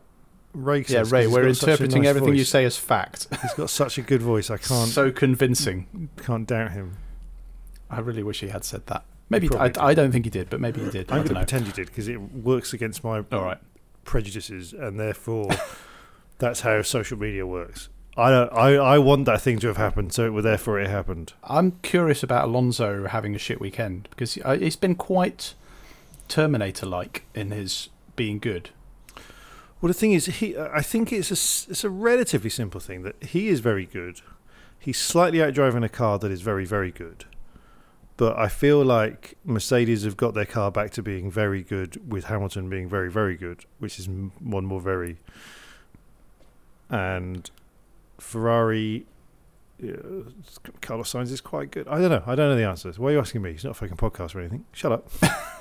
Ray 0.52 0.82
says. 0.82 0.92
yeah, 0.92 0.98
'cause 1.00 1.12
Ray. 1.12 1.26
We're 1.26 1.46
got 1.46 1.56
such 1.56 1.68
a 1.68 1.72
interpreting 1.72 2.02
nice 2.02 2.08
everything 2.10 2.34
you 2.34 2.44
say 2.44 2.66
as 2.66 2.76
fact. 2.76 3.26
He's 3.42 3.54
got 3.54 3.70
such 3.70 3.96
a 3.96 4.02
good 4.02 4.20
voice. 4.20 4.50
I 4.50 4.56
can't 4.58 4.90
so 4.90 5.10
convincing. 5.10 6.10
can't 6.22 6.46
doubt 6.46 6.72
him. 6.72 6.98
I 7.88 8.00
really 8.00 8.22
wish 8.22 8.40
he 8.40 8.48
had 8.48 8.64
said 8.64 8.86
that. 8.88 9.04
Maybe 9.30 9.48
I. 9.56 9.72
I 9.80 9.94
don't 9.94 10.12
think 10.12 10.26
he 10.26 10.30
did, 10.30 10.50
but 10.50 10.60
maybe 10.60 10.84
he 10.84 10.90
did. 10.90 11.10
I 11.10 11.16
I'm 11.16 11.22
going 11.22 11.34
to 11.36 11.40
pretend 11.40 11.66
you 11.66 11.72
did 11.72 11.86
because 11.86 12.08
it 12.08 12.20
works 12.20 12.74
against 12.74 13.02
my 13.02 13.24
All 13.32 13.42
right. 13.44 13.58
prejudices, 14.04 14.74
and 14.74 15.00
therefore 15.00 15.48
that's 16.38 16.60
how 16.60 16.82
social 16.82 17.18
media 17.18 17.46
works. 17.46 17.88
I 18.16 18.30
don't. 18.30 18.52
I, 18.52 18.74
I 18.74 18.98
want 18.98 19.24
that 19.24 19.40
thing 19.40 19.58
to 19.60 19.68
have 19.68 19.78
happened, 19.78 20.12
so 20.12 20.26
it, 20.26 20.30
well, 20.34 20.42
therefore 20.42 20.78
it 20.78 20.90
happened. 20.90 21.32
I'm 21.44 21.72
curious 21.82 22.22
about 22.22 22.44
Alonso 22.44 23.06
having 23.06 23.34
a 23.34 23.38
shit 23.38 23.60
weekend 23.60 24.08
because 24.10 24.38
uh, 24.44 24.56
he's 24.56 24.76
been 24.76 24.96
quite 24.96 25.54
Terminator-like 26.28 27.24
in 27.34 27.50
his 27.50 27.88
being 28.14 28.38
good. 28.38 28.70
Well, 29.80 29.88
the 29.88 29.94
thing 29.94 30.12
is, 30.12 30.26
he. 30.26 30.56
I 30.58 30.82
think 30.82 31.10
it's 31.10 31.30
a 31.30 31.70
it's 31.70 31.84
a 31.84 31.90
relatively 31.90 32.50
simple 32.50 32.80
thing 32.80 33.02
that 33.02 33.22
he 33.22 33.48
is 33.48 33.60
very 33.60 33.86
good. 33.86 34.20
He's 34.78 34.98
slightly 34.98 35.38
outdriving 35.38 35.84
a 35.84 35.88
car 35.88 36.18
that 36.18 36.30
is 36.30 36.42
very 36.42 36.66
very 36.66 36.90
good, 36.90 37.24
but 38.18 38.38
I 38.38 38.48
feel 38.48 38.84
like 38.84 39.38
Mercedes 39.42 40.04
have 40.04 40.18
got 40.18 40.34
their 40.34 40.44
car 40.44 40.70
back 40.70 40.90
to 40.92 41.02
being 41.02 41.30
very 41.30 41.62
good 41.62 42.12
with 42.12 42.24
Hamilton 42.24 42.68
being 42.68 42.90
very 42.90 43.10
very 43.10 43.36
good, 43.36 43.64
which 43.78 43.98
is 43.98 44.06
one 44.06 44.66
more 44.66 44.82
very. 44.82 45.16
And 46.90 47.50
Ferrari, 48.22 49.04
uh, 49.82 50.30
Carlos 50.80 51.12
Sainz 51.12 51.30
is 51.32 51.40
quite 51.40 51.70
good. 51.70 51.88
I 51.88 52.00
don't 52.00 52.10
know. 52.10 52.22
I 52.26 52.34
don't 52.34 52.50
know 52.50 52.56
the 52.56 52.66
answers. 52.66 52.98
Why 52.98 53.10
are 53.10 53.12
you 53.12 53.18
asking 53.20 53.42
me? 53.42 53.50
It's 53.50 53.64
not 53.64 53.70
a 53.70 53.74
fucking 53.74 53.96
podcast 53.96 54.34
or 54.34 54.40
anything. 54.40 54.64
Shut 54.72 54.92
up. 54.92 55.08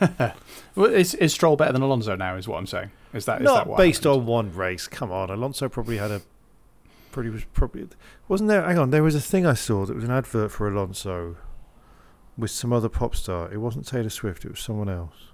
Well, 0.73 0.91
is, 0.91 1.13
is 1.13 1.31
Stroll 1.31 1.55
better 1.55 1.73
than 1.73 1.83
Alonso 1.83 2.15
now? 2.15 2.35
Is 2.35 2.47
what 2.47 2.57
I'm 2.57 2.65
saying. 2.65 2.89
Is 3.13 3.25
that 3.25 3.41
is 3.41 3.45
not 3.45 3.67
that 3.67 3.77
based 3.77 4.05
happened? 4.05 4.21
on 4.21 4.25
one 4.25 4.55
race. 4.55 4.87
Come 4.87 5.11
on, 5.11 5.29
Alonso 5.29 5.69
probably 5.69 5.97
had 5.97 6.09
a 6.09 6.21
pretty 7.11 7.29
was 7.29 7.43
probably 7.53 7.87
wasn't 8.27 8.47
there. 8.47 8.63
Hang 8.63 8.79
on, 8.79 8.89
there 8.89 9.03
was 9.03 9.13
a 9.13 9.21
thing 9.21 9.45
I 9.45 9.53
saw 9.53 9.85
that 9.85 9.93
was 9.93 10.03
an 10.03 10.09
advert 10.09 10.51
for 10.51 10.67
Alonso 10.67 11.37
with 12.35 12.49
some 12.49 12.73
other 12.73 12.89
pop 12.89 13.15
star. 13.15 13.51
It 13.53 13.57
wasn't 13.57 13.85
Taylor 13.85 14.09
Swift. 14.09 14.43
It 14.43 14.49
was 14.49 14.59
someone 14.59 14.89
else. 14.89 15.27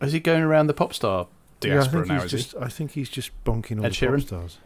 Is 0.00 0.12
he 0.12 0.20
going 0.20 0.42
around 0.42 0.68
the 0.68 0.74
pop 0.74 0.94
star 0.94 1.26
yeah, 1.62 1.82
I 1.82 1.88
think 1.88 2.06
now? 2.06 2.14
he's 2.22 2.32
Is 2.32 2.44
just. 2.44 2.56
I 2.56 2.68
think 2.68 2.92
he's 2.92 3.10
just 3.10 3.32
bonking 3.44 3.80
all 3.80 3.86
Ed 3.86 3.92
the 3.92 4.06
pop 4.06 4.20
stars. 4.20 4.58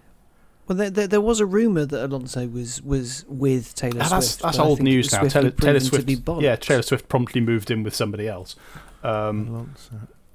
Well, 0.66 0.77
there, 0.79 0.90
there, 0.90 1.07
there 1.07 1.20
was 1.20 1.40
a 1.40 1.46
rumor 1.46 1.85
that 1.85 2.05
Alonso 2.05 2.46
was 2.48 2.81
was 2.83 3.24
with 3.29 3.74
Taylor 3.74 3.96
he? 3.96 4.00
Ah, 4.00 4.05
Swift. 4.05 4.11
that's 4.11 4.37
that's 4.37 4.57
but 4.57 4.62
I 4.64 4.66
old 4.66 4.81
news 4.83 5.12
now. 5.12 5.18
Taylor, 5.20 5.31
Taylor 5.31 5.51
proven 5.51 5.74
to 5.74 5.80
Swift. 5.80 6.07
be. 6.07 6.22
Yeah, 6.41 6.57
Taylor 6.57 6.82
Swift 6.82 7.09
promptly 7.09 7.41
moved 7.41 7.70
in 7.70 7.82
with 7.82 7.95
somebody 7.95 8.26
else. 8.28 8.57
Um, 9.03 9.49
Alonso. 9.49 9.93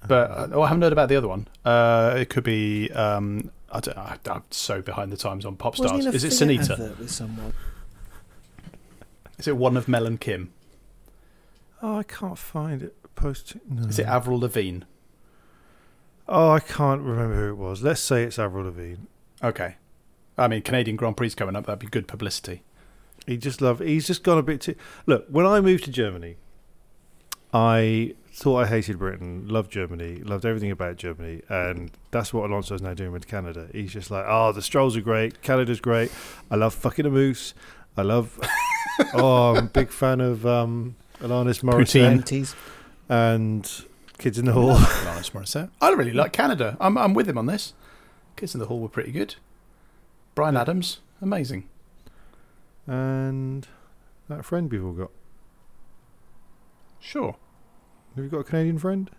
but 0.08 0.32
uh, 0.32 0.47
oh, 0.53 0.62
I 0.62 0.68
haven't 0.68 0.84
heard 0.84 0.93
about 0.93 1.10
the 1.10 1.16
other 1.16 1.28
one. 1.28 1.47
Uh, 1.66 2.14
it 2.18 2.30
could 2.30 2.43
be. 2.43 2.91
Um, 2.91 3.49
I 3.72 3.80
don't, 3.80 3.97
I, 3.97 4.18
I'm 4.30 4.43
so 4.51 4.82
behind 4.82 5.12
the 5.12 5.18
times 5.18 5.45
on 5.45 5.56
pop 5.56 5.74
Wasn't 5.78 5.89
stars. 5.89 6.03
he 6.03 6.08
in 6.10 6.14
a 6.14 6.16
Is 6.16 6.24
it 6.24 6.47
Fiat 6.47 6.80
Sunita? 6.80 6.99
with 6.99 7.12
someone? 7.12 7.53
Is 9.38 9.47
it 9.47 9.58
one 9.58 9.78
of 9.78 9.88
Mel 9.88 10.06
and 10.06 10.20
Kim? 10.20 10.51
Oh, 11.82 11.97
I 11.97 12.03
can't 12.03 12.38
find 12.38 12.84
it. 12.84 12.95
Post. 13.16 13.56
No. 13.70 13.88
Is 13.88 13.99
it 13.99 14.06
Avril 14.06 14.39
Lavigne? 14.39 14.82
Oh, 16.28 16.51
I 16.51 16.60
can't 16.60 17.01
remember 17.01 17.36
who 17.36 17.49
it 17.49 17.58
was. 17.58 17.82
Let's 17.82 18.01
say 18.01 18.24
it's 18.24 18.38
Avril 18.39 18.66
Lavigne. 18.66 19.03
Okay. 19.43 19.76
I 20.40 20.48
mean, 20.48 20.62
Canadian 20.62 20.98
Grand 20.98 21.18
Prix 21.18 21.32
coming 21.32 21.56
up. 21.56 21.66
That'd 21.66 21.80
be 21.80 21.88
good 21.88 22.08
publicity. 22.08 22.64
He 23.28 23.38
just 23.38 23.62
love. 23.62 23.80
He's 23.80 24.08
just 24.08 24.24
gone 24.24 24.38
a 24.38 24.44
bit 24.44 24.62
too. 24.62 24.76
Look, 25.06 25.28
when 25.30 25.46
I 25.46 25.62
moved 25.62 25.84
to 25.84 25.92
Germany, 25.92 26.38
I 27.54 28.16
thought 28.32 28.64
I 28.64 28.68
hated 28.68 29.00
Britain, 29.00 29.48
loved 29.48 29.72
Germany, 29.72 30.18
loved 30.24 30.46
everything 30.46 30.72
about 30.72 30.96
Germany, 30.98 31.42
and 31.50 31.92
that's 32.12 32.34
what 32.34 32.50
Alonso's 32.50 32.82
now 32.82 32.94
doing 32.94 33.12
with 33.12 33.28
Canada. 33.28 33.68
He's 33.72 33.92
just 33.92 34.10
like, 34.10 34.26
oh, 34.28 34.52
the 34.52 34.62
strolls 34.62 34.96
are 34.96 35.02
great, 35.02 35.42
Canada's 35.42 35.82
great. 35.82 36.12
I 36.50 36.56
love 36.56 36.74
fucking 36.74 37.06
a 37.06 37.10
moose. 37.10 37.54
I 37.98 38.04
love. 38.04 38.40
oh, 39.14 39.56
I'm 39.56 39.66
a 39.66 39.70
big 39.70 39.90
fan 39.90 40.22
of 40.22 40.46
um, 40.46 40.96
Alanis 41.20 41.62
Morissette 41.64 42.22
Poutine. 42.22 42.56
and 43.10 43.70
Kids 44.18 44.40
in 44.40 44.46
the 44.46 44.54
Hall. 44.54 44.76
Alanis 44.76 45.32
Morissette. 45.32 45.70
I 45.82 45.90
really 45.92 46.14
like 46.14 46.32
Canada. 46.32 46.78
I'm 46.80 46.98
I'm 46.98 47.14
with 47.14 47.28
him 47.28 47.38
on 47.38 47.48
this. 47.48 47.74
Kids 48.36 48.54
in 48.54 48.60
the 48.60 48.68
Hall 48.68 48.80
were 48.80 48.90
pretty 48.90 49.12
good. 49.12 49.36
Bryan 50.40 50.56
Adams, 50.56 51.00
amazing. 51.22 51.68
and 52.88 53.68
that 54.30 54.46
friend 54.46 54.72
we've 54.72 54.86
all 54.86 54.94
got. 54.94 55.12
Sure. 57.02 57.36
Have 58.16 58.24
you 58.24 58.30
got 58.30 58.38
a 58.40 58.44
Canadian 58.46 58.78
friend? 58.80 59.12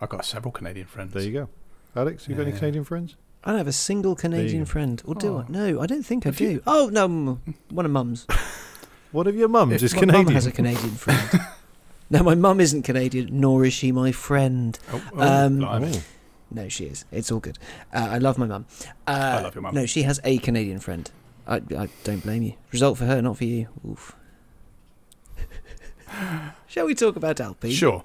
I've 0.00 0.08
got 0.08 0.24
several 0.24 0.50
Canadian 0.50 0.88
friends. 0.88 1.12
There 1.14 1.22
you 1.22 1.30
go. 1.30 1.48
Alex, 1.94 2.26
you 2.28 2.34
got 2.34 2.48
any 2.48 2.58
Canadian 2.58 2.82
friends? 2.82 3.14
I 3.44 3.50
don't 3.50 3.58
have 3.58 3.68
a 3.68 3.72
single 3.72 4.16
Canadian 4.16 4.64
friend. 4.64 5.00
Or 5.06 5.14
do 5.14 5.36
I? 5.36 5.40
Oh. 5.42 5.44
No, 5.48 5.80
I 5.80 5.86
don't 5.86 6.02
think 6.02 6.26
I 6.26 6.30
do. 6.30 6.44
you- 6.50 6.62
Oh, 6.66 6.88
no, 6.92 7.38
one 7.70 7.86
of 7.86 7.92
mum's. 7.92 8.26
One 9.12 9.28
of 9.28 9.36
your 9.36 9.46
mums 9.46 9.74
If 9.74 9.82
is 9.84 9.94
My 9.94 10.00
Canadian. 10.00 10.24
mum 10.24 10.34
has 10.34 10.46
a 10.46 10.50
Canadian 10.50 10.90
friend. 10.96 11.30
no, 12.10 12.24
my 12.24 12.34
mum 12.34 12.58
isn't 12.60 12.82
Canadian, 12.82 13.28
nor 13.30 13.64
is 13.64 13.72
she 13.72 13.92
my 13.92 14.10
friend. 14.10 14.76
Oh, 14.92 15.00
oh, 15.14 15.46
Um, 15.46 15.58
blimey. 15.60 16.00
No, 16.54 16.68
she 16.68 16.84
is. 16.84 17.04
It's 17.10 17.32
all 17.32 17.40
good. 17.40 17.58
Uh, 17.92 18.08
I 18.12 18.18
love 18.18 18.38
my 18.38 18.46
mum. 18.46 18.66
Uh, 19.06 19.36
I 19.38 19.42
love 19.42 19.54
your 19.54 19.62
mum. 19.62 19.74
No, 19.74 19.86
she 19.86 20.02
has 20.02 20.20
a 20.24 20.38
Canadian 20.38 20.78
friend. 20.78 21.10
I, 21.46 21.56
I 21.56 21.88
don't 22.04 22.22
blame 22.22 22.42
you. 22.42 22.54
Result 22.72 22.96
for 22.98 23.06
her, 23.06 23.20
not 23.20 23.36
for 23.36 23.44
you. 23.44 23.68
Oof. 23.86 24.14
Shall 26.68 26.86
we 26.86 26.94
talk 26.94 27.16
about 27.16 27.40
Alpine? 27.40 27.72
Sure. 27.72 28.04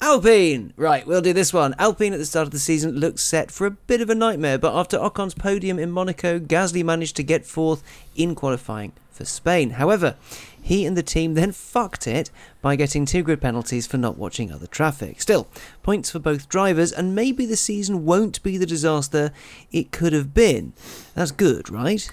Alpine! 0.00 0.72
Right, 0.76 1.06
we'll 1.06 1.20
do 1.20 1.32
this 1.32 1.52
one. 1.52 1.74
Alpine 1.78 2.12
at 2.12 2.18
the 2.18 2.26
start 2.26 2.46
of 2.46 2.52
the 2.52 2.58
season 2.58 2.92
looks 2.92 3.22
set 3.22 3.50
for 3.50 3.66
a 3.66 3.70
bit 3.70 4.00
of 4.00 4.10
a 4.10 4.14
nightmare, 4.14 4.58
but 4.58 4.74
after 4.74 4.96
Ocon's 4.96 5.34
podium 5.34 5.78
in 5.78 5.92
Monaco, 5.92 6.40
Gasly 6.40 6.84
managed 6.84 7.14
to 7.16 7.22
get 7.22 7.46
fourth 7.46 7.84
in 8.16 8.34
qualifying 8.34 8.92
for 9.10 9.24
Spain. 9.24 9.70
However, 9.70 10.16
he 10.62 10.86
and 10.86 10.96
the 10.96 11.02
team 11.02 11.34
then 11.34 11.50
fucked 11.50 12.06
it 12.06 12.30
by 12.62 12.76
getting 12.76 13.04
two 13.04 13.22
grid 13.22 13.40
penalties 13.40 13.86
for 13.86 13.98
not 13.98 14.16
watching 14.16 14.52
other 14.52 14.68
traffic. 14.68 15.20
Still, 15.20 15.48
points 15.82 16.10
for 16.10 16.20
both 16.20 16.48
drivers, 16.48 16.92
and 16.92 17.14
maybe 17.14 17.44
the 17.44 17.56
season 17.56 18.06
won't 18.06 18.42
be 18.44 18.56
the 18.56 18.64
disaster 18.64 19.32
it 19.72 19.90
could 19.90 20.12
have 20.12 20.32
been. 20.32 20.72
That's 21.14 21.32
good, 21.32 21.68
right? 21.68 22.08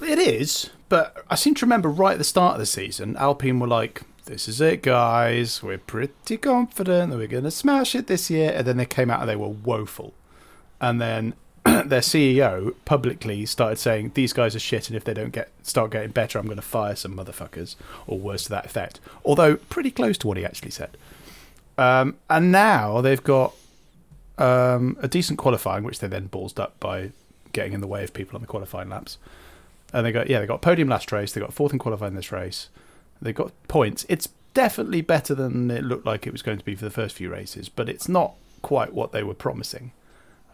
It 0.00 0.18
is, 0.18 0.70
but 0.88 1.24
I 1.30 1.36
seem 1.36 1.54
to 1.54 1.64
remember 1.64 1.88
right 1.88 2.12
at 2.12 2.18
the 2.18 2.24
start 2.24 2.54
of 2.54 2.60
the 2.60 2.66
season, 2.66 3.16
Alpine 3.16 3.60
were 3.60 3.66
like, 3.66 4.02
"This 4.26 4.46
is 4.46 4.60
it, 4.60 4.82
guys. 4.82 5.62
We're 5.62 5.78
pretty 5.78 6.36
confident 6.36 7.10
that 7.10 7.16
we're 7.16 7.28
going 7.28 7.44
to 7.44 7.50
smash 7.50 7.94
it 7.94 8.08
this 8.08 8.28
year." 8.28 8.52
And 8.54 8.66
then 8.66 8.76
they 8.76 8.84
came 8.84 9.10
out 9.10 9.20
and 9.20 9.28
they 9.28 9.36
were 9.36 9.48
woeful. 9.48 10.12
And 10.80 11.00
then 11.00 11.34
their 11.64 12.00
CEO 12.00 12.74
publicly 12.84 13.46
started 13.46 13.78
saying, 13.78 14.12
"These 14.14 14.32
guys 14.32 14.56
are 14.56 14.60
shit, 14.60 14.88
and 14.88 14.96
if 14.96 15.04
they 15.04 15.14
don't 15.14 15.32
get 15.32 15.50
start 15.62 15.90
getting 15.92 16.10
better, 16.10 16.38
I'm 16.38 16.46
going 16.46 16.56
to 16.56 16.62
fire 16.62 16.96
some 16.96 17.16
motherfuckers," 17.16 17.76
or 18.06 18.18
words 18.18 18.44
to 18.44 18.50
that 18.50 18.66
effect. 18.66 19.00
Although 19.24 19.56
pretty 19.56 19.90
close 19.90 20.18
to 20.18 20.28
what 20.28 20.36
he 20.36 20.44
actually 20.44 20.70
said. 20.70 20.96
Um, 21.78 22.16
and 22.28 22.52
now 22.52 23.00
they've 23.00 23.22
got 23.22 23.54
um, 24.38 24.96
a 25.00 25.08
decent 25.08 25.38
qualifying, 25.38 25.84
which 25.84 26.00
they 26.00 26.08
then 26.08 26.28
ballsed 26.28 26.58
up 26.58 26.78
by 26.80 27.12
getting 27.52 27.72
in 27.72 27.80
the 27.80 27.86
way 27.86 28.02
of 28.02 28.12
people 28.12 28.36
on 28.36 28.42
the 28.42 28.48
qualifying 28.48 28.88
laps. 28.88 29.18
And 29.92 30.06
they 30.06 30.12
got 30.12 30.28
yeah, 30.28 30.40
they 30.40 30.46
got 30.46 30.62
podium 30.62 30.88
last 30.88 31.12
race. 31.12 31.32
They 31.32 31.40
got 31.40 31.52
fourth 31.52 31.72
in 31.72 31.78
qualifying 31.78 32.14
this 32.14 32.32
race. 32.32 32.68
They 33.20 33.32
got 33.32 33.52
points. 33.68 34.04
It's 34.08 34.28
definitely 34.54 35.00
better 35.00 35.34
than 35.34 35.70
it 35.70 35.84
looked 35.84 36.06
like 36.06 36.26
it 36.26 36.32
was 36.32 36.42
going 36.42 36.58
to 36.58 36.64
be 36.64 36.74
for 36.74 36.84
the 36.84 36.90
first 36.90 37.14
few 37.14 37.30
races, 37.30 37.68
but 37.68 37.88
it's 37.88 38.08
not 38.08 38.34
quite 38.62 38.92
what 38.92 39.12
they 39.12 39.22
were 39.22 39.34
promising. 39.34 39.92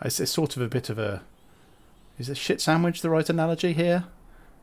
It's, 0.03 0.21
it's 0.21 0.31
sort 0.31 0.57
of 0.57 0.63
a 0.63 0.69
bit 0.69 0.91
of 0.91 0.99
a 0.99 1.23
is 2.19 2.29
a 2.29 2.35
shit 2.35 2.61
sandwich 2.61 3.01
the 3.01 3.11
right 3.11 3.29
analogy 3.29 3.73
here, 3.73 4.05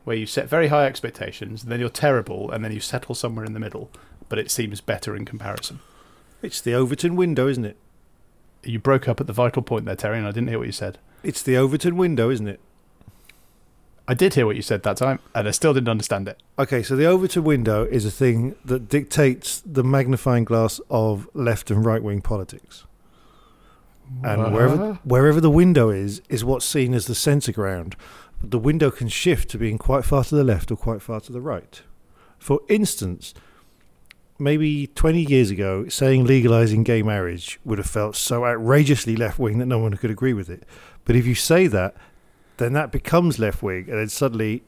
where 0.04 0.16
you 0.16 0.26
set 0.26 0.48
very 0.48 0.68
high 0.68 0.86
expectations, 0.86 1.62
and 1.62 1.72
then 1.72 1.80
you're 1.80 1.88
terrible, 1.88 2.50
and 2.50 2.64
then 2.64 2.72
you 2.72 2.80
settle 2.80 3.14
somewhere 3.14 3.44
in 3.44 3.54
the 3.54 3.60
middle, 3.60 3.90
but 4.28 4.38
it 4.38 4.50
seems 4.50 4.80
better 4.80 5.16
in 5.16 5.24
comparison. 5.24 5.80
It's 6.42 6.60
the 6.60 6.74
Overton 6.74 7.16
window, 7.16 7.48
isn't 7.48 7.64
it? 7.64 7.76
You 8.62 8.78
broke 8.78 9.08
up 9.08 9.20
at 9.20 9.26
the 9.26 9.32
vital 9.32 9.62
point 9.62 9.86
there, 9.86 9.96
Terry, 9.96 10.18
and 10.18 10.26
I 10.26 10.32
didn't 10.32 10.48
hear 10.48 10.58
what 10.58 10.66
you 10.66 10.72
said. 10.72 10.98
It's 11.22 11.42
the 11.42 11.56
Overton 11.56 11.96
window, 11.96 12.30
isn't 12.30 12.48
it? 12.48 12.60
I 14.08 14.14
did 14.14 14.34
hear 14.34 14.46
what 14.46 14.54
you 14.54 14.62
said 14.62 14.82
that 14.84 14.98
time, 14.98 15.18
and 15.34 15.48
I 15.48 15.50
still 15.50 15.74
didn't 15.74 15.88
understand 15.88 16.28
it. 16.28 16.40
Okay, 16.58 16.82
so 16.82 16.94
the 16.94 17.06
Overton 17.06 17.42
window 17.42 17.84
is 17.84 18.04
a 18.04 18.10
thing 18.10 18.54
that 18.64 18.88
dictates 18.88 19.60
the 19.66 19.82
magnifying 19.82 20.44
glass 20.44 20.80
of 20.90 21.28
left 21.34 21.70
and 21.70 21.84
right 21.84 22.02
wing 22.02 22.20
politics. 22.20 22.84
And 24.22 24.40
uh-huh. 24.40 24.50
wherever 24.50 24.92
wherever 25.04 25.40
the 25.40 25.50
window 25.50 25.90
is, 25.90 26.22
is 26.28 26.44
what's 26.44 26.64
seen 26.64 26.94
as 26.94 27.06
the 27.06 27.14
centre 27.14 27.52
ground. 27.52 27.96
But 28.40 28.50
the 28.50 28.58
window 28.58 28.90
can 28.90 29.08
shift 29.08 29.50
to 29.50 29.58
being 29.58 29.78
quite 29.78 30.04
far 30.04 30.24
to 30.24 30.34
the 30.34 30.44
left 30.44 30.70
or 30.70 30.76
quite 30.76 31.02
far 31.02 31.20
to 31.20 31.32
the 31.32 31.40
right. 31.40 31.80
For 32.38 32.60
instance, 32.68 33.34
maybe 34.38 34.86
20 34.88 35.22
years 35.22 35.50
ago, 35.50 35.88
saying 35.88 36.26
legalising 36.26 36.84
gay 36.84 37.02
marriage 37.02 37.58
would 37.64 37.78
have 37.78 37.88
felt 37.88 38.16
so 38.16 38.44
outrageously 38.44 39.16
left 39.16 39.38
wing 39.38 39.58
that 39.58 39.66
no 39.66 39.78
one 39.78 39.94
could 39.94 40.10
agree 40.10 40.34
with 40.34 40.50
it. 40.50 40.64
But 41.04 41.16
if 41.16 41.26
you 41.26 41.34
say 41.34 41.66
that, 41.68 41.96
then 42.58 42.72
that 42.74 42.92
becomes 42.92 43.38
left 43.38 43.62
wing, 43.62 43.88
and 43.88 43.98
then 43.98 44.08
suddenly 44.08 44.62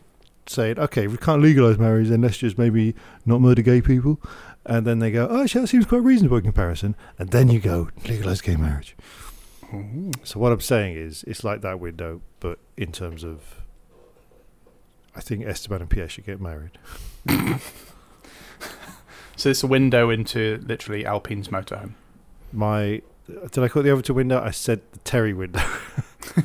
saying, 0.47 0.79
okay, 0.79 1.05
if 1.05 1.13
we 1.13 1.19
can't 1.19 1.43
legalise 1.43 1.79
marriage, 1.79 2.09
then 2.09 2.23
let's 2.23 2.39
just 2.39 2.59
maybe 2.59 2.95
not 3.27 3.41
murder 3.41 3.63
gay 3.63 3.81
people. 3.81 4.21
And 4.65 4.87
then 4.87 4.99
they 4.99 5.11
go, 5.11 5.27
oh, 5.31 5.43
actually, 5.43 5.63
that 5.63 5.69
seems 5.69 5.87
quite 5.87 6.03
reasonable 6.03 6.37
in 6.39 6.45
comparison. 6.45 6.97
And 7.19 7.31
then 7.31 7.49
you 7.49 7.61
go, 7.61 7.89
legalise 8.07 8.43
gay 8.43 8.57
marriage. 8.57 8.97
So 10.25 10.41
what 10.41 10.53
I'm 10.53 10.61
saying 10.61 10.97
is, 10.97 11.25
it's 11.25 11.45
like 11.45 11.61
that 11.61 11.79
window, 11.79 12.23
but 12.41 12.59
in 12.77 12.93
terms 12.93 13.23
of, 13.23 13.63
I 15.15 15.21
think 15.21 15.45
Esteban 15.45 15.83
and 15.83 15.91
Pierre 15.91 16.09
should 16.09 16.25
get 16.25 16.41
married. 16.41 16.79
So 19.39 19.51
it's 19.51 19.63
a 19.63 19.69
window 19.69 20.11
into 20.11 20.61
literally 20.67 21.07
Alpine's 21.07 21.47
motorhome. 21.47 21.93
My, 22.53 23.03
did 23.29 23.63
I 23.63 23.69
call 23.69 23.81
it 23.81 23.85
the 23.85 23.91
Overton 23.91 24.17
window? 24.17 24.43
I 24.43 24.51
said 24.51 24.81
the 24.93 24.99
Terry 24.99 25.33
window. 25.33 25.63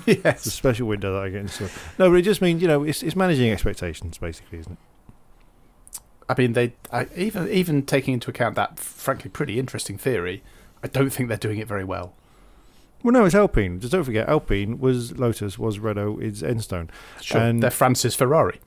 It's 0.07 0.45
a 0.45 0.51
special 0.51 0.87
window 0.87 1.13
that 1.13 1.23
I 1.23 1.29
get 1.29 1.41
into. 1.41 1.69
No, 1.99 2.09
but 2.09 2.15
it 2.15 2.21
just 2.21 2.41
means 2.41 2.61
you 2.61 2.67
know 2.67 2.83
it's 2.83 3.03
it's 3.03 3.15
managing 3.15 3.51
expectations 3.51 4.17
basically, 4.17 4.59
isn't 4.59 4.71
it? 4.71 6.01
I 6.27 6.35
mean, 6.37 6.53
they 6.53 6.73
I, 6.91 7.07
even 7.15 7.49
even 7.49 7.83
taking 7.83 8.13
into 8.15 8.29
account 8.29 8.55
that 8.55 8.79
frankly 8.79 9.29
pretty 9.29 9.59
interesting 9.59 9.97
theory, 9.97 10.41
I 10.81 10.87
don't 10.87 11.11
think 11.11 11.27
they're 11.27 11.37
doing 11.37 11.59
it 11.59 11.67
very 11.67 11.83
well. 11.83 12.15
Well, 13.03 13.11
no, 13.11 13.25
it's 13.25 13.35
Alpine. 13.35 13.79
Just 13.81 13.91
don't 13.91 14.03
forget, 14.05 14.27
Alpine 14.29 14.79
was 14.79 15.17
Lotus, 15.19 15.59
was 15.59 15.77
Renault, 15.77 16.19
is 16.19 16.41
Enstone. 16.41 16.89
Sure, 17.21 17.41
And- 17.41 17.61
they're 17.61 17.69
Francis 17.69 18.15
Ferrari. 18.15 18.59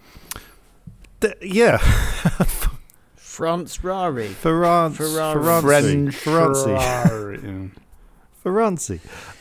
Th- 1.21 1.35
yeah, 1.41 1.79
France 3.17 3.83
Rari. 3.83 4.29
Ferrance, 4.29 4.97
Ferrari. 4.99 5.41
Ferranci, 5.41 6.13
French 6.13 6.15
Ferranci, 6.17 6.83
Ferrari. 6.83 7.39
Mm. 7.39 7.71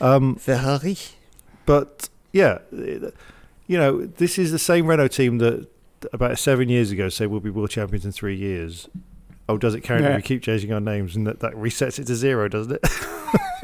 Um, 0.00 0.34
Ferrari. 0.36 0.96
but 1.64 2.08
yeah, 2.32 2.58
you 2.72 3.78
know, 3.78 4.04
this 4.06 4.38
is 4.38 4.50
the 4.52 4.58
same 4.58 4.86
Renault 4.86 5.08
team 5.08 5.38
that 5.38 5.68
about 6.12 6.38
seven 6.38 6.68
years 6.68 6.90
ago 6.90 7.08
said 7.08 7.28
we'll 7.28 7.40
be 7.40 7.50
world 7.50 7.70
champions 7.70 8.04
in 8.04 8.12
three 8.12 8.34
years. 8.36 8.88
Oh, 9.48 9.58
does 9.58 9.74
it 9.76 9.82
count 9.82 10.00
if 10.02 10.08
Yeah. 10.10 10.16
we 10.16 10.22
keep 10.22 10.42
changing 10.42 10.72
our 10.72 10.80
names 10.80 11.14
and 11.14 11.24
that, 11.26 11.38
that 11.40 11.52
resets 11.52 11.98
it 12.00 12.06
to 12.08 12.16
zero, 12.16 12.48
doesn't 12.48 12.72
it? 12.72 12.82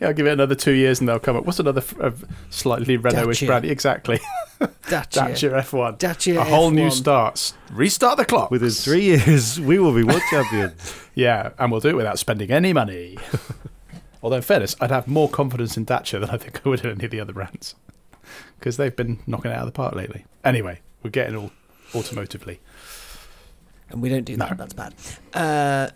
Yeah, 0.00 0.08
I'll 0.08 0.12
give 0.14 0.26
it 0.26 0.32
another 0.32 0.54
two 0.54 0.72
years 0.72 1.00
and 1.00 1.08
they'll 1.08 1.18
come 1.18 1.36
up. 1.36 1.44
What's 1.44 1.58
another 1.60 1.80
f- 1.80 2.00
uh, 2.00 2.10
slightly 2.50 2.96
Renault-ish 2.96 3.40
Dacia. 3.40 3.46
brand? 3.46 3.64
Exactly. 3.64 4.20
Dacia. 4.88 5.28
Dacia 5.28 5.50
F1. 5.50 5.98
Dacia 5.98 6.40
A 6.40 6.44
whole 6.44 6.70
new 6.70 6.88
F1. 6.88 6.92
start. 6.92 7.52
Restart 7.72 8.16
the 8.18 8.24
clock. 8.24 8.50
Within 8.50 8.70
three 8.70 9.02
years, 9.02 9.60
we 9.60 9.78
will 9.78 9.92
be 9.94 10.02
world 10.04 10.22
champions. 10.30 10.94
Yeah, 11.14 11.50
and 11.58 11.70
we'll 11.70 11.80
do 11.80 11.88
it 11.88 11.96
without 11.96 12.18
spending 12.18 12.50
any 12.50 12.72
money. 12.72 13.16
Although, 14.22 14.36
in 14.36 14.42
fairness, 14.42 14.74
I'd 14.80 14.90
have 14.90 15.06
more 15.06 15.28
confidence 15.28 15.76
in 15.76 15.84
Dacia 15.84 16.18
than 16.18 16.30
I 16.30 16.36
think 16.38 16.60
I 16.64 16.68
would 16.68 16.80
in 16.84 16.90
any 16.92 17.04
of 17.04 17.10
the 17.10 17.20
other 17.20 17.32
brands. 17.34 17.74
Because 18.58 18.78
they've 18.78 18.94
been 18.96 19.18
knocking 19.26 19.50
it 19.50 19.54
out 19.54 19.60
of 19.60 19.66
the 19.66 19.72
park 19.72 19.94
lately. 19.94 20.24
Anyway, 20.42 20.80
we're 21.02 21.10
getting 21.10 21.36
all 21.36 21.50
automotively. 21.92 22.58
And 23.90 24.00
we 24.00 24.08
don't 24.08 24.24
do 24.24 24.36
that. 24.38 24.56
That's 24.56 24.72
bad. 24.72 24.94
Uh, 25.34 25.90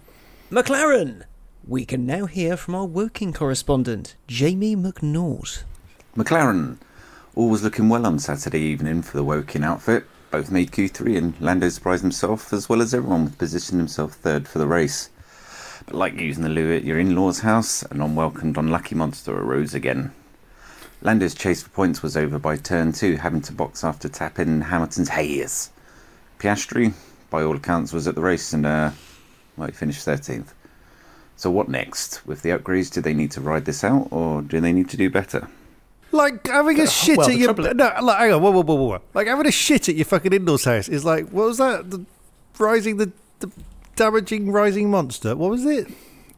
McLaren. 0.50 1.22
We 1.68 1.84
can 1.84 2.06
now 2.06 2.24
hear 2.24 2.56
from 2.56 2.74
our 2.74 2.86
Woking 2.86 3.34
correspondent, 3.34 4.16
Jamie 4.26 4.74
McNaught. 4.74 5.64
McLaren. 6.16 6.78
All 7.34 7.50
was 7.50 7.62
looking 7.62 7.90
well 7.90 8.06
on 8.06 8.18
Saturday 8.18 8.60
evening 8.60 9.02
for 9.02 9.18
the 9.18 9.22
Woking 9.22 9.64
outfit. 9.64 10.06
Both 10.30 10.50
made 10.50 10.72
Q3 10.72 11.18
and 11.18 11.40
Lando 11.42 11.68
surprised 11.68 12.00
himself 12.00 12.54
as 12.54 12.70
well 12.70 12.80
as 12.80 12.94
everyone 12.94 13.24
with 13.24 13.36
positioned 13.36 13.78
himself 13.78 14.14
third 14.14 14.48
for 14.48 14.58
the 14.58 14.66
race. 14.66 15.10
But 15.84 15.94
like 15.94 16.18
using 16.18 16.42
the 16.42 16.48
loo 16.48 16.74
at 16.74 16.84
your 16.84 16.98
in-laws 16.98 17.40
house, 17.40 17.82
an 17.82 18.00
unwelcomed 18.00 18.56
unlucky 18.56 18.94
monster 18.94 19.36
arose 19.36 19.74
again. 19.74 20.14
Lando's 21.02 21.34
chase 21.34 21.62
for 21.62 21.68
points 21.68 22.02
was 22.02 22.16
over 22.16 22.38
by 22.38 22.56
turn 22.56 22.92
two, 22.92 23.16
having 23.16 23.42
to 23.42 23.52
box 23.52 23.84
after 23.84 24.08
tapping 24.08 24.62
Hamilton's 24.62 25.10
Hayes. 25.10 25.70
Piastri, 26.38 26.94
by 27.28 27.42
all 27.42 27.56
accounts, 27.56 27.92
was 27.92 28.08
at 28.08 28.14
the 28.14 28.22
race 28.22 28.54
and 28.54 28.64
uh, 28.64 28.90
well, 29.58 29.68
he 29.68 29.74
finished 29.74 30.06
13th. 30.06 30.54
So 31.38 31.52
what 31.52 31.68
next? 31.68 32.26
With 32.26 32.42
the 32.42 32.50
upgrades, 32.50 32.90
do 32.90 33.00
they 33.00 33.14
need 33.14 33.30
to 33.30 33.40
ride 33.40 33.64
this 33.64 33.84
out 33.84 34.08
or 34.10 34.42
do 34.42 34.60
they 34.60 34.72
need 34.72 34.90
to 34.90 34.96
do 34.96 35.08
better? 35.08 35.48
Like 36.10 36.44
having 36.48 36.80
a 36.80 36.82
uh, 36.82 36.86
shit 36.86 37.16
well, 37.16 37.30
at 37.30 37.36
your 37.36 37.54
trouble- 37.54 37.74
no, 37.74 37.92
like, 38.02 38.18
hang 38.18 38.32
on, 38.32 38.42
whoa, 38.42 38.50
whoa, 38.50 38.62
whoa, 38.62 38.74
whoa, 38.74 38.84
whoa. 38.86 39.02
Like 39.14 39.28
having 39.28 39.46
a 39.46 39.52
shit 39.52 39.88
at 39.88 39.94
your 39.94 40.04
fucking 40.04 40.32
indoors 40.32 40.64
house 40.64 40.88
is 40.88 41.04
like 41.04 41.28
what 41.30 41.46
was 41.46 41.58
that? 41.58 41.92
The 41.92 42.04
rising 42.58 42.96
the, 42.96 43.12
the 43.38 43.52
damaging 43.94 44.50
rising 44.50 44.90
monster. 44.90 45.36
What 45.36 45.50
was 45.50 45.64
it? 45.64 45.86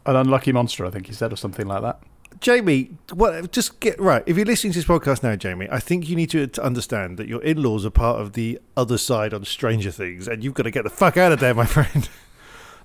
An 0.05 0.17
unlucky 0.17 0.53
monster, 0.53 0.85
I 0.85 0.91
think 0.91 1.07
he 1.07 1.15
said, 1.15 1.33
or 1.33 1.37
something 1.37 1.67
like 1.67 1.81
that. 1.81 1.99
Jamie, 2.41 2.91
what? 3.15 3.53
Just 3.53 3.81
get 3.81 3.99
right. 3.99 4.23
If 4.27 4.37
you're 4.37 4.45
listening 4.45 4.75
to 4.75 4.79
this 4.81 4.87
podcast 4.87 5.23
now, 5.23 5.35
Jamie, 5.35 5.69
I 5.71 5.79
think 5.79 6.11
you 6.11 6.17
need 6.17 6.29
to, 6.31 6.47
to 6.47 6.63
understand 6.63 7.17
that 7.17 7.27
your 7.27 7.43
in-laws 7.43 7.87
are 7.87 7.91
part 7.91 8.21
of 8.21 8.35
the 8.35 8.61
other 8.77 8.99
side 8.99 9.33
on 9.33 9.47
Stranger 9.47 9.91
Things, 9.91 10.29
and 10.29 10.45
you've 10.45 10.55
got 10.55 10.65
to 10.65 10.71
get 10.71 10.85
the 10.85 10.91
fuck 10.91 11.17
out 11.17 11.33
of 11.33 11.41
there, 11.41 11.55
my 11.55 11.67
friend. 11.67 12.11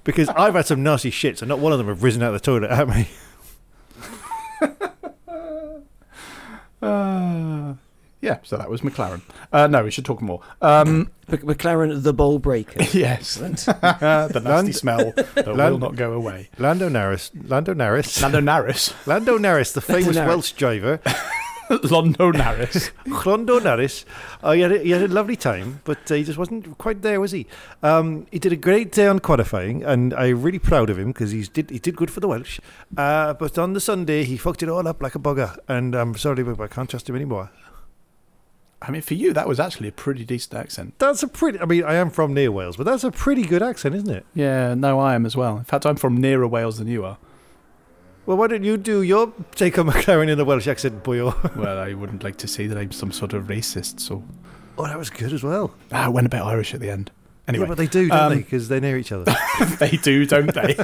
Because 0.05 0.29
I've 0.29 0.53
had 0.53 0.65
some 0.65 0.81
nasty 0.81 1.11
shits, 1.11 1.41
and 1.41 1.49
not 1.49 1.59
one 1.59 1.73
of 1.73 1.77
them 1.77 1.87
have 1.87 2.01
risen 2.03 2.23
out 2.23 2.33
of 2.33 2.41
the 2.41 2.45
toilet 2.45 2.71
at 2.71 2.87
me. 2.87 3.09
Uh, 6.81 7.73
yeah, 8.21 8.37
so 8.43 8.57
that 8.57 8.69
was 8.69 8.81
McLaren. 8.81 9.21
Uh, 9.51 9.67
no, 9.67 9.83
we 9.83 9.91
should 9.91 10.05
talk 10.05 10.21
more. 10.21 10.41
Um, 10.61 11.11
Mc- 11.27 11.41
McLaren, 11.41 12.03
the 12.03 12.13
bowl 12.13 12.39
breaker. 12.39 12.83
yes, 12.93 13.35
the 13.35 14.31
nasty 14.33 14.39
Land- 14.49 14.75
smell 14.75 15.11
that 15.35 15.47
will 15.47 15.77
not 15.77 15.95
go 15.95 16.13
away. 16.13 16.49
Lando 16.57 16.87
Naris, 16.89 17.31
Lando 17.49 17.73
Naris, 17.73 18.21
Lando 18.21 18.39
Naris, 18.41 19.07
Lando 19.07 19.37
Naris, 19.37 19.73
the 19.73 19.81
famous 19.81 20.15
Naris. 20.15 20.27
Welsh 20.27 20.51
driver. 20.53 20.99
Lando 21.83 22.31
Naris. 22.31 22.91
Rondo 23.25 23.59
Naris. 23.59 24.05
Oh, 24.43 24.51
he 24.51 24.61
had, 24.61 24.71
a, 24.71 24.79
he 24.79 24.91
had 24.91 25.01
a 25.01 25.07
lovely 25.07 25.35
time, 25.35 25.81
but 25.83 26.11
uh, 26.11 26.15
he 26.15 26.23
just 26.23 26.37
wasn't 26.37 26.77
quite 26.77 27.01
there, 27.01 27.19
was 27.19 27.31
he? 27.31 27.47
Um, 27.81 28.27
he 28.31 28.39
did 28.39 28.53
a 28.53 28.57
great 28.57 28.91
day 28.91 29.07
on 29.07 29.19
qualifying, 29.19 29.83
and 29.83 30.13
I'm 30.13 30.41
really 30.41 30.59
proud 30.59 30.89
of 30.89 30.99
him 30.99 31.07
because 31.07 31.31
he 31.31 31.43
did 31.43 31.71
he 31.71 31.79
did 31.79 31.95
good 31.95 32.11
for 32.11 32.19
the 32.19 32.27
Welsh. 32.27 32.59
Uh, 32.95 33.33
but 33.33 33.57
on 33.57 33.73
the 33.73 33.79
Sunday, 33.79 34.23
he 34.23 34.37
fucked 34.37 34.61
it 34.61 34.69
all 34.69 34.87
up 34.87 35.01
like 35.01 35.15
a 35.15 35.19
bugger, 35.19 35.57
and 35.67 35.95
I'm 35.95 36.15
sorry, 36.15 36.43
but 36.43 36.59
I 36.59 36.67
can't 36.67 36.89
trust 36.89 37.09
him 37.09 37.15
anymore. 37.15 37.49
I 38.81 38.91
mean, 38.91 39.01
for 39.01 39.15
you, 39.15 39.33
that 39.33 39.47
was 39.47 39.59
actually 39.59 39.87
a 39.87 39.91
pretty 39.91 40.25
decent 40.25 40.53
accent. 40.53 40.99
That's 40.99 41.23
a 41.23 41.27
pretty. 41.27 41.59
I 41.59 41.65
mean, 41.65 41.83
I 41.83 41.95
am 41.95 42.11
from 42.11 42.33
near 42.35 42.51
Wales, 42.51 42.77
but 42.77 42.85
that's 42.85 43.03
a 43.03 43.11
pretty 43.11 43.43
good 43.43 43.63
accent, 43.63 43.95
isn't 43.95 44.09
it? 44.09 44.25
Yeah, 44.35 44.75
no, 44.75 44.99
I 44.99 45.15
am 45.15 45.25
as 45.25 45.35
well. 45.35 45.57
In 45.57 45.63
fact, 45.63 45.85
I'm 45.87 45.95
from 45.95 46.17
nearer 46.17 46.47
Wales 46.47 46.77
than 46.77 46.87
you 46.87 47.03
are. 47.03 47.17
Well, 48.25 48.37
why 48.37 48.47
don't 48.47 48.63
you 48.63 48.77
do 48.77 49.01
your 49.01 49.31
take 49.53 49.77
on 49.77 49.87
McLaren 49.89 50.29
in 50.29 50.39
a 50.39 50.45
Welsh 50.45 50.67
accent, 50.67 51.03
boyo? 51.03 51.33
Well, 51.55 51.77
I 51.79 51.93
wouldn't 51.93 52.23
like 52.23 52.37
to 52.37 52.47
say 52.47 52.67
that 52.67 52.77
I'm 52.77 52.91
some 52.91 53.11
sort 53.11 53.33
of 53.33 53.45
racist, 53.45 53.99
so 53.99 54.23
Oh, 54.77 54.85
that 54.85 54.97
was 54.97 55.09
good 55.09 55.31
as 55.31 55.41
well. 55.43 55.73
ah, 55.91 56.05
I 56.05 56.07
went 56.09 56.27
a 56.27 56.29
bit 56.29 56.41
Irish 56.41 56.73
at 56.73 56.79
the 56.81 56.89
end. 56.89 57.11
Anyway, 57.47 57.63
yeah, 57.65 57.67
but 57.69 57.77
they 57.77 57.85
do, 57.87 58.07
don't 58.09 58.19
um, 58.19 58.29
they? 58.33 58.37
Because 58.39 58.67
they're 58.67 58.81
near 58.81 58.97
each 58.97 59.11
other. 59.11 59.31
they 59.79 59.91
do, 59.97 60.25
don't 60.25 60.51
they? 60.53 60.75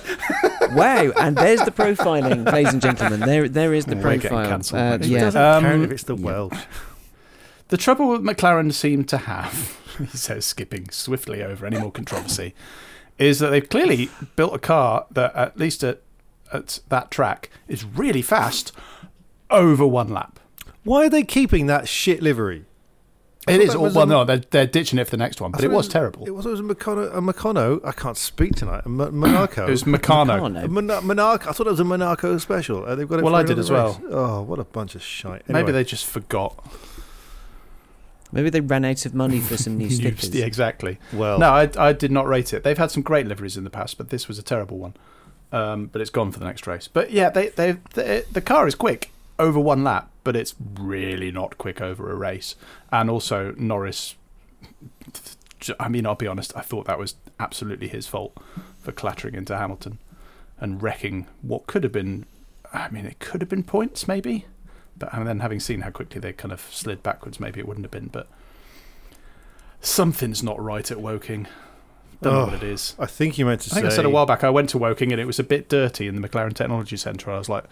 wow, 0.73 1.11
and 1.19 1.35
there's 1.35 1.61
the 1.63 1.71
profiling, 1.71 2.49
ladies 2.51 2.71
and 2.73 2.81
gentlemen. 2.81 3.19
There, 3.21 3.49
there 3.49 3.73
is 3.73 3.85
the 3.85 3.95
We're 3.95 4.17
getting 4.17 4.29
profile. 4.29 4.47
cancelled 4.47 4.79
Uh, 4.79 4.89
next 4.91 5.07
It 5.07 5.09
yeah, 5.09 5.19
doesn't 5.21 5.41
Um, 5.41 5.63
count 5.63 5.83
if 5.83 5.91
it's 5.91 6.03
the 6.03 6.15
Welsh. 6.15 6.59
The 7.69 7.77
trouble 7.77 8.09
with 8.09 8.21
McLaren 8.21 8.71
seem 8.71 9.03
to 9.05 9.17
have, 9.17 9.77
he 9.97 10.05
says, 10.17 10.45
skipping 10.45 10.89
swiftly 10.91 11.41
over 11.43 11.65
any 11.65 11.79
more 11.79 11.91
controversy, 11.91 12.53
is 13.17 13.39
that 13.39 13.49
they've 13.49 13.67
clearly 13.67 14.09
built 14.35 14.53
a 14.53 14.59
car 14.59 15.07
that, 15.11 15.35
at 15.35 15.57
least 15.57 15.83
at, 15.83 16.01
at 16.53 16.79
that 16.89 17.11
track, 17.11 17.49
is 17.67 17.83
really 17.85 18.21
fast 18.21 18.71
over 19.49 19.85
one 19.85 20.09
lap. 20.09 20.39
Why 20.83 21.05
are 21.05 21.09
they 21.09 21.23
keeping 21.23 21.67
that 21.67 21.87
shit 21.87 22.21
livery? 22.21 22.65
I 23.47 23.53
It 23.53 23.57
thought 23.57 23.63
is 23.63 23.69
that 23.71 23.77
all, 23.79 23.83
well, 23.85 24.01
a- 24.03 24.05
no, 24.05 24.23
they're, 24.23 24.37
they're 24.51 24.67
ditching 24.67 24.99
it 24.99 25.05
for 25.05 25.11
the 25.11 25.17
next 25.17 25.41
one, 25.41 25.51
but 25.51 25.63
it 25.63 25.67
thought 25.69 25.75
was 25.75 25.87
terrible. 25.87 26.25
It 26.27 26.31
was, 26.31 26.45
it 26.45 26.49
was 26.49 26.59
a 26.59 26.63
Meccano, 26.63 27.07
a 27.17 27.21
Meccano. 27.21 27.79
I 27.83 27.91
can't 27.91 28.15
speak 28.17 28.55
tonight. 28.55 28.83
A 28.85 28.87
M- 28.87 29.17
Monaco. 29.17 29.65
It 29.67 29.71
was 29.71 29.83
Meccano. 29.83 30.39
Meccano. 30.39 30.69
Mon- 30.69 31.05
Monaco. 31.07 31.49
I 31.49 31.53
thought 31.53 31.65
it 31.65 31.71
was 31.71 31.79
a 31.79 31.83
Monaco 31.83 32.37
special. 32.37 32.85
Uh, 32.85 32.93
they've 32.95 33.07
got 33.07 33.17
it 33.19 33.25
Well, 33.25 33.33
I 33.35 33.41
did 33.41 33.57
another 33.57 33.61
as 33.61 33.71
well. 33.71 33.93
race. 33.93 34.11
Oh, 34.11 34.41
what 34.43 34.59
a 34.59 34.63
bunch 34.63 34.93
of 34.93 35.01
shite. 35.01 35.49
Maybe 35.49 35.71
they 35.71 35.83
just 35.83 36.05
forgot. 36.05 36.63
maybe 38.31 38.49
they 38.49 38.61
ran 38.61 38.85
out 38.85 39.05
of 39.05 39.13
money 39.15 39.39
for 39.39 39.57
some 39.57 39.77
new 39.79 39.89
stickers. 39.89 40.29
yeah, 40.35 40.45
exactly. 40.45 40.99
Well, 41.11 41.39
No, 41.39 41.49
I, 41.49 41.69
I 41.77 41.93
did 41.93 42.11
not 42.11 42.27
rate 42.27 42.53
it. 42.53 42.63
They've 42.63 42.77
had 42.77 42.91
some 42.91 43.01
great 43.03 43.25
liveries 43.27 43.57
in 43.57 43.63
the 43.63 43.69
past, 43.71 43.97
but 43.97 44.09
this 44.09 44.27
was 44.27 44.37
a 44.39 44.43
terrible 44.43 44.77
one. 44.77 44.93
Um, 45.51 45.87
but 45.87 46.01
it's 46.01 46.09
gone 46.09 46.31
for 46.31 46.39
the 46.39 46.45
next 46.45 46.65
race. 46.65 46.87
But 46.87 47.11
yeah, 47.11 47.29
they, 47.29 47.49
they, 47.49 47.73
they, 47.93 48.23
the 48.31 48.41
car 48.41 48.67
is 48.67 48.75
quick 48.75 49.11
over 49.37 49.59
one 49.59 49.83
lap, 49.83 50.09
but 50.23 50.35
it's 50.35 50.55
really 50.79 51.31
not 51.31 51.57
quick 51.57 51.81
over 51.81 52.09
a 52.09 52.15
race. 52.15 52.55
And 52.91 53.09
also, 53.09 53.53
Norris, 53.57 54.15
I 55.79 55.89
mean, 55.89 56.05
I'll 56.05 56.15
be 56.15 56.27
honest, 56.27 56.55
I 56.55 56.61
thought 56.61 56.85
that 56.85 56.99
was 56.99 57.15
absolutely 57.39 57.89
his 57.89 58.07
fault 58.07 58.37
for 58.79 58.91
clattering 58.91 59.35
into 59.35 59.57
Hamilton 59.57 59.97
and 60.59 60.81
wrecking 60.81 61.27
what 61.41 61.67
could 61.67 61.83
have 61.83 61.91
been, 61.91 62.25
I 62.71 62.89
mean, 62.89 63.05
it 63.05 63.19
could 63.19 63.41
have 63.41 63.49
been 63.49 63.63
points 63.63 64.07
maybe. 64.07 64.45
But 64.97 65.13
and 65.13 65.27
then 65.27 65.39
having 65.39 65.59
seen 65.59 65.81
how 65.81 65.89
quickly 65.89 66.21
they 66.21 66.31
kind 66.31 66.51
of 66.51 66.61
slid 66.71 67.01
backwards, 67.01 67.39
maybe 67.39 67.59
it 67.59 67.67
wouldn't 67.67 67.85
have 67.85 67.91
been. 67.91 68.07
But 68.07 68.27
something's 69.81 70.43
not 70.43 70.61
right 70.61 70.89
at 70.91 71.01
Woking. 71.01 71.47
Don't 72.21 72.33
know 72.33 72.41
Oh, 72.41 72.45
what 72.45 72.53
it 72.53 72.63
is. 72.63 72.95
I 72.99 73.05
think 73.07 73.37
you 73.37 73.45
meant 73.45 73.61
to 73.61 73.71
I 73.71 73.73
think 73.75 73.85
say. 73.85 73.93
I 73.93 73.95
said 73.95 74.05
a 74.05 74.09
while 74.09 74.25
back 74.25 74.43
I 74.43 74.49
went 74.49 74.69
to 74.69 74.77
Woking 74.77 75.11
and 75.11 75.19
it 75.19 75.25
was 75.25 75.39
a 75.39 75.43
bit 75.43 75.67
dirty 75.69 76.07
in 76.07 76.19
the 76.19 76.27
McLaren 76.27 76.53
Technology 76.53 76.95
Centre. 76.97 77.31
I 77.31 77.37
was 77.37 77.49
like, 77.49 77.65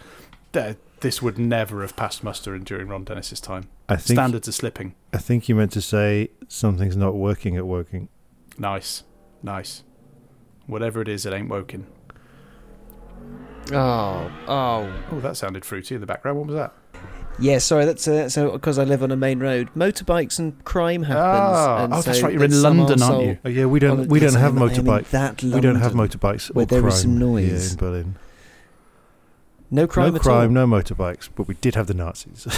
this 1.00 1.22
would 1.22 1.38
never 1.38 1.82
have 1.82 1.94
passed 1.96 2.24
muster 2.24 2.54
in 2.54 2.64
during 2.64 2.88
Ron 2.88 3.04
Dennis's 3.04 3.40
time. 3.40 3.68
I 3.88 3.96
think. 3.96 4.16
Standards 4.18 4.48
are 4.48 4.52
slipping. 4.52 4.94
I 5.12 5.18
think 5.18 5.48
you 5.48 5.54
meant 5.54 5.72
to 5.72 5.80
say 5.80 6.30
something's 6.48 6.96
not 6.96 7.14
working 7.14 7.56
at 7.56 7.66
working. 7.66 8.08
Nice, 8.58 9.04
nice. 9.42 9.84
Whatever 10.66 11.00
it 11.00 11.08
is, 11.08 11.24
it 11.26 11.32
ain't 11.32 11.48
Woking. 11.48 11.86
Oh, 13.72 14.30
oh. 14.48 14.92
Oh, 15.12 15.20
that 15.20 15.36
sounded 15.36 15.64
fruity 15.64 15.94
in 15.94 16.00
the 16.00 16.06
background. 16.06 16.38
What 16.38 16.46
was 16.48 16.56
that? 16.56 16.72
Yeah, 17.40 17.58
sorry, 17.58 17.84
that's 17.86 18.06
uh, 18.06 18.28
so 18.28 18.52
because 18.52 18.78
I 18.78 18.84
live 18.84 19.02
on 19.02 19.10
a 19.10 19.16
main 19.16 19.40
road. 19.40 19.70
Motorbikes 19.74 20.38
and 20.38 20.62
crime 20.64 21.02
happens. 21.04 21.22
Ah, 21.24 21.84
and 21.84 21.94
oh, 21.94 22.02
that's 22.02 22.20
right, 22.22 22.32
you're 22.34 22.44
in 22.44 22.62
London, 22.62 23.02
aren't 23.02 23.22
you? 23.24 23.38
Oh 23.44 23.48
yeah, 23.48 23.64
we 23.66 23.78
don't. 23.78 24.08
We 24.08 24.20
don't 24.20 24.34
have 24.34 24.56
I 24.56 24.60
I 24.60 24.64
am 24.64 24.70
motorbikes. 24.70 25.10
That 25.10 25.42
We 25.42 25.60
don't 25.60 25.76
have 25.76 25.94
London, 25.94 26.18
motorbikes 26.20 26.54
where 26.54 26.64
or 26.64 26.66
there 26.66 26.80
crime 26.80 26.92
is 26.92 27.00
some 27.00 27.18
noise. 27.18 27.62
here 27.62 27.70
in 27.72 27.76
Berlin. 27.76 28.16
No 29.70 29.86
crime 29.86 30.10
no 30.10 30.16
at 30.16 30.22
crime, 30.22 30.56
all. 30.56 30.66
no 30.66 30.82
motorbikes, 30.82 31.28
but 31.34 31.46
we 31.48 31.54
did 31.54 31.74
have 31.76 31.86
the 31.86 31.94
Nazis. 31.94 32.42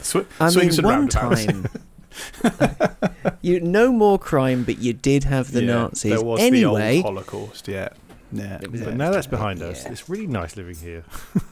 Sw- 0.00 0.16
I 0.40 0.48
swings 0.50 0.82
mean, 0.82 0.86
and 0.92 1.08
one 1.08 1.08
roundabouts. 1.08 1.44
time, 1.44 3.36
you 3.40 3.60
no 3.60 3.92
more 3.92 4.18
crime, 4.18 4.64
but 4.64 4.78
you 4.78 4.92
did 4.92 5.24
have 5.24 5.52
the 5.52 5.62
Yeah, 5.62 5.74
Nazis. 5.74 6.10
There 6.12 6.22
was 6.24 6.40
anyway, 6.40 6.96
the 7.02 7.06
old 7.06 7.16
Holocaust. 7.16 7.68
Yeah, 7.68 7.90
yeah. 8.32 8.58
But 8.60 8.94
now 8.96 9.10
that's 9.12 9.26
behind 9.26 9.62
us. 9.62 9.84
Yeah. 9.84 9.92
It's 9.92 10.08
really 10.08 10.26
nice 10.26 10.56
living 10.56 10.76
here. 10.76 11.04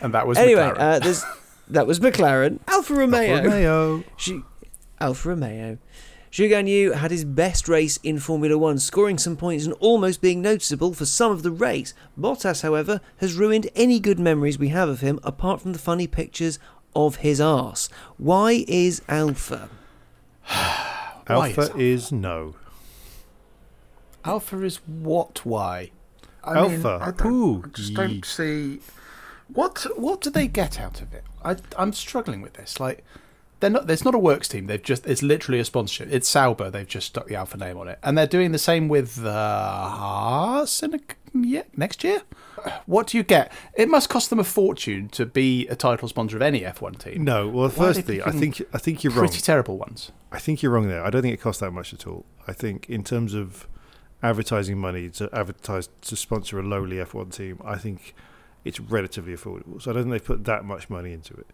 And 0.00 0.14
that 0.14 0.26
was 0.26 0.38
anyway, 0.38 0.62
McLaren. 0.62 0.78
uh, 0.78 0.98
there's 0.98 1.24
that 1.68 1.86
was 1.86 2.00
McLaren, 2.00 2.60
Alfa 2.68 2.94
Romeo. 2.94 3.42
Romeo. 3.42 4.04
She, 4.16 4.42
Alfa 5.00 5.30
Romeo. 5.30 5.78
Zhou 6.32 6.50
Guan 6.50 6.68
Yu 6.68 6.92
had 6.92 7.10
his 7.10 7.24
best 7.24 7.66
race 7.66 7.96
in 8.02 8.18
Formula 8.18 8.58
One, 8.58 8.78
scoring 8.78 9.16
some 9.16 9.36
points 9.36 9.64
and 9.64 9.74
almost 9.80 10.20
being 10.20 10.42
noticeable 10.42 10.92
for 10.92 11.06
some 11.06 11.32
of 11.32 11.42
the 11.42 11.50
race. 11.50 11.94
Bottas, 12.18 12.62
however, 12.62 13.00
has 13.18 13.34
ruined 13.34 13.70
any 13.74 13.98
good 13.98 14.18
memories 14.18 14.58
we 14.58 14.68
have 14.68 14.88
of 14.88 15.00
him, 15.00 15.18
apart 15.22 15.62
from 15.62 15.72
the 15.72 15.78
funny 15.78 16.06
pictures 16.06 16.58
of 16.94 17.16
his 17.16 17.40
arse. 17.40 17.88
Why 18.18 18.66
is 18.68 19.00
Alfa? 19.08 19.70
Why 21.26 21.48
is 21.48 21.58
Alfa 21.58 21.78
is 21.78 22.12
no. 22.12 22.54
Alfa 24.24 24.62
is 24.62 24.80
what? 24.86 25.46
Why? 25.46 25.90
I 26.44 26.58
Alfa. 26.58 26.98
I, 27.00 27.10
don't, 27.12 27.64
I 27.64 27.68
just 27.68 27.94
don't 27.94 28.24
see 28.24 28.80
what 29.48 29.86
what 29.96 30.20
do 30.20 30.30
they 30.30 30.48
get 30.48 30.80
out 30.80 31.00
of 31.00 31.12
it. 31.12 31.24
I 31.44 31.56
I'm 31.78 31.92
struggling 31.92 32.40
with 32.42 32.54
this. 32.54 32.80
Like 32.80 33.04
they're 33.60 33.70
not. 33.70 33.86
There's 33.86 34.04
not 34.04 34.14
a 34.14 34.18
works 34.18 34.48
team. 34.48 34.66
They've 34.66 34.82
just. 34.82 35.06
It's 35.06 35.22
literally 35.22 35.58
a 35.60 35.64
sponsorship. 35.64 36.08
It's 36.12 36.28
Sauber. 36.28 36.70
They've 36.70 36.86
just 36.86 37.06
stuck 37.06 37.26
the 37.26 37.36
Alfa 37.36 37.56
name 37.56 37.78
on 37.78 37.88
it, 37.88 37.98
and 38.02 38.16
they're 38.16 38.26
doing 38.26 38.52
the 38.52 38.58
same 38.58 38.88
with 38.88 39.24
uh, 39.24 39.30
Haas 39.88 40.82
in 40.82 40.94
a, 40.94 41.00
yeah, 41.34 41.62
next 41.74 42.04
year. 42.04 42.22
What 42.84 43.08
do 43.08 43.16
you 43.16 43.22
get? 43.22 43.52
It 43.74 43.88
must 43.88 44.08
cost 44.08 44.28
them 44.28 44.38
a 44.38 44.44
fortune 44.44 45.08
to 45.10 45.24
be 45.24 45.66
a 45.68 45.76
title 45.76 46.08
sponsor 46.08 46.36
of 46.36 46.42
any 46.42 46.62
F1 46.62 46.98
team. 46.98 47.24
No. 47.24 47.48
Well, 47.48 47.68
Why 47.68 47.86
are 47.90 47.92
they 47.92 48.02
firstly, 48.02 48.22
I 48.22 48.30
think 48.32 48.62
I 48.74 48.78
think 48.78 49.04
you're 49.04 49.12
wrong. 49.12 49.26
Pretty 49.26 49.40
terrible 49.40 49.78
ones. 49.78 50.12
I 50.32 50.38
think 50.38 50.62
you're 50.62 50.72
wrong 50.72 50.88
there. 50.88 51.02
I 51.04 51.10
don't 51.10 51.22
think 51.22 51.34
it 51.34 51.40
costs 51.40 51.60
that 51.60 51.70
much 51.70 51.94
at 51.94 52.06
all. 52.06 52.26
I 52.46 52.52
think 52.52 52.90
in 52.90 53.04
terms 53.04 53.32
of 53.34 53.66
advertising 54.22 54.78
money 54.78 55.08
to 55.10 55.30
advertise 55.32 55.88
to 56.02 56.16
sponsor 56.16 56.58
a 56.58 56.62
lowly 56.62 56.96
F1 56.96 57.32
team, 57.34 57.60
I 57.64 57.76
think 57.76 58.14
it's 58.66 58.80
relatively 58.80 59.34
affordable. 59.34 59.80
So 59.80 59.90
I 59.90 59.94
don't 59.94 60.04
think 60.04 60.12
they've 60.12 60.24
put 60.24 60.44
that 60.44 60.64
much 60.64 60.90
money 60.90 61.12
into 61.12 61.34
it. 61.34 61.46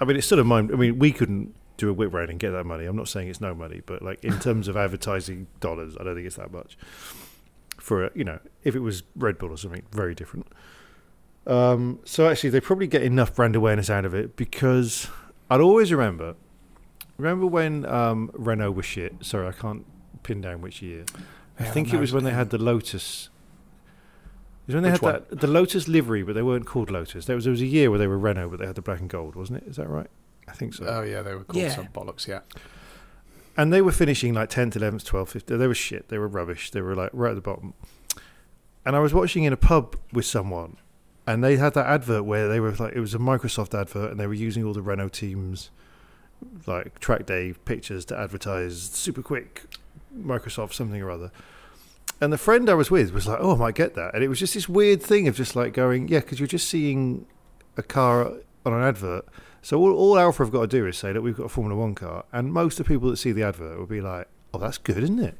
I 0.00 0.04
mean, 0.04 0.16
it's 0.16 0.26
sort 0.26 0.38
of 0.38 0.46
mind. 0.46 0.70
I 0.72 0.76
mean, 0.76 0.98
we 0.98 1.12
couldn't 1.12 1.54
do 1.76 1.88
a 1.88 1.92
whip 1.92 2.12
round 2.12 2.30
and 2.30 2.38
get 2.38 2.50
that 2.50 2.64
money. 2.64 2.84
I'm 2.84 2.96
not 2.96 3.08
saying 3.08 3.28
it's 3.28 3.40
no 3.40 3.54
money, 3.54 3.82
but 3.84 4.02
like 4.02 4.22
in 4.24 4.38
terms 4.46 4.68
of 4.68 4.76
advertising 4.76 5.46
dollars, 5.60 5.96
I 5.98 6.04
don't 6.04 6.14
think 6.14 6.26
it's 6.26 6.36
that 6.36 6.52
much. 6.52 6.76
For 7.78 8.04
a, 8.04 8.10
you 8.14 8.24
know, 8.24 8.38
if 8.62 8.76
it 8.76 8.80
was 8.80 9.02
Red 9.16 9.38
Bull 9.38 9.50
or 9.50 9.56
something, 9.56 9.82
very 9.90 10.14
different. 10.14 10.46
Um, 11.46 11.98
so 12.04 12.28
actually, 12.28 12.50
they 12.50 12.60
probably 12.60 12.86
get 12.86 13.02
enough 13.02 13.34
brand 13.34 13.56
awareness 13.56 13.90
out 13.90 14.04
of 14.04 14.14
it 14.14 14.36
because 14.36 15.08
I'd 15.50 15.60
always 15.60 15.90
remember 15.92 16.36
Remember 17.18 17.46
when 17.46 17.84
um, 17.86 18.30
Renault 18.34 18.72
was 18.72 18.86
shit? 18.86 19.14
Sorry, 19.20 19.46
I 19.46 19.52
can't 19.52 19.84
pin 20.22 20.40
down 20.40 20.60
which 20.60 20.82
year. 20.82 21.04
I 21.58 21.64
Yeah, 21.64 21.70
think 21.70 21.92
it 21.92 22.00
was 22.00 22.12
when 22.12 22.24
they 22.24 22.32
had 22.32 22.50
the 22.50 22.58
Lotus. 22.58 23.28
It 24.72 24.76
was 24.76 24.82
when 24.82 24.82
they 24.84 24.92
Which 24.92 25.00
had 25.00 25.30
that 25.30 25.40
the 25.40 25.46
Lotus 25.46 25.88
livery, 25.88 26.22
but 26.22 26.34
they 26.34 26.42
weren't 26.42 26.66
called 26.66 26.90
Lotus. 26.90 27.26
There 27.26 27.36
was 27.36 27.44
there 27.44 27.50
was 27.52 27.60
a 27.60 27.66
year 27.66 27.90
where 27.90 27.98
they 27.98 28.06
were 28.06 28.18
Renault, 28.18 28.48
but 28.50 28.58
they 28.58 28.66
had 28.66 28.74
the 28.76 28.82
black 28.82 29.00
and 29.00 29.08
gold, 29.10 29.34
wasn't 29.36 29.62
it? 29.62 29.68
Is 29.68 29.76
that 29.76 29.88
right? 29.88 30.08
I 30.48 30.52
think 30.52 30.74
so. 30.74 30.84
Oh 30.86 31.02
yeah, 31.02 31.22
they 31.22 31.34
were 31.34 31.44
called 31.44 31.62
Yeah. 31.62 31.70
some 31.74 31.86
bollocks. 31.88 32.26
Yeah. 32.26 32.40
and 33.56 33.72
they 33.72 33.82
were 33.82 33.92
finishing 33.92 34.32
like 34.34 34.48
10th, 34.48 34.72
11th, 34.74 35.04
12th, 35.04 35.32
15th. 35.44 35.58
They 35.58 35.66
were 35.66 35.74
shit. 35.74 36.08
They 36.08 36.18
were 36.18 36.26
rubbish. 36.28 36.70
They 36.70 36.80
were 36.80 36.94
like 36.94 37.10
right 37.12 37.30
at 37.30 37.34
the 37.34 37.40
bottom. 37.42 37.74
And 38.84 38.96
I 38.96 39.00
was 39.00 39.12
watching 39.14 39.44
in 39.44 39.52
a 39.52 39.56
pub 39.58 39.94
with 40.12 40.24
someone, 40.24 40.76
and 41.26 41.44
they 41.44 41.56
had 41.56 41.74
that 41.74 41.86
advert 41.86 42.24
where 42.24 42.48
they 42.48 42.58
were 42.60 42.72
like, 42.72 42.94
it 42.94 43.00
was 43.00 43.14
a 43.14 43.18
Microsoft 43.18 43.78
advert, 43.78 44.10
and 44.10 44.18
they 44.18 44.26
were 44.26 44.34
using 44.34 44.64
all 44.64 44.72
the 44.72 44.82
Renault 44.82 45.10
teams, 45.10 45.70
like 46.66 46.98
track 46.98 47.26
day 47.26 47.54
pictures 47.64 48.04
to 48.06 48.18
advertise 48.18 48.80
super 48.82 49.22
quick 49.22 49.64
Microsoft 50.18 50.72
something 50.72 51.00
or 51.00 51.10
other. 51.10 51.30
And 52.22 52.32
the 52.32 52.38
friend 52.38 52.70
I 52.70 52.74
was 52.74 52.88
with 52.88 53.12
was 53.12 53.26
like, 53.26 53.38
oh, 53.40 53.54
I 53.54 53.58
might 53.58 53.74
get 53.74 53.94
that. 53.94 54.14
And 54.14 54.22
it 54.22 54.28
was 54.28 54.38
just 54.38 54.54
this 54.54 54.68
weird 54.68 55.02
thing 55.02 55.26
of 55.26 55.34
just 55.34 55.56
like 55.56 55.72
going, 55.72 56.06
yeah, 56.06 56.20
because 56.20 56.38
you're 56.38 56.46
just 56.46 56.68
seeing 56.68 57.26
a 57.76 57.82
car 57.82 58.32
on 58.64 58.72
an 58.72 58.80
advert. 58.80 59.26
So 59.60 59.80
all, 59.80 59.92
all 59.92 60.16
Alfa 60.16 60.44
have 60.44 60.52
got 60.52 60.60
to 60.60 60.66
do 60.68 60.86
is 60.86 60.96
say 60.96 61.12
that 61.12 61.20
we've 61.20 61.36
got 61.36 61.46
a 61.46 61.48
Formula 61.48 61.78
One 61.78 61.96
car, 61.96 62.24
and 62.32 62.52
most 62.52 62.78
of 62.78 62.86
the 62.86 62.94
people 62.94 63.10
that 63.10 63.16
see 63.16 63.32
the 63.32 63.42
advert 63.42 63.76
will 63.76 63.86
be 63.86 64.00
like, 64.00 64.28
"Oh, 64.54 64.58
that's 64.58 64.78
good, 64.78 64.98
isn't 65.02 65.18
it?" 65.18 65.36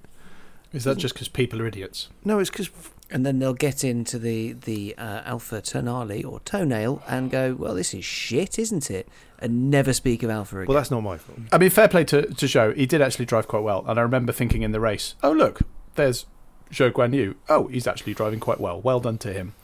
Is 0.73 0.83
that 0.83 0.99
just 0.99 1.15
because 1.15 1.29
people 1.29 1.63
are 1.63 1.67
idiots? 1.67 2.09
No, 2.25 2.41
it's 2.41 2.51
because 2.51 2.71
And 3.11 3.25
then 3.25 3.39
they'll 3.39 3.55
get 3.55 3.85
into 3.85 4.19
the 4.19 4.55
the 4.55 4.97
uh, 4.99 5.23
Alfa 5.25 5.61
Tonale 5.61 6.25
or 6.25 6.41
Toenail 6.41 7.01
and 7.07 7.31
go, 7.31 7.55
"Well, 7.55 7.75
this 7.75 7.95
is 7.95 8.05
shit, 8.05 8.59
isn't 8.59 8.91
it?" 8.91 9.09
And 9.39 9.71
never 9.71 9.93
speak 9.93 10.25
of 10.25 10.31
Alfa 10.31 10.59
again. 10.59 10.67
well, 10.67 10.77
that's 10.77 10.91
not 10.91 11.03
my 11.03 11.17
fault. 11.17 11.39
I 11.53 11.59
mean, 11.59 11.71
fair 11.71 11.87
play 11.87 12.03
to, 12.05 12.23
to 12.23 12.47
Zhou. 12.47 12.77
He 12.77 12.87
did 12.87 13.03
actually 13.03 13.27
drive 13.27 13.47
quite 13.47 13.63
well. 13.63 13.85
And 13.87 14.01
I 14.01 14.03
remember 14.03 14.33
thinking 14.33 14.63
in 14.63 14.73
the 14.73 14.81
race, 14.81 15.15
oh, 15.23 15.33
look, 15.33 15.61
there's 15.95 16.27
Zhou 16.73 16.91
Guan 16.91 17.15
Yu. 17.15 17.37
Oh, 17.49 17.67
he's 17.69 17.87
actually 17.87 18.15
driving 18.15 18.41
quite 18.41 18.61
well. 18.61 18.81
Well 18.81 18.99
done 18.99 19.19
to 19.19 19.33
him. 19.33 19.55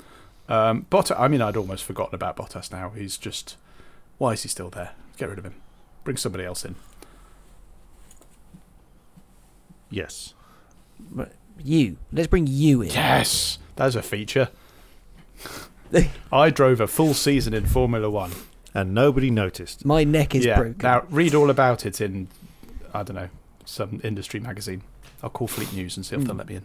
Um, 0.48 0.86
Bottas, 0.90 1.18
I 1.18 1.28
mean, 1.28 1.42
I'd 1.42 1.56
almost 1.56 1.84
forgotten 1.84 2.14
about 2.14 2.36
Bottas 2.36 2.70
now. 2.70 2.90
He's 2.90 3.16
just, 3.16 3.56
why 4.18 4.32
is 4.32 4.42
he 4.42 4.48
still 4.48 4.70
there? 4.70 4.92
Get 5.16 5.28
rid 5.28 5.38
of 5.38 5.44
him. 5.44 5.54
Bring 6.04 6.16
somebody 6.16 6.44
else 6.44 6.64
in. 6.64 6.76
Yes. 9.90 10.34
Right, 11.10 11.32
You. 11.62 11.96
Let's 12.12 12.28
bring 12.28 12.46
you 12.46 12.82
in. 12.82 12.90
Yes, 12.90 13.58
that's 13.76 13.94
a 13.94 14.02
feature. 14.02 14.50
I 16.32 16.50
drove 16.50 16.80
a 16.80 16.86
full 16.86 17.14
season 17.14 17.54
in 17.54 17.66
Formula 17.66 18.10
One. 18.10 18.32
And 18.74 18.94
nobody 18.94 19.30
noticed. 19.30 19.84
My 19.86 20.04
neck 20.04 20.34
is 20.34 20.44
yeah. 20.44 20.56
broken. 20.56 20.76
Now, 20.82 21.04
read 21.08 21.34
all 21.34 21.48
about 21.48 21.86
it 21.86 22.02
in, 22.02 22.28
I 22.92 23.02
don't 23.02 23.16
know, 23.16 23.30
some 23.64 24.00
industry 24.04 24.40
magazine. 24.40 24.82
I'll 25.22 25.30
call 25.30 25.48
Fleet 25.48 25.72
News 25.72 25.96
and 25.96 26.04
see 26.04 26.14
if 26.14 26.24
they'll 26.24 26.36
let 26.36 26.48
me 26.48 26.56
in. 26.56 26.64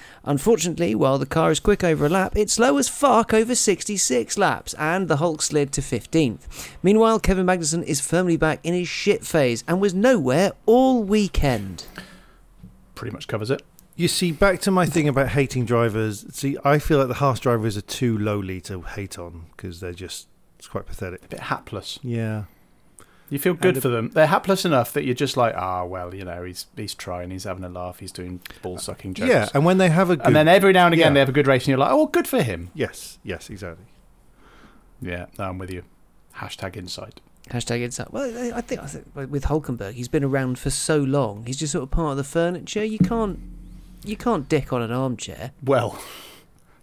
Unfortunately, 0.23 0.93
while 0.93 1.17
the 1.17 1.25
car 1.25 1.51
is 1.51 1.59
quick 1.59 1.83
over 1.83 2.05
a 2.05 2.09
lap, 2.09 2.33
it's 2.35 2.53
slow 2.53 2.77
as 2.77 2.87
fuck 2.87 3.33
over 3.33 3.55
66 3.55 4.37
laps, 4.37 4.73
and 4.75 5.07
the 5.07 5.17
Hulk 5.17 5.41
slid 5.41 5.71
to 5.73 5.81
15th. 5.81 6.75
Meanwhile, 6.83 7.19
Kevin 7.19 7.45
Magnussen 7.45 7.83
is 7.83 7.99
firmly 8.01 8.37
back 8.37 8.59
in 8.63 8.73
his 8.73 8.87
shit 8.87 9.25
phase 9.25 9.63
and 9.67 9.81
was 9.81 9.93
nowhere 9.93 10.51
all 10.65 11.03
weekend. 11.03 11.85
Pretty 12.93 13.13
much 13.13 13.27
covers 13.27 13.49
it. 13.49 13.63
You 13.95 14.07
see, 14.07 14.31
back 14.31 14.61
to 14.61 14.71
my 14.71 14.85
thing 14.85 15.07
about 15.07 15.29
hating 15.29 15.65
drivers. 15.65 16.25
See, 16.33 16.57
I 16.63 16.79
feel 16.79 16.97
like 16.99 17.07
the 17.07 17.15
Haas 17.15 17.39
drivers 17.39 17.77
are 17.77 17.81
too 17.81 18.17
lowly 18.17 18.61
to 18.61 18.81
hate 18.81 19.19
on 19.19 19.47
because 19.55 19.79
they're 19.79 19.93
just 19.93 20.27
it's 20.57 20.67
quite 20.67 20.85
pathetic. 20.85 21.25
A 21.25 21.27
bit 21.27 21.39
hapless. 21.39 21.99
Yeah. 22.03 22.43
You 23.31 23.39
feel 23.39 23.53
good 23.55 23.75
And 23.77 23.81
for 23.81 23.87
them. 23.89 24.09
They're 24.09 24.27
hapless 24.27 24.65
enough 24.65 24.91
that 24.93 25.05
you're 25.05 25.15
just 25.15 25.37
like, 25.37 25.55
ah, 25.55 25.85
well, 25.85 26.13
you 26.13 26.23
know, 26.25 26.43
he's 26.43 26.67
he's 26.75 26.93
trying, 26.93 27.31
he's 27.31 27.45
having 27.45 27.63
a 27.63 27.69
laugh, 27.69 27.97
he's 27.99 28.11
doing 28.11 28.41
ball 28.61 28.77
sucking 28.77 29.13
jokes. 29.15 29.29
Yeah, 29.31 29.47
and 29.53 29.63
when 29.65 29.77
they 29.79 29.89
have 29.89 30.09
a 30.09 30.17
good, 30.17 30.25
and 30.27 30.35
then 30.35 30.47
every 30.49 30.73
now 30.73 30.85
and 30.85 30.93
again 30.93 31.07
Yeah. 31.07 31.13
they 31.13 31.19
have 31.21 31.29
a 31.29 31.31
good 31.31 31.47
race, 31.47 31.63
and 31.63 31.69
you're 31.69 31.77
like, 31.79 31.91
oh, 31.91 31.95
well, 31.97 32.05
good 32.07 32.27
for 32.27 32.43
him. 32.43 32.69
yes, 32.75 33.17
yes, 33.23 33.49
exactly. 33.49 33.85
Yeah, 35.01 35.27
no, 35.39 35.45
I'm 35.45 35.57
with 35.57 35.71
you. 35.71 35.83
Hashtag 36.35 36.75
insight. 36.75 37.21
Hashtag 37.49 37.81
insight. 37.81 38.11
Well, 38.13 38.23
I- 38.23 38.57
I 38.57 38.61
think, 38.61 38.81
I 38.81 38.85
think 38.87 39.05
with 39.15 39.45
Hulkenberg, 39.45 39.93
he's 39.93 40.07
been 40.09 40.23
around 40.23 40.59
for 40.59 40.69
so 40.69 40.97
long. 40.97 41.45
He's 41.47 41.57
just 41.57 41.71
sort 41.71 41.83
of 41.83 41.91
part 41.91 42.11
of 42.11 42.17
the 42.17 42.23
furniture. 42.23 42.83
You 42.83 42.99
can't, 42.99 43.39
you 44.03 44.15
can't 44.17 44.47
dick 44.49 44.71
on 44.73 44.81
an 44.81 44.91
armchair. 44.91 45.51
Well, 45.63 45.99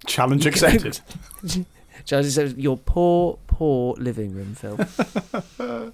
challenge 0.07 0.45
You 0.47 0.51
can- 0.51 0.65
accepted. 0.65 1.01
Charlie 2.05 2.31
says, 2.31 2.55
"Your 2.55 2.79
poor, 2.79 3.39
poor 3.49 3.95
living 3.99 4.33
room, 4.33 4.55
Phil." 4.55 4.79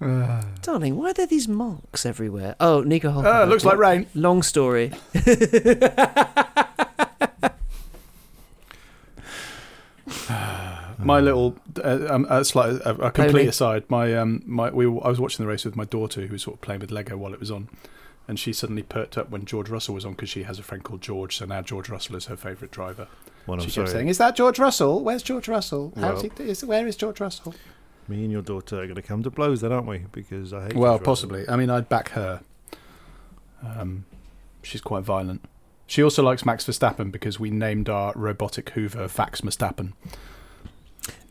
Darling, 0.62 0.96
why 0.96 1.10
are 1.10 1.14
there 1.14 1.26
these 1.26 1.48
marks 1.48 2.04
everywhere? 2.04 2.54
Oh, 2.60 2.82
Nico 2.82 3.10
Hulkenberg. 3.10 3.34
Ah, 3.34 3.44
looks 3.44 3.64
like 3.64 3.78
rain. 3.78 4.06
Long 4.14 4.42
story. 4.42 4.92
my 10.98 11.20
little, 11.20 11.56
uh, 11.82 12.06
um, 12.08 12.26
a 12.28 12.44
slight, 12.44 12.74
a, 12.84 12.90
a 12.90 13.10
complete 13.10 13.32
Pony. 13.32 13.46
aside. 13.48 13.84
My, 13.88 14.14
um, 14.14 14.42
my, 14.46 14.70
we, 14.70 14.86
were- 14.86 15.04
I 15.04 15.08
was 15.08 15.20
watching 15.20 15.44
the 15.44 15.48
race 15.50 15.64
with 15.64 15.76
my 15.76 15.84
daughter, 15.84 16.22
who 16.22 16.32
was 16.32 16.42
sort 16.42 16.56
of 16.56 16.60
playing 16.60 16.80
with 16.80 16.90
Lego 16.90 17.16
while 17.16 17.32
it 17.34 17.40
was 17.40 17.50
on, 17.50 17.68
and 18.28 18.38
she 18.38 18.52
suddenly 18.52 18.82
perked 18.82 19.18
up 19.18 19.30
when 19.30 19.44
George 19.44 19.68
Russell 19.68 19.94
was 19.94 20.04
on 20.04 20.12
because 20.12 20.28
she 20.28 20.44
has 20.44 20.58
a 20.58 20.62
friend 20.62 20.82
called 20.82 21.02
George, 21.02 21.36
so 21.36 21.44
now 21.44 21.62
George 21.62 21.88
Russell 21.88 22.16
is 22.16 22.26
her 22.26 22.36
favourite 22.36 22.70
driver. 22.72 23.08
Well, 23.46 23.58
I'm 23.60 23.64
she 23.64 23.70
sorry. 23.70 23.88
saying, 23.88 24.08
"Is 24.08 24.18
that 24.18 24.34
George 24.34 24.58
Russell? 24.58 25.04
Where's 25.04 25.22
George 25.22 25.46
Russell? 25.46 25.92
How's 25.96 26.22
Well- 26.24 26.32
he, 26.38 26.44
is, 26.50 26.64
where 26.64 26.86
is 26.86 26.96
George 26.96 27.20
Russell?" 27.20 27.54
Me 28.08 28.22
and 28.22 28.30
your 28.32 28.42
daughter 28.42 28.76
are 28.82 28.84
going 28.86 28.94
to 28.96 29.02
come 29.02 29.22
to 29.24 29.30
blows, 29.30 29.60
then, 29.62 29.72
aren't 29.72 29.86
we? 29.86 30.04
Because 30.12 30.52
I 30.52 30.64
hate. 30.64 30.74
Well, 30.76 30.98
possibly. 30.98 31.48
I 31.48 31.56
mean, 31.56 31.70
I'd 31.70 31.88
back 31.88 32.10
her. 32.10 32.40
Um, 33.64 34.04
she's 34.62 34.80
quite 34.80 35.02
violent. 35.02 35.44
She 35.88 36.02
also 36.02 36.22
likes 36.22 36.44
Max 36.44 36.64
Verstappen 36.64 37.10
because 37.12 37.38
we 37.40 37.50
named 37.50 37.88
our 37.88 38.12
robotic 38.14 38.70
Hoover 38.70 39.06
Vax 39.06 39.40
Verstappen. 39.42 39.92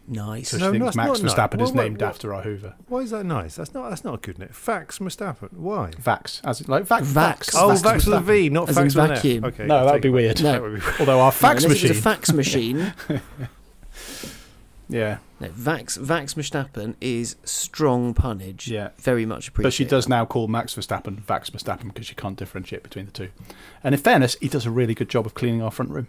Nice. 0.08 0.50
So 0.50 0.58
she 0.58 0.64
No, 0.64 0.72
thinks 0.72 0.86
that's 0.86 0.96
Max 0.98 1.22
not 1.22 1.32
Verstappen 1.32 1.58
nice. 1.60 1.70
is 1.70 1.74
What- 1.74 1.84
named 1.84 2.02
what- 2.02 2.08
after 2.10 2.34
our 2.34 2.42
Hoover. 2.44 2.76
Why 2.88 3.00
is 3.00 3.10
that 3.12 3.26
nice? 3.26 3.56
That's 3.56 3.74
not. 3.74 3.90
That's 3.90 4.04
not 4.04 4.14
a 4.14 4.18
good 4.18 4.38
name. 4.38 4.50
Fax 4.52 5.00
Verstappen. 5.00 5.54
Why? 5.54 5.92
Vax, 6.02 6.42
as 6.44 6.62
in, 6.62 6.68
like 6.68 6.86
Vax. 6.86 7.02
Vax. 7.06 7.52
Oh, 7.56 7.70
Vax 7.70 7.82
Vax 7.82 8.06
with 8.06 8.14
a 8.16 8.20
V, 8.22 8.50
not 8.50 8.70
As 8.70 8.78
in 8.78 8.84
fax 8.84 8.96
with 8.96 9.04
an 9.06 9.12
F. 9.12 9.18
vacuum. 9.18 9.46
Okay, 9.46 9.66
No, 9.66 9.86
that'd 9.86 10.02
be 10.02 10.10
weird. 10.10 10.44
No. 10.44 10.52
That 10.52 10.62
would 10.62 10.76
be 10.76 10.80
weird. 10.82 10.96
Although 11.00 11.20
our 11.22 11.32
fax 11.32 11.64
unless 11.64 11.82
machine. 11.82 11.90
It's 11.92 12.00
a 12.00 12.04
fax 12.04 12.34
machine. 12.34 12.94
yeah, 14.90 15.18
no, 15.40 15.48
Vax 15.50 15.98
Vax 15.98 16.36
Verstappen 16.36 16.96
is 17.02 17.36
strong 17.44 18.14
punnage. 18.14 18.68
Yeah. 18.68 18.90
Very 18.98 19.26
much 19.26 19.48
appreciated. 19.48 19.68
but 19.68 19.74
she 19.74 19.86
does 19.86 20.08
now 20.08 20.26
call 20.26 20.48
Max 20.48 20.76
Verstappen 20.76 21.22
Vax 21.22 21.50
Verstappen 21.52 21.86
because 21.94 22.06
she 22.06 22.16
can't 22.16 22.38
differentiate 22.38 22.84
between 22.84 23.06
the 23.06 23.12
two. 23.12 23.30
And 23.84 23.94
in 23.96 24.02
fairness, 24.02 24.36
he 24.42 24.48
does 24.48 24.66
a 24.66 24.72
really 24.72 24.94
good 24.94 25.10
job 25.10 25.26
of 25.26 25.34
cleaning 25.34 25.62
our 25.62 25.72
front 25.72 25.92
room. 25.92 26.08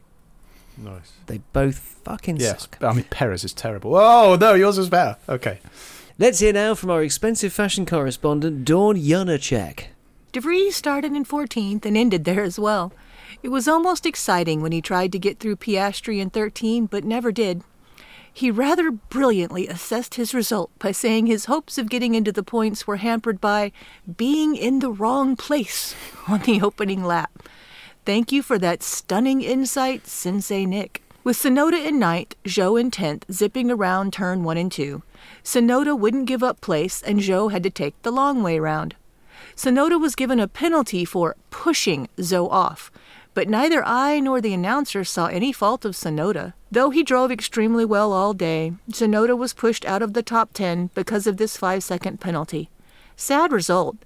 Nice. 0.77 1.13
They 1.27 1.39
both 1.53 1.79
fucking 1.79 2.37
Yes, 2.37 2.63
suck. 2.63 2.79
I 2.83 2.93
mean 2.93 3.07
Perez 3.09 3.45
is 3.45 3.53
terrible. 3.55 3.95
Oh 3.97 4.37
no, 4.41 4.55
yours 4.55 4.79
is 4.79 4.91
better. 4.91 5.17
Okay. 5.29 5.61
Let's 6.19 6.39
hear 6.39 6.53
now 6.53 6.75
from 6.75 6.91
our 6.91 7.03
expensive 7.03 7.53
fashion 7.53 7.85
correspondent, 7.87 8.65
Dawn 8.65 8.97
Janacek. 8.97 9.87
DeVries 10.33 10.73
started 10.73 11.13
in 11.13 11.25
14th 11.25 11.85
and 11.87 11.97
ended 11.97 12.25
there 12.25 12.43
as 12.43 12.59
well. 12.59 12.93
It 13.43 13.49
was 13.49 13.69
almost 13.69 14.07
exciting 14.07 14.61
when 14.61 14.73
he 14.73 14.81
tried 14.81 15.13
to 15.13 15.19
get 15.19 15.39
through 15.39 15.57
Piastri 15.57 16.21
in 16.21 16.31
13, 16.31 16.87
but 16.87 17.05
never 17.05 17.33
did. 17.33 17.63
He 18.37 18.51
rather 18.51 18.91
brilliantly 18.91 19.67
assessed 19.67 20.17
his 20.17 20.35
result 20.35 20.71
by 20.79 20.93
saying 20.93 21.25
his 21.25 21.47
hopes 21.47 21.79
of 21.79 21.89
getting 21.89 22.15
into 22.15 22.31
the 22.31 22.43
points 22.43 22.87
were 22.87 22.99
hampered 22.99 23.41
by 23.41 23.73
being 24.19 24.57
in 24.57 24.81
the 24.81 24.91
wrong 24.91 25.37
place 25.37 25.95
on 26.29 26.41
the 26.41 26.61
opening 26.61 27.03
lap. 27.03 27.49
Thank 28.05 28.33
you 28.33 28.43
for 28.43 28.59
that 28.59 28.83
stunning 28.83 29.41
insight, 29.41 30.07
Sensei 30.07 30.67
Nick. 30.67 31.03
With 31.25 31.39
Tsunoda 31.39 31.83
in 31.83 31.99
ninth, 31.99 32.35
Zhou 32.45 32.79
in 32.79 32.91
tenth, 32.91 33.25
zipping 33.33 33.71
around 33.71 34.13
turn 34.13 34.45
one 34.45 34.59
and 34.59 34.71
two. 34.71 35.03
Tsunoda 35.43 35.99
wouldn't 35.99 36.27
give 36.27 36.43
up 36.43 36.61
place, 36.61 37.03
and 37.03 37.21
Zhou 37.21 37.51
had 37.51 37.63
to 37.63 37.71
take 37.71 37.95
the 38.03 38.13
long 38.13 38.43
way 38.43 38.59
round. 38.59 38.97
Tsunoda 39.57 39.99
was 39.99 40.15
given 40.15 40.41
a 40.41 40.47
penalty 40.47 41.07
for 41.07 41.37
pushing 41.49 42.07
Zhou 42.19 42.51
off, 42.51 42.91
but 43.37 43.49
neither 43.51 43.85
I 43.85 44.19
nor 44.19 44.41
the 44.41 44.55
announcer 44.55 45.05
saw 45.05 45.27
any 45.27 45.53
fault 45.53 45.85
of 45.85 45.93
Tsunoda. 45.95 46.55
Though 46.73 46.89
he 46.89 47.03
drove 47.03 47.31
extremely 47.31 47.85
well 47.85 48.13
all 48.15 48.33
day, 48.33 48.73
Tsunoda 48.91 49.37
was 49.37 49.53
pushed 49.53 49.85
out 49.85 50.01
of 50.01 50.15
the 50.15 50.23
top 50.23 50.55
10 50.55 50.89
because 50.95 51.27
of 51.27 51.37
this 51.37 51.57
5 51.59 51.83
second 51.85 52.19
penalty. 52.19 52.71
Sad 53.15 53.53
result. 53.53 53.97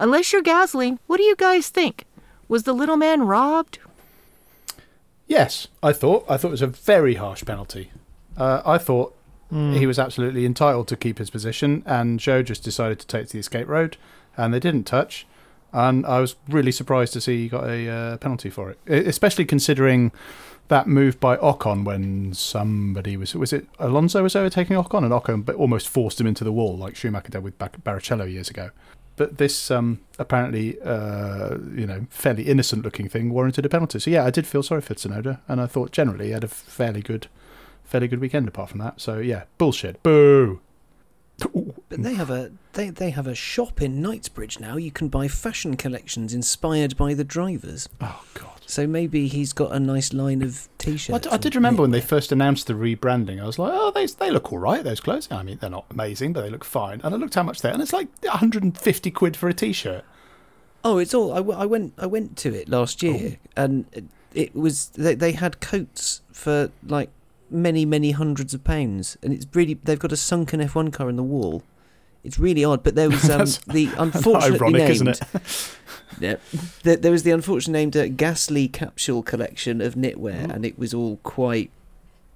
Unless 0.00 0.32
you're 0.32 0.42
Gasly, 0.42 0.98
what 1.06 1.18
do 1.18 1.22
you 1.22 1.36
guys 1.36 1.68
think? 1.68 2.04
Was 2.48 2.64
the 2.64 2.72
little 2.72 2.96
man 2.96 3.22
robbed? 3.22 3.78
Yes, 5.28 5.68
I 5.82 5.92
thought. 5.92 6.24
I 6.28 6.36
thought 6.36 6.48
it 6.48 6.58
was 6.60 6.62
a 6.62 6.66
very 6.66 7.14
harsh 7.14 7.44
penalty. 7.44 7.90
Uh, 8.36 8.62
I 8.66 8.78
thought 8.78 9.14
Hmm. 9.50 9.74
he 9.74 9.86
was 9.86 9.96
absolutely 9.98 10.44
entitled 10.44 10.88
to 10.88 10.96
keep 10.96 11.18
his 11.18 11.30
position, 11.30 11.84
and 11.86 12.18
Zhou 12.18 12.44
just 12.44 12.64
decided 12.64 12.98
to 12.98 13.06
take 13.06 13.28
to 13.28 13.32
the 13.34 13.38
escape 13.38 13.68
road, 13.68 13.96
and 14.36 14.52
they 14.52 14.58
didn't 14.58 14.84
touch. 14.88 15.24
And 15.76 16.06
I 16.06 16.20
was 16.20 16.36
really 16.48 16.72
surprised 16.72 17.12
to 17.12 17.20
see 17.20 17.42
he 17.42 17.48
got 17.50 17.64
a 17.64 17.86
uh, 17.86 18.16
penalty 18.16 18.48
for 18.48 18.70
it, 18.70 18.78
especially 18.86 19.44
considering 19.44 20.10
that 20.68 20.86
move 20.86 21.20
by 21.20 21.36
Ocon 21.36 21.84
when 21.84 22.32
somebody 22.32 23.14
was 23.18 23.34
was 23.34 23.52
it 23.52 23.66
Alonso 23.78 24.22
was 24.22 24.34
overtaking 24.34 24.74
Ocon, 24.74 25.04
and 25.04 25.12
Ocon 25.12 25.44
but 25.44 25.54
almost 25.56 25.86
forced 25.86 26.18
him 26.18 26.26
into 26.26 26.44
the 26.44 26.50
wall 26.50 26.78
like 26.78 26.96
Schumacher 26.96 27.28
did 27.28 27.42
with 27.42 27.58
Bar- 27.58 27.70
Barrichello 27.84 28.24
years 28.24 28.48
ago. 28.48 28.70
But 29.16 29.36
this 29.36 29.70
um, 29.70 30.00
apparently, 30.18 30.80
uh, 30.80 31.58
you 31.74 31.86
know, 31.86 32.06
fairly 32.08 32.44
innocent-looking 32.44 33.10
thing 33.10 33.30
warranted 33.30 33.66
a 33.66 33.68
penalty. 33.68 33.98
So 33.98 34.10
yeah, 34.10 34.24
I 34.24 34.30
did 34.30 34.46
feel 34.46 34.62
sorry 34.62 34.80
for 34.80 34.94
Tsunoda, 34.94 35.40
and 35.46 35.60
I 35.60 35.66
thought 35.66 35.90
generally 35.92 36.26
he 36.26 36.32
had 36.32 36.44
a 36.44 36.48
fairly 36.48 37.02
good, 37.02 37.28
fairly 37.84 38.08
good 38.08 38.20
weekend 38.20 38.48
apart 38.48 38.70
from 38.70 38.80
that. 38.80 38.98
So 39.00 39.18
yeah, 39.18 39.44
bullshit. 39.58 40.02
Boo. 40.02 40.60
But 41.38 42.02
they 42.02 42.14
have 42.14 42.30
a 42.30 42.50
they, 42.72 42.90
they 42.90 43.10
have 43.10 43.26
a 43.26 43.34
shop 43.34 43.80
in 43.80 44.02
Knightsbridge 44.02 44.58
now. 44.58 44.76
You 44.76 44.90
can 44.90 45.08
buy 45.08 45.28
fashion 45.28 45.76
collections 45.76 46.34
inspired 46.34 46.96
by 46.96 47.14
the 47.14 47.24
drivers. 47.24 47.88
Oh 48.00 48.24
God! 48.34 48.60
So 48.66 48.86
maybe 48.86 49.28
he's 49.28 49.52
got 49.52 49.72
a 49.72 49.78
nice 49.78 50.12
line 50.12 50.42
of 50.42 50.68
I, 50.80 50.82
t-shirts. 50.82 51.26
d- 51.26 51.30
I 51.30 51.36
did 51.36 51.54
remember 51.54 51.82
when 51.82 51.92
they 51.92 52.00
first 52.00 52.32
announced 52.32 52.66
the 52.66 52.74
rebranding. 52.74 53.40
I 53.40 53.46
was 53.46 53.58
like, 53.58 53.72
oh, 53.74 53.92
they 53.92 54.06
they 54.06 54.30
look 54.30 54.52
all 54.52 54.58
right. 54.58 54.82
Those 54.82 55.00
clothes. 55.00 55.28
I 55.30 55.42
mean, 55.42 55.58
they're 55.60 55.70
not 55.70 55.86
amazing, 55.90 56.32
but 56.32 56.42
they 56.42 56.50
look 56.50 56.64
fine. 56.64 57.00
And 57.04 57.14
I 57.14 57.18
looked 57.18 57.34
how 57.34 57.42
much 57.44 57.60
they're 57.62 57.72
and 57.72 57.82
it's 57.82 57.92
like 57.92 58.08
150 58.22 59.10
quid 59.12 59.36
for 59.36 59.48
a 59.48 59.54
t-shirt. 59.54 60.04
Oh, 60.84 60.98
it's 60.98 61.14
all. 61.14 61.32
I, 61.32 61.36
w- 61.38 61.58
I 61.58 61.66
went. 61.66 61.94
I 61.98 62.06
went 62.06 62.36
to 62.38 62.54
it 62.54 62.68
last 62.68 63.02
year, 63.02 63.38
oh. 63.38 63.62
and 63.64 63.86
it, 63.92 64.04
it 64.34 64.54
was. 64.54 64.88
They, 64.90 65.14
they 65.14 65.32
had 65.32 65.60
coats 65.60 66.22
for 66.32 66.70
like 66.86 67.10
many, 67.50 67.84
many 67.84 68.10
hundreds 68.12 68.54
of 68.54 68.64
pounds, 68.64 69.16
and 69.22 69.32
it's 69.32 69.46
really. 69.54 69.74
They've 69.74 69.98
got 69.98 70.12
a 70.12 70.16
sunken 70.16 70.60
F1 70.60 70.92
car 70.92 71.08
in 71.08 71.16
the 71.16 71.22
wall. 71.22 71.62
It's 72.24 72.38
really 72.40 72.64
odd, 72.64 72.82
but 72.82 72.94
there 72.96 73.08
was 73.08 73.28
um, 73.30 73.46
the 73.72 73.88
unfortunately 73.98 74.58
ironic, 74.58 74.78
named. 74.80 74.90
isn't 74.90 75.08
it? 75.08 75.76
yeah, 76.20 76.36
there, 76.82 76.96
there 76.96 77.12
was 77.12 77.22
the 77.22 77.30
unfortunately 77.30 77.80
named 77.80 77.96
uh, 77.96 78.08
Ghastly 78.08 78.68
capsule 78.68 79.22
collection 79.22 79.80
of 79.80 79.94
knitwear, 79.94 80.50
and 80.52 80.64
it 80.64 80.78
was 80.78 80.92
all 80.92 81.18
quite, 81.22 81.70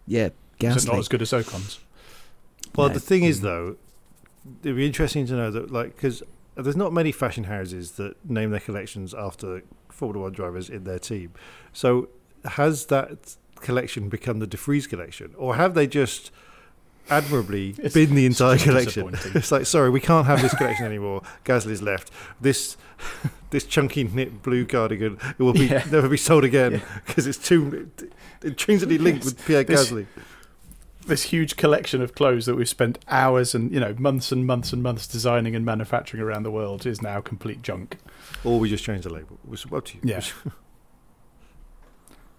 yeah, 0.07 0.27
Is 0.27 0.33
ghastly. 0.59 0.91
it 0.91 0.93
not 0.93 0.99
as 1.01 1.09
good 1.09 1.23
as 1.23 1.33
Ocon's? 1.33 1.81
Well, 2.77 2.89
No. 2.89 2.95
the 2.95 3.01
thing 3.01 3.25
is, 3.25 3.41
though, 3.41 3.77
it'd 4.63 4.77
be 4.77 4.87
interesting 4.87 5.27
to 5.27 5.33
know 5.35 5.51
that, 5.51 5.73
like, 5.73 5.97
because 5.97 6.23
there's 6.55 6.77
not 6.77 6.93
many 6.93 7.11
fashion 7.11 7.45
houses 7.45 7.93
that 7.93 8.15
name 8.29 8.51
their 8.51 8.61
collections 8.61 9.13
after 9.13 9.63
Formula 9.89 10.25
One 10.27 10.33
drivers 10.33 10.71
in 10.71 10.85
their 10.85 11.01
team. 11.01 11.33
So, 11.73 12.11
has 12.45 12.87
that 12.87 13.37
collection 13.61 14.09
become 14.09 14.39
the 14.39 14.47
DeVries 14.47 14.89
collection, 14.89 15.35
or 15.37 15.57
have 15.57 15.75
they 15.75 15.87
just 15.87 16.31
admirably 17.09 17.71
It's- 17.79 17.93
been 17.95 18.15
the 18.15 18.27
entire 18.27 18.57
just 18.57 18.65
collection? 18.95 19.15
it's 19.35 19.51
like, 19.53 19.67
sorry, 19.67 19.91
we 19.91 20.01
can't 20.01 20.27
have 20.27 20.41
this 20.43 20.55
collection 20.55 20.87
anymore. 20.87 21.23
Gasly's 21.45 21.83
left. 21.83 22.11
This. 22.41 22.77
This 23.51 23.65
chunky 23.67 24.05
knit 24.05 24.45
blue 24.45 24.65
cardigan 24.65 25.19
it 25.37 25.43
will 25.43 25.53
be 25.53 25.67
Yeah. 25.67 25.83
never 25.91 26.09
be 26.09 26.17
sold 26.17 26.45
again 26.45 26.81
because 27.05 27.27
it's 27.27 27.37
too 27.37 27.91
intrinsically 28.45 28.97
linked 28.97 29.25
with 29.25 29.45
Pierre 29.45 29.65
This- 29.65 29.91
Gasly. 29.91 30.07
This 31.05 31.25
huge 31.25 31.57
collection 31.57 32.01
of 32.01 32.15
clothes 32.15 32.47
that 32.47 32.55
we've 32.55 32.69
spent 32.69 33.01
hours 33.09 33.53
and 33.53 33.73
you 33.73 33.81
know 33.81 33.93
months 33.99 34.31
and 34.31 34.47
months 34.47 34.73
and 34.73 34.85
months 34.85 35.09
designing 35.09 35.57
and 35.57 35.65
manufacturing 35.65 36.23
around 36.23 36.45
the 36.45 36.51
world 36.53 36.87
is 36.87 37.03
now 37.03 37.21
complete 37.21 37.61
junk. 37.63 37.99
Or 38.45 38.61
we 38.61 38.69
just 38.71 38.85
change 38.85 39.03
the 39.03 39.13
label. 39.13 39.41
It's 39.51 39.67
up 39.73 39.85
to 39.87 39.95
you. 39.97 40.01
Yeah. 40.05 40.21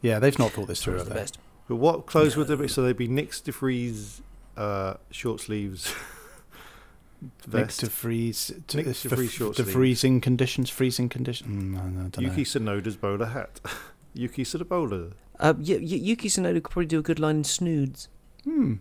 Yeah, 0.02 0.20
they've 0.20 0.38
not 0.40 0.52
thought 0.52 0.68
this 0.68 0.84
through. 0.84 0.94
Always 0.94 1.08
the 1.10 1.14
best. 1.14 1.38
But 1.68 1.76
what 1.78 2.06
clothes 2.06 2.36
would 2.36 2.48
they 2.48 2.56
be? 2.56 2.68
So 2.68 2.82
they'd 2.84 2.98
be 2.98 3.08
Nick's 3.08 3.40
DeVries 3.42 4.22
uh, 4.58 4.96
short 5.12 5.42
sleeves. 5.42 5.94
Nick 7.22 7.32
vest. 7.48 7.80
to 7.82 7.90
freeze, 7.90 8.52
to, 8.68 8.78
Nick 8.78 8.88
the, 8.88 8.94
to 8.96 9.10
freeze 9.16 9.32
short 9.32 9.56
the 9.56 9.64
sleeve. 9.64 9.74
freezing 9.74 10.22
conditions, 10.22 10.70
freezing 10.72 11.08
conditions. 11.08 11.64
Mm, 11.64 11.78
I, 11.78 12.06
I 12.06 12.08
don't 12.10 12.18
Yuki 12.20 12.60
know. 12.60 12.80
Tsunoda's 12.80 12.96
bowler 12.96 13.28
hat. 13.28 13.60
Yuki 14.16 14.44
Tsunoda. 14.44 15.14
Uh, 15.40 15.54
y- 15.58 15.64
y- 15.76 15.78
Yuki 15.78 16.30
Tsunoda 16.30 16.56
could 16.56 16.72
probably 16.72 16.88
do 16.88 16.98
a 17.00 17.04
good 17.04 17.20
line 17.20 17.38
in 17.38 17.44
snoods. 17.44 18.10
Hmm. 18.44 18.76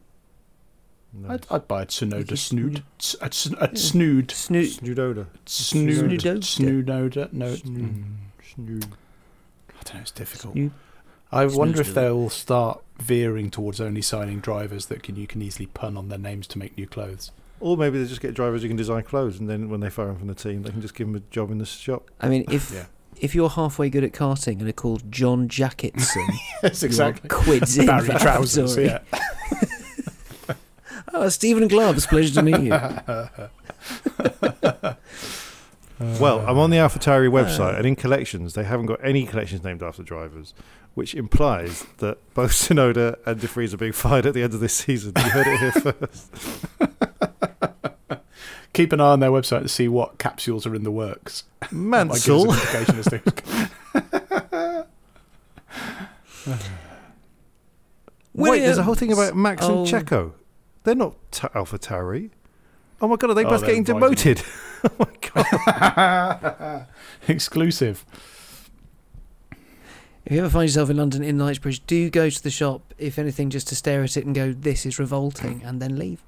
Nice. 1.12 1.30
I'd, 1.32 1.46
I'd 1.54 1.68
buy 1.68 1.82
a 1.82 1.86
Tsunoda 1.86 2.18
Yuki 2.20 2.36
snood. 2.36 2.82
S- 2.98 3.16
A, 3.20 3.24
s- 3.26 3.46
a 3.60 3.76
snood. 3.76 4.30
Snood. 4.30 4.64
Snoododa. 4.68 5.26
Snood. 5.44 6.10
Snoododa. 6.10 6.38
Snoododa. 6.84 7.32
No. 7.34 7.44
it's- 7.46 7.60
Snood. 7.60 7.94
mm, 7.94 8.04
Snood. 8.54 8.84
I 9.68 9.82
don't 9.84 9.94
know. 9.94 10.00
It's 10.00 10.10
difficult. 10.12 10.54
Snood. 10.54 10.70
I 11.32 11.46
wonder 11.46 11.80
if 11.80 11.94
they'll 11.94 12.30
start 12.30 12.82
veering 12.98 13.50
towards 13.50 13.80
only 13.80 14.02
signing 14.02 14.40
drivers 14.40 14.86
that 14.86 15.02
can 15.02 15.16
you 15.16 15.26
can 15.26 15.40
easily 15.42 15.66
pun 15.66 15.96
on 15.96 16.08
their 16.08 16.18
names 16.18 16.46
to 16.48 16.58
make 16.58 16.76
new 16.76 16.86
clothes. 16.86 17.30
Or 17.60 17.76
maybe 17.76 17.98
they 18.02 18.08
just 18.08 18.20
get 18.20 18.34
drivers 18.34 18.62
who 18.62 18.68
can 18.68 18.76
design 18.76 19.02
clothes, 19.04 19.38
and 19.38 19.48
then 19.48 19.68
when 19.68 19.80
they 19.80 19.90
fire 19.90 20.06
them 20.06 20.18
from 20.18 20.28
the 20.28 20.34
team, 20.34 20.62
they 20.62 20.70
can 20.70 20.80
just 20.80 20.94
give 20.94 21.06
them 21.06 21.16
a 21.16 21.20
job 21.30 21.50
in 21.50 21.58
the 21.58 21.66
shop. 21.66 22.10
I 22.20 22.28
mean, 22.28 22.44
if 22.50 22.70
Yeah. 22.74 22.86
if 23.20 23.34
you're 23.34 23.50
halfway 23.50 23.90
good 23.90 24.02
at 24.02 24.12
karting 24.12 24.60
and 24.60 24.68
are 24.68 24.72
called 24.72 25.10
John 25.12 25.48
Jacketson, 25.48 26.26
Yes, 26.62 26.82
you 26.82 26.86
are 26.86 26.88
exactly. 26.88 27.28
quids 27.28 27.76
in 27.78 27.86
Barry 27.86 28.06
for 28.06 28.18
trousers. 28.18 28.74
Sorry. 28.74 28.86
Yeah. 28.86 29.00
Oh, 31.12 31.28
Stephen 31.28 31.66
Gloves, 31.66 32.06
pleasure 32.06 32.32
to 32.34 32.42
meet 32.42 32.60
you. 32.60 32.70
well, 32.70 33.28
I'm 36.46 36.56
on 36.58 36.70
the 36.70 36.76
AlphaTauri 36.76 37.28
uh, 37.28 37.32
website, 37.32 37.76
and 37.76 37.84
in 37.86 37.96
collections, 37.96 38.54
they 38.54 38.62
haven't 38.64 38.86
got 38.86 39.04
any 39.04 39.26
collections 39.26 39.64
named 39.64 39.82
after 39.82 40.02
drivers, 40.04 40.54
which 40.94 41.14
implies 41.14 41.84
that 41.98 42.18
both 42.34 42.50
Tsunoda 42.52 43.16
and 43.26 43.40
DeVries 43.40 43.72
are 43.74 43.78
being 43.78 43.92
fired 43.92 44.26
at 44.26 44.34
the 44.34 44.42
end 44.42 44.54
of 44.54 44.60
this 44.60 44.74
season. 44.74 45.12
You 45.16 45.22
heard 45.30 45.46
it 45.46 45.58
here 45.60 45.72
first. 45.92 46.66
Keep 48.72 48.92
an 48.92 49.00
eye 49.00 49.12
on 49.12 49.20
their 49.20 49.30
website 49.30 49.62
to 49.62 49.68
see 49.68 49.88
what 49.88 50.18
capsules 50.18 50.64
are 50.66 50.74
in 50.74 50.84
the 50.84 50.92
works. 50.92 51.44
Might 51.72 52.04
give 52.04 52.10
us 52.12 52.26
an 52.28 52.34
Mansell. 52.36 52.52
indication 52.52 52.98
as 52.98 53.04
to- 53.06 54.86
Wait, 58.32 58.60
there's 58.60 58.78
a 58.78 58.82
whole 58.84 58.94
thing 58.94 59.12
about 59.12 59.36
Max 59.36 59.62
Oh. 59.64 59.80
and 59.80 59.86
Checo. 59.88 60.32
They're 60.84 60.94
not 60.94 61.14
t- 61.30 61.48
AlphaTauri. 61.48 62.30
Oh 63.02 63.08
my 63.08 63.16
god, 63.16 63.30
are 63.30 63.34
they 63.34 63.44
Oh, 63.44 63.50
both 63.50 63.64
getting 63.66 63.82
demoted? 63.84 64.42
oh 64.84 64.90
my 64.98 65.06
god. 65.96 66.86
Exclusive. 67.28 68.04
If 70.30 70.34
you 70.34 70.42
ever 70.42 70.48
find 70.48 70.68
yourself 70.68 70.90
in 70.90 70.96
London 70.96 71.24
in 71.24 71.36
Knightsbridge, 71.36 71.84
do 71.88 72.08
go 72.08 72.30
to 72.30 72.40
the 72.40 72.50
shop, 72.52 72.94
if 72.98 73.18
anything, 73.18 73.50
just 73.50 73.66
to 73.66 73.74
stare 73.74 74.04
at 74.04 74.16
it 74.16 74.24
and 74.24 74.32
go, 74.32 74.52
this 74.52 74.86
is 74.86 74.96
revolting, 74.96 75.60
and 75.64 75.82
then 75.82 75.98
leave. 75.98 76.22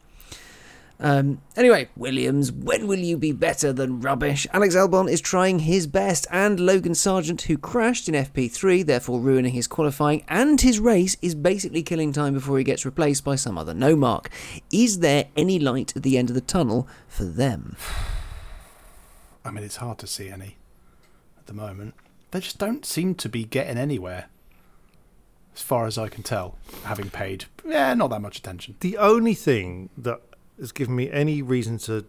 Um, 0.98 1.40
anyway, 1.54 1.88
Williams, 1.96 2.50
when 2.50 2.88
will 2.88 2.98
you 2.98 3.16
be 3.16 3.30
better 3.30 3.72
than 3.72 4.00
rubbish? 4.00 4.44
Alex 4.52 4.74
Albon 4.74 5.08
is 5.08 5.20
trying 5.20 5.60
his 5.60 5.86
best, 5.86 6.26
and 6.32 6.58
Logan 6.58 6.94
Sargeant, 6.94 7.42
who 7.42 7.56
crashed 7.56 8.08
in 8.08 8.16
FP3, 8.16 8.84
therefore 8.84 9.20
ruining 9.20 9.52
his 9.52 9.68
qualifying 9.68 10.24
and 10.26 10.60
his 10.60 10.80
race, 10.80 11.16
is 11.22 11.36
basically 11.36 11.84
killing 11.84 12.12
time 12.12 12.34
before 12.34 12.58
he 12.58 12.64
gets 12.64 12.84
replaced 12.84 13.22
by 13.22 13.36
some 13.36 13.56
other 13.56 13.72
no 13.72 13.94
mark. 13.94 14.30
Is 14.72 14.98
there 14.98 15.26
any 15.36 15.60
light 15.60 15.94
at 15.94 16.02
the 16.02 16.18
end 16.18 16.28
of 16.28 16.34
the 16.34 16.40
tunnel 16.40 16.88
for 17.06 17.22
them? 17.22 17.76
I 19.44 19.52
mean, 19.52 19.62
it's 19.62 19.76
hard 19.76 19.98
to 19.98 20.08
see 20.08 20.28
any 20.28 20.56
at 21.38 21.46
the 21.46 21.54
moment. 21.54 21.94
They 22.32 22.40
just 22.40 22.58
don't 22.58 22.84
seem 22.84 23.14
to 23.16 23.28
be 23.28 23.44
getting 23.44 23.78
anywhere, 23.78 24.26
as 25.54 25.62
far 25.62 25.86
as 25.86 25.96
I 25.96 26.08
can 26.08 26.22
tell, 26.22 26.56
having 26.84 27.10
paid, 27.10 27.44
yeah, 27.64 27.94
not 27.94 28.10
that 28.10 28.20
much 28.20 28.38
attention. 28.38 28.76
The 28.80 28.98
only 28.98 29.34
thing 29.34 29.90
that 29.96 30.20
has 30.58 30.72
given 30.72 30.96
me 30.96 31.10
any 31.10 31.40
reason 31.42 31.78
to 31.78 32.04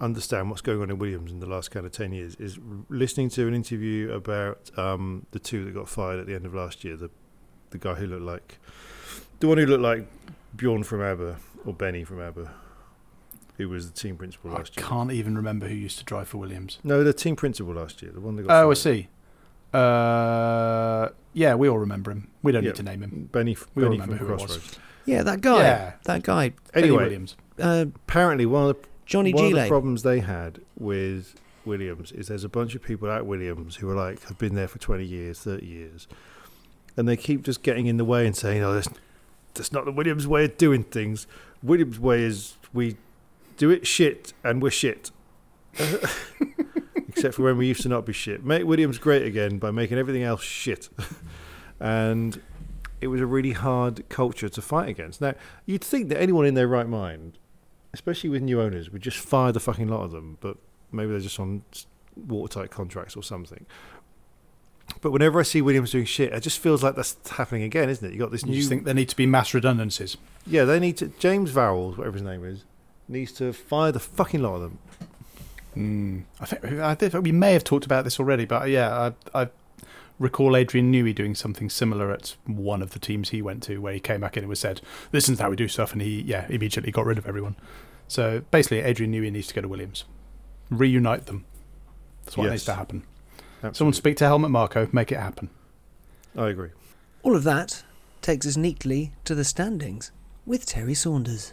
understand 0.00 0.48
what's 0.48 0.62
going 0.62 0.80
on 0.80 0.90
in 0.90 0.98
Williams 0.98 1.30
in 1.30 1.40
the 1.40 1.46
last 1.46 1.70
kind 1.70 1.84
of 1.84 1.92
10 1.92 2.12
years 2.12 2.34
is 2.36 2.58
listening 2.88 3.28
to 3.30 3.46
an 3.46 3.54
interview 3.54 4.10
about 4.12 4.70
um, 4.78 5.26
the 5.32 5.38
two 5.38 5.64
that 5.64 5.74
got 5.74 5.88
fired 5.88 6.18
at 6.18 6.26
the 6.26 6.34
end 6.34 6.46
of 6.46 6.54
last 6.54 6.82
year. 6.84 6.96
The 6.96 7.10
the 7.70 7.78
guy 7.78 7.94
who 7.94 8.06
looked 8.06 8.22
like, 8.22 8.58
the 9.38 9.46
one 9.48 9.58
who 9.58 9.66
looked 9.66 9.82
like 9.82 10.06
Bjorn 10.56 10.82
from 10.82 11.02
ABBA 11.02 11.36
or 11.64 11.72
Benny 11.72 12.04
from 12.04 12.20
ABBA, 12.20 12.50
who 13.58 13.68
was 13.68 13.90
the 13.90 13.98
team 13.98 14.16
principal 14.16 14.50
I 14.50 14.58
last 14.58 14.76
year. 14.76 14.84
I 14.84 14.88
can't 14.88 15.12
even 15.12 15.36
remember 15.36 15.68
who 15.68 15.74
used 15.74 15.98
to 15.98 16.04
drive 16.04 16.28
for 16.28 16.38
Williams. 16.38 16.78
No, 16.82 17.04
the 17.04 17.12
team 17.12 17.36
principal 17.36 17.74
last 17.74 18.02
year, 18.02 18.10
the 18.12 18.20
one 18.20 18.36
that 18.36 18.42
got 18.46 18.64
Oh, 18.64 18.70
I 18.70 18.74
see. 18.74 19.08
Uh, 19.72 21.08
yeah, 21.32 21.54
we 21.54 21.68
all 21.68 21.78
remember 21.78 22.10
him. 22.10 22.28
We 22.42 22.52
don't 22.52 22.62
Yeah, 22.64 22.70
need 22.70 22.76
to 22.76 22.82
name 22.82 23.02
him. 23.02 23.28
Benny, 23.32 23.56
We 23.74 23.84
all 23.84 23.90
Benny 23.90 24.00
remember 24.00 24.16
from 24.18 24.26
who 24.26 24.34
it 24.34 24.40
was. 24.40 24.78
Yeah, 25.06 25.22
that 25.22 25.40
guy. 25.40 25.58
Yeah. 25.60 25.92
That 26.04 26.22
guy. 26.22 26.50
Benny 26.72 26.88
Anyway, 26.88 27.04
Williams. 27.04 27.36
Uh, 27.58 27.86
apparently 28.06 28.46
one 28.46 28.70
of 28.70 28.76
the 28.82 28.88
Johnny 29.06 29.32
one 29.34 29.46
of 29.46 29.52
the 29.52 29.66
problems 29.68 30.02
they 30.02 30.20
had 30.20 30.60
with 30.78 31.34
Williams 31.64 32.12
is 32.12 32.28
there's 32.28 32.44
a 32.44 32.48
bunch 32.48 32.74
of 32.74 32.82
people 32.82 33.10
at 33.10 33.26
Williams 33.26 33.76
who 33.76 33.90
are 33.90 33.94
like 33.94 34.22
have 34.24 34.38
been 34.38 34.54
there 34.54 34.68
for 34.68 34.78
20 34.78 35.04
years, 35.04 35.40
30 35.40 35.66
years, 35.66 36.06
and 36.96 37.08
they 37.08 37.16
keep 37.16 37.42
just 37.42 37.62
getting 37.62 37.86
in 37.86 37.96
the 37.96 38.04
way 38.04 38.24
and 38.24 38.36
saying, 38.36 38.62
"Oh, 38.62 38.72
that's 38.72 38.88
that's 39.54 39.72
not 39.72 39.84
the 39.84 39.90
Williams 39.92 40.26
way 40.28 40.44
of 40.44 40.56
doing 40.56 40.84
things. 40.84 41.26
Williams 41.62 41.98
way 41.98 42.22
is 42.22 42.54
we 42.72 42.96
do 43.56 43.68
it 43.70 43.86
shit 43.86 44.32
and 44.44 44.62
we're 44.62 44.70
shit." 44.70 45.10
except 47.20 47.34
for 47.36 47.42
when 47.42 47.56
we 47.56 47.66
used 47.66 47.82
to 47.82 47.88
not 47.88 48.04
be 48.06 48.12
shit. 48.12 48.44
Make 48.44 48.64
Williams 48.64 48.98
great 48.98 49.22
again 49.22 49.58
by 49.58 49.70
making 49.70 49.98
everything 49.98 50.22
else 50.22 50.42
shit. 50.42 50.88
and 51.80 52.40
it 53.00 53.08
was 53.08 53.20
a 53.20 53.26
really 53.26 53.52
hard 53.52 54.08
culture 54.08 54.48
to 54.48 54.62
fight 54.62 54.88
against. 54.88 55.20
Now, 55.20 55.34
you'd 55.66 55.84
think 55.84 56.08
that 56.10 56.20
anyone 56.20 56.46
in 56.46 56.54
their 56.54 56.68
right 56.68 56.88
mind, 56.88 57.38
especially 57.94 58.30
with 58.30 58.42
new 58.42 58.60
owners, 58.60 58.90
would 58.90 59.02
just 59.02 59.18
fire 59.18 59.52
the 59.52 59.60
fucking 59.60 59.88
lot 59.88 60.02
of 60.02 60.10
them, 60.10 60.38
but 60.40 60.56
maybe 60.92 61.10
they're 61.10 61.20
just 61.20 61.40
on 61.40 61.62
watertight 62.16 62.70
contracts 62.70 63.16
or 63.16 63.22
something. 63.22 63.64
But 65.00 65.12
whenever 65.12 65.38
I 65.38 65.44
see 65.44 65.62
Williams 65.62 65.92
doing 65.92 66.04
shit, 66.04 66.32
it 66.32 66.40
just 66.40 66.58
feels 66.58 66.82
like 66.82 66.96
that's 66.96 67.16
happening 67.30 67.62
again, 67.62 67.88
isn't 67.88 68.06
it? 68.06 68.12
You 68.12 68.18
got 68.18 68.32
this 68.32 68.42
You 68.44 68.50
new. 68.50 68.62
think 68.64 68.84
there 68.84 68.92
need 68.94 69.08
to 69.08 69.16
be 69.16 69.24
mass 69.24 69.54
redundancies. 69.54 70.16
yeah, 70.46 70.64
they 70.64 70.80
need 70.80 70.96
to. 70.98 71.08
James 71.18 71.52
Vowles, 71.52 71.96
whatever 71.96 72.14
his 72.14 72.22
name 72.22 72.44
is, 72.44 72.64
needs 73.08 73.30
to 73.32 73.52
fire 73.52 73.92
the 73.92 74.00
fucking 74.00 74.42
lot 74.42 74.56
of 74.56 74.62
them. 74.62 74.78
Mm, 75.76 76.24
I 76.40 76.44
think 76.46 76.64
I 76.64 76.94
think 76.94 77.14
we 77.24 77.32
may 77.32 77.52
have 77.52 77.64
talked 77.64 77.84
about 77.86 78.04
this 78.04 78.18
already, 78.18 78.44
but 78.44 78.68
yeah, 78.68 79.12
I, 79.34 79.42
I 79.42 79.48
recall 80.18 80.56
Adrian 80.56 80.92
Newey 80.92 81.14
doing 81.14 81.34
something 81.34 81.70
similar 81.70 82.10
at 82.10 82.36
one 82.46 82.82
of 82.82 82.90
the 82.90 82.98
teams 82.98 83.30
he 83.30 83.40
went 83.40 83.62
to, 83.64 83.78
where 83.80 83.92
he 83.94 84.00
came 84.00 84.20
back 84.20 84.36
in 84.36 84.42
and 84.42 84.48
was 84.48 84.58
said, 84.60 84.80
"This 85.12 85.24
isn't 85.24 85.38
how 85.40 85.50
we 85.50 85.56
do 85.56 85.68
stuff," 85.68 85.92
and 85.92 86.02
he 86.02 86.22
yeah 86.22 86.46
immediately 86.48 86.90
got 86.92 87.06
rid 87.06 87.18
of 87.18 87.26
everyone. 87.26 87.56
So 88.08 88.42
basically, 88.50 88.80
Adrian 88.80 89.12
Newey 89.12 89.30
needs 89.30 89.46
to 89.48 89.54
go 89.54 89.60
to 89.60 89.68
Williams, 89.68 90.04
reunite 90.70 91.26
them. 91.26 91.44
That's 92.24 92.36
what 92.36 92.44
Yes. 92.44 92.50
needs 92.52 92.64
to 92.64 92.74
happen. 92.74 93.04
Absolutely. 93.58 93.76
Someone 93.76 93.92
speak 93.94 94.16
to 94.16 94.24
Helmut 94.24 94.50
Marko, 94.50 94.88
make 94.92 95.12
it 95.12 95.18
happen. 95.20 95.50
I 96.36 96.48
agree. 96.48 96.70
All 97.22 97.36
of 97.36 97.44
that 97.44 97.84
takes 98.22 98.46
us 98.46 98.56
neatly 98.56 99.12
to 99.24 99.34
the 99.34 99.44
standings 99.44 100.10
with 100.46 100.66
Terry 100.66 100.94
Saunders. 100.94 101.52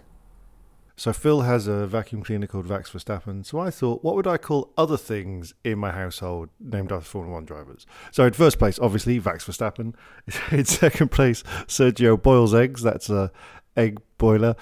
So 0.97 1.13
Phil 1.13 1.41
has 1.41 1.67
a 1.67 1.85
vacuum 1.85 2.23
cleaner 2.23 2.47
called 2.47 2.65
Vax 2.65 2.89
Verstappen. 2.89 3.45
So 3.45 3.59
I 3.59 3.69
thought, 3.69 4.03
what 4.03 4.15
would 4.15 4.25
I 4.25 4.37
call 4.37 4.73
other 4.75 4.97
things 4.97 5.53
in 5.63 5.77
my 5.77 5.91
household 5.91 6.49
named 6.59 6.91
after 6.91 7.05
Formula 7.05 7.35
One 7.35 7.45
drivers? 7.45 7.85
So 8.11 8.25
in 8.25 8.33
first 8.33 8.57
place, 8.57 8.79
obviously 8.79 9.21
Vax 9.21 9.45
Verstappen. 9.45 9.93
In 10.51 10.65
second 10.65 11.11
place, 11.11 11.43
Sergio 11.67 12.21
boils 12.21 12.55
eggs. 12.55 12.81
That's 12.81 13.09
a 13.11 13.31
egg 13.77 13.99
boiler. 14.17 14.55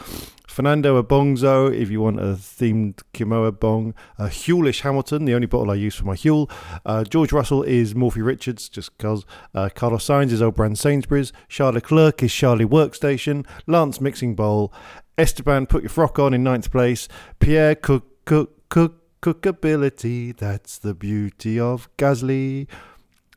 Fernando 0.47 1.01
Abongzo, 1.01 1.73
if 1.73 1.89
you 1.89 1.99
want 1.99 2.19
a 2.19 2.33
themed 2.33 3.01
Kimoa 3.13 3.59
bong. 3.59 3.93
Uh, 4.17 4.27
Hewlish 4.27 4.81
Hamilton, 4.81 5.25
the 5.25 5.33
only 5.33 5.47
bottle 5.47 5.71
I 5.71 5.75
use 5.75 5.95
for 5.95 6.05
my 6.05 6.15
Huel. 6.15 6.49
Uh, 6.86 7.03
George 7.03 7.33
Russell 7.33 7.63
is 7.63 7.93
Morphy 7.93 8.21
Richards, 8.21 8.69
just 8.69 8.97
because. 8.97 9.25
Uh, 9.53 9.69
Carlos 9.73 10.05
Sainz 10.05 10.31
is 10.31 10.41
Old 10.41 10.55
Brand 10.55 10.77
Sainsbury's. 10.77 11.33
Charles 11.49 11.75
Leclerc 11.75 12.23
is 12.23 12.33
Charlie 12.33 12.65
Workstation. 12.65 13.45
Lance 13.67 13.99
Mixing 13.99 14.36
Bowl. 14.36 14.71
Esteban, 15.18 15.66
put 15.66 15.84
your 15.84 15.89
frock 15.89 16.20
on 16.20 16.34
in 16.34 16.43
ninth 16.43 16.72
place. 16.72 17.07
Pierre 17.39 17.76
Cook, 17.76 18.26
Cook, 18.26 18.70
Cook, 18.70 19.01
Cookability. 19.22 20.36
That's 20.36 20.78
the 20.78 20.93
beauty 20.93 21.59
of 21.59 21.89
Gasly. 21.97 22.68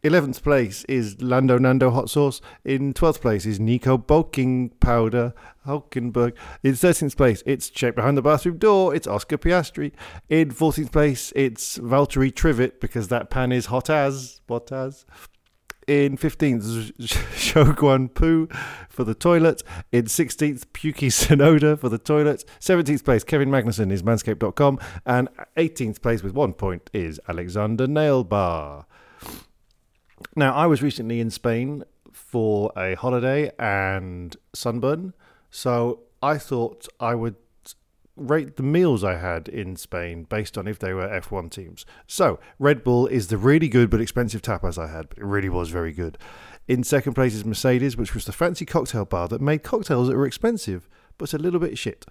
11th 0.04 0.42
place 0.42 0.84
is 0.84 1.20
Lando 1.20 1.58
Nando 1.58 1.90
hot 1.90 2.08
sauce. 2.10 2.40
In 2.64 2.94
12th 2.94 3.20
place 3.20 3.46
is 3.46 3.58
Nico 3.58 3.98
Bulking 3.98 4.70
powder, 4.80 5.34
Hulkenberg. 5.66 6.34
In 6.62 6.72
13th 6.72 7.16
place, 7.16 7.42
it's 7.46 7.68
check 7.68 7.96
behind 7.96 8.16
the 8.16 8.22
bathroom 8.22 8.58
door. 8.58 8.94
It's 8.94 9.06
Oscar 9.06 9.38
Piastri. 9.38 9.92
In 10.28 10.50
14th 10.50 10.92
place, 10.92 11.32
it's 11.34 11.78
Valtteri 11.78 12.34
Trivet 12.34 12.80
because 12.80 13.08
that 13.08 13.30
pan 13.30 13.50
is 13.50 13.66
hot 13.66 13.90
as, 13.90 14.40
what 14.46 14.70
as. 14.70 15.04
In 15.88 16.18
15th, 16.18 16.92
Shoguan 16.98 18.12
Poo 18.12 18.46
for 18.90 19.04
the 19.04 19.14
toilet. 19.14 19.62
In 19.90 20.04
16th, 20.04 20.66
Pukey 20.66 21.08
Sonoda 21.08 21.78
for 21.78 21.88
the 21.88 21.96
toilet. 21.96 22.44
17th 22.60 23.02
place, 23.02 23.24
Kevin 23.24 23.48
Magnussen 23.48 23.90
is 23.90 24.02
manscaped.com. 24.02 24.78
And 25.06 25.30
18th 25.56 26.02
place 26.02 26.22
with 26.22 26.34
one 26.34 26.52
point 26.52 26.90
is 26.92 27.18
Alexander 27.26 27.86
Nailbar. 27.86 28.84
Now, 30.36 30.54
I 30.54 30.66
was 30.66 30.82
recently 30.82 31.20
in 31.20 31.30
Spain 31.30 31.84
for 32.12 32.70
a 32.76 32.94
holiday 32.94 33.50
and 33.58 34.36
sunburn, 34.52 35.14
so 35.50 36.00
I 36.22 36.36
thought 36.36 36.86
I 37.00 37.14
would 37.14 37.36
rate 38.18 38.56
the 38.56 38.62
meals 38.62 39.04
I 39.04 39.16
had 39.16 39.48
in 39.48 39.76
Spain 39.76 40.24
based 40.24 40.58
on 40.58 40.66
if 40.66 40.78
they 40.78 40.92
were 40.92 41.08
F1 41.08 41.50
teams. 41.50 41.86
So, 42.06 42.38
Red 42.58 42.84
Bull 42.84 43.06
is 43.06 43.28
the 43.28 43.38
really 43.38 43.68
good 43.68 43.90
but 43.90 44.00
expensive 44.00 44.42
tapas 44.42 44.76
I 44.78 44.88
had, 44.88 45.08
but 45.08 45.18
it 45.18 45.24
really 45.24 45.48
was 45.48 45.70
very 45.70 45.92
good. 45.92 46.18
In 46.66 46.84
second 46.84 47.14
place 47.14 47.34
is 47.34 47.44
Mercedes, 47.44 47.96
which 47.96 48.14
was 48.14 48.24
the 48.24 48.32
fancy 48.32 48.66
cocktail 48.66 49.04
bar 49.04 49.28
that 49.28 49.40
made 49.40 49.62
cocktails 49.62 50.08
that 50.08 50.16
were 50.16 50.26
expensive 50.26 50.88
but 51.18 51.34
a 51.34 51.38
little 51.38 51.60
bit 51.60 51.76
shit. 51.76 52.06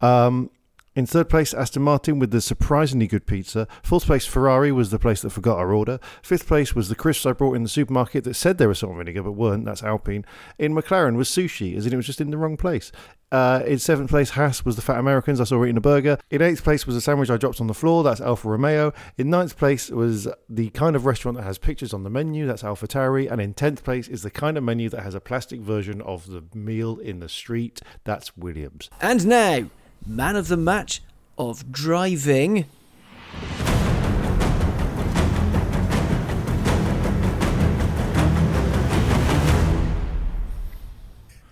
Um, 0.00 0.50
in 0.96 1.06
third 1.06 1.28
place, 1.28 1.52
Aston 1.52 1.82
Martin 1.82 2.18
with 2.18 2.30
the 2.30 2.40
surprisingly 2.40 3.06
good 3.06 3.26
pizza. 3.26 3.68
Fourth 3.82 4.06
place, 4.06 4.26
Ferrari 4.26 4.72
was 4.72 4.90
the 4.90 4.98
place 4.98 5.20
that 5.20 5.30
forgot 5.30 5.58
our 5.58 5.72
order. 5.72 6.00
Fifth 6.22 6.46
place 6.46 6.74
was 6.74 6.88
the 6.88 6.94
crisps 6.94 7.26
I 7.26 7.32
brought 7.32 7.54
in 7.54 7.62
the 7.62 7.68
supermarket 7.68 8.24
that 8.24 8.34
said 8.34 8.56
they 8.56 8.66
were 8.66 8.74
salt 8.74 8.92
and 8.92 8.98
vinegar 8.98 9.22
but 9.22 9.32
weren't. 9.32 9.66
That's 9.66 9.82
Alpine. 9.82 10.24
In 10.58 10.74
McLaren 10.74 11.16
was 11.16 11.28
sushi, 11.28 11.76
as 11.76 11.86
in 11.86 11.92
it 11.92 11.96
was 11.96 12.06
just 12.06 12.20
in 12.20 12.30
the 12.30 12.38
wrong 12.38 12.56
place. 12.56 12.90
Uh, 13.32 13.62
in 13.66 13.78
seventh 13.78 14.08
place, 14.08 14.30
Haas 14.30 14.64
was 14.64 14.76
the 14.76 14.82
Fat 14.82 14.98
Americans. 14.98 15.40
I 15.40 15.44
saw 15.44 15.62
eating 15.64 15.76
a 15.76 15.80
burger. 15.80 16.16
In 16.30 16.40
eighth 16.40 16.62
place 16.62 16.86
was 16.86 16.96
a 16.96 17.00
sandwich 17.00 17.28
I 17.28 17.36
dropped 17.36 17.60
on 17.60 17.66
the 17.66 17.74
floor. 17.74 18.02
That's 18.02 18.20
Alfa 18.20 18.48
Romeo. 18.48 18.94
In 19.18 19.28
ninth 19.28 19.58
place 19.58 19.90
was 19.90 20.28
the 20.48 20.70
kind 20.70 20.94
of 20.96 21.04
restaurant 21.04 21.36
that 21.36 21.44
has 21.44 21.58
pictures 21.58 21.92
on 21.92 22.04
the 22.04 22.10
menu. 22.10 22.46
That's 22.46 22.64
Alpha 22.64 22.86
Tauri. 22.86 23.30
And 23.30 23.40
in 23.40 23.52
tenth 23.52 23.84
place 23.84 24.08
is 24.08 24.22
the 24.22 24.30
kind 24.30 24.56
of 24.56 24.64
menu 24.64 24.88
that 24.90 25.02
has 25.02 25.14
a 25.14 25.20
plastic 25.20 25.60
version 25.60 26.00
of 26.00 26.28
the 26.28 26.44
meal 26.54 26.98
in 26.98 27.18
the 27.18 27.28
street. 27.28 27.80
That's 28.04 28.36
Williams. 28.36 28.88
And 29.00 29.26
now, 29.26 29.70
man 30.06 30.36
of 30.36 30.48
the 30.48 30.56
match 30.56 31.02
of 31.36 31.70
driving. 31.72 32.64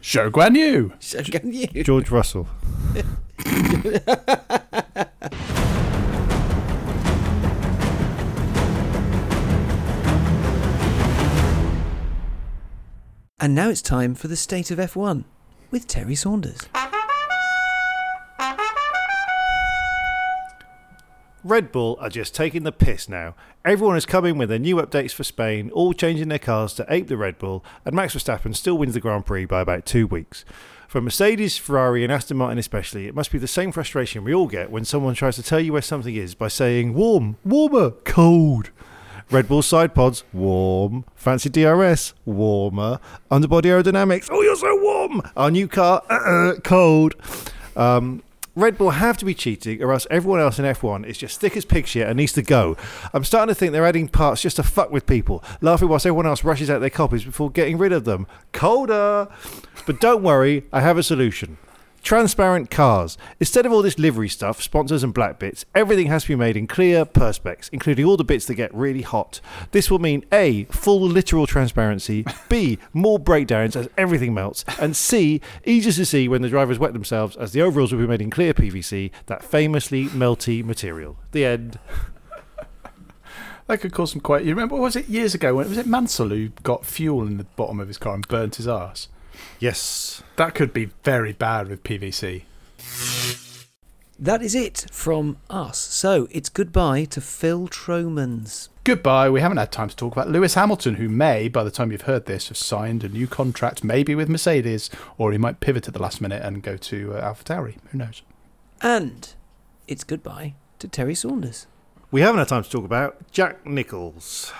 Zhou 0.02 0.30
Guan 0.30 0.56
Yu. 0.56 0.92
Shogun 1.00 1.52
you. 1.52 1.82
George 1.82 2.10
Russell. 2.10 2.46
And 13.40 13.54
now 13.54 13.68
it's 13.68 13.82
time 13.82 14.14
for 14.14 14.28
the 14.28 14.36
state 14.36 14.70
of 14.70 14.78
F1 14.78 15.24
with 15.70 15.86
Terry 15.86 16.14
Saunders. 16.14 16.60
Red 21.44 21.72
Bull 21.72 21.98
are 22.00 22.08
just 22.08 22.34
taking 22.34 22.62
the 22.62 22.72
piss 22.72 23.06
now. 23.06 23.34
Everyone 23.66 23.98
is 23.98 24.06
coming 24.06 24.38
with 24.38 24.48
their 24.48 24.58
new 24.58 24.76
updates 24.76 25.12
for 25.12 25.24
Spain, 25.24 25.70
all 25.72 25.92
changing 25.92 26.28
their 26.28 26.38
cars 26.38 26.72
to 26.74 26.86
ape 26.88 27.08
the 27.08 27.18
Red 27.18 27.38
Bull, 27.38 27.62
and 27.84 27.94
Max 27.94 28.14
Verstappen 28.14 28.56
still 28.56 28.78
wins 28.78 28.94
the 28.94 29.00
Grand 29.00 29.26
Prix 29.26 29.44
by 29.44 29.60
about 29.60 29.84
two 29.84 30.06
weeks. 30.06 30.46
For 30.88 31.02
Mercedes, 31.02 31.58
Ferrari, 31.58 32.02
and 32.02 32.10
Aston 32.10 32.38
Martin 32.38 32.56
especially, 32.56 33.06
it 33.06 33.14
must 33.14 33.30
be 33.30 33.36
the 33.36 33.46
same 33.46 33.72
frustration 33.72 34.24
we 34.24 34.32
all 34.32 34.46
get 34.46 34.70
when 34.70 34.86
someone 34.86 35.14
tries 35.14 35.36
to 35.36 35.42
tell 35.42 35.60
you 35.60 35.74
where 35.74 35.82
something 35.82 36.14
is 36.14 36.34
by 36.34 36.48
saying 36.48 36.94
warm, 36.94 37.36
warmer, 37.44 37.90
cold. 37.90 38.70
Red 39.30 39.46
Bull 39.46 39.60
side 39.60 39.94
pods, 39.94 40.24
warm. 40.32 41.04
Fancy 41.14 41.50
DRS, 41.50 42.14
warmer. 42.24 43.00
Underbody 43.30 43.68
aerodynamics, 43.68 44.28
oh, 44.30 44.40
you're 44.40 44.56
so 44.56 44.80
warm. 44.80 45.20
Our 45.36 45.50
new 45.50 45.68
car, 45.68 46.02
uh, 46.08 46.54
cold. 46.62 47.16
Um, 47.76 48.22
Red 48.56 48.78
Bull 48.78 48.90
have 48.90 49.16
to 49.18 49.24
be 49.24 49.34
cheating, 49.34 49.82
or 49.82 49.92
else 49.92 50.06
everyone 50.10 50.38
else 50.38 50.60
in 50.60 50.64
F1 50.64 51.04
is 51.06 51.18
just 51.18 51.40
thick 51.40 51.56
as 51.56 51.64
pig 51.64 51.88
shit 51.88 52.06
and 52.06 52.16
needs 52.16 52.32
to 52.34 52.42
go. 52.42 52.76
I'm 53.12 53.24
starting 53.24 53.52
to 53.52 53.58
think 53.58 53.72
they're 53.72 53.84
adding 53.84 54.06
parts 54.06 54.42
just 54.42 54.56
to 54.56 54.62
fuck 54.62 54.92
with 54.92 55.06
people, 55.06 55.42
laughing 55.60 55.88
whilst 55.88 56.06
everyone 56.06 56.26
else 56.26 56.44
rushes 56.44 56.70
out 56.70 56.78
their 56.78 56.90
copies 56.90 57.24
before 57.24 57.50
getting 57.50 57.78
rid 57.78 57.92
of 57.92 58.04
them. 58.04 58.28
Colder! 58.52 59.26
But 59.86 60.00
don't 60.00 60.22
worry, 60.22 60.64
I 60.72 60.82
have 60.82 60.96
a 60.96 61.02
solution. 61.02 61.58
Transparent 62.04 62.70
cars. 62.70 63.16
Instead 63.40 63.64
of 63.64 63.72
all 63.72 63.80
this 63.80 63.98
livery 63.98 64.28
stuff, 64.28 64.60
sponsors 64.60 65.02
and 65.02 65.14
black 65.14 65.38
bits, 65.38 65.64
everything 65.74 66.08
has 66.08 66.24
to 66.24 66.28
be 66.28 66.36
made 66.36 66.54
in 66.54 66.66
clear 66.66 67.06
perspex, 67.06 67.70
including 67.72 68.04
all 68.04 68.18
the 68.18 68.22
bits 68.22 68.44
that 68.44 68.56
get 68.56 68.74
really 68.74 69.00
hot. 69.00 69.40
This 69.70 69.90
will 69.90 69.98
mean 69.98 70.22
A, 70.30 70.64
full 70.64 71.00
literal 71.00 71.46
transparency, 71.46 72.26
B, 72.50 72.78
more 72.92 73.18
breakdowns 73.18 73.74
as 73.74 73.88
everything 73.96 74.34
melts, 74.34 74.66
and 74.78 74.94
C, 74.94 75.40
easier 75.64 75.92
to 75.92 76.04
see 76.04 76.28
when 76.28 76.42
the 76.42 76.50
drivers 76.50 76.78
wet 76.78 76.92
themselves 76.92 77.36
as 77.36 77.52
the 77.52 77.62
overalls 77.62 77.90
will 77.90 78.00
be 78.00 78.06
made 78.06 78.20
in 78.20 78.28
clear 78.28 78.52
PVC, 78.52 79.10
that 79.24 79.42
famously 79.42 80.08
melty 80.08 80.62
material. 80.62 81.16
The 81.32 81.46
end. 81.46 81.78
That 83.66 83.80
could 83.80 83.94
cause 83.94 84.12
some 84.12 84.20
quite. 84.20 84.44
You 84.44 84.50
remember, 84.50 84.74
what 84.74 84.82
was 84.82 84.96
it 84.96 85.08
years 85.08 85.34
ago? 85.34 85.54
When 85.54 85.70
was 85.70 85.78
it 85.78 85.86
Mansell 85.86 86.28
who 86.28 86.50
got 86.64 86.84
fuel 86.84 87.26
in 87.26 87.38
the 87.38 87.44
bottom 87.44 87.80
of 87.80 87.88
his 87.88 87.96
car 87.96 88.12
and 88.12 88.28
burnt 88.28 88.56
his 88.56 88.68
ass? 88.68 89.08
Yes. 89.58 90.22
That 90.36 90.54
could 90.54 90.72
be 90.72 90.90
very 91.02 91.32
bad 91.32 91.68
with 91.68 91.82
PVC. 91.82 92.42
That 94.18 94.42
is 94.42 94.54
it 94.54 94.86
from 94.92 95.38
us. 95.50 95.78
So 95.78 96.28
it's 96.30 96.48
goodbye 96.48 97.04
to 97.06 97.20
Phil 97.20 97.66
Tromans. 97.66 98.68
Goodbye. 98.84 99.28
We 99.28 99.40
haven't 99.40 99.56
had 99.56 99.72
time 99.72 99.88
to 99.88 99.96
talk 99.96 100.12
about 100.12 100.28
Lewis 100.30 100.54
Hamilton, 100.54 100.96
who 100.96 101.08
may, 101.08 101.48
by 101.48 101.64
the 101.64 101.70
time 101.70 101.90
you've 101.90 102.02
heard 102.02 102.26
this, 102.26 102.48
have 102.48 102.56
signed 102.56 103.02
a 103.02 103.08
new 103.08 103.26
contract, 103.26 103.82
maybe 103.82 104.14
with 104.14 104.28
Mercedes, 104.28 104.88
or 105.18 105.32
he 105.32 105.38
might 105.38 105.60
pivot 105.60 105.88
at 105.88 105.94
the 105.94 106.02
last 106.02 106.20
minute 106.20 106.42
and 106.42 106.62
go 106.62 106.76
to 106.76 107.14
uh, 107.14 107.34
AlphaTauri. 107.34 107.76
Who 107.90 107.98
knows? 107.98 108.22
And 108.82 109.34
it's 109.88 110.04
goodbye 110.04 110.54
to 110.78 110.86
Terry 110.86 111.14
Saunders. 111.14 111.66
We 112.10 112.20
haven't 112.20 112.38
had 112.38 112.48
time 112.48 112.62
to 112.62 112.70
talk 112.70 112.84
about 112.84 113.30
Jack 113.32 113.66
Nichols. 113.66 114.52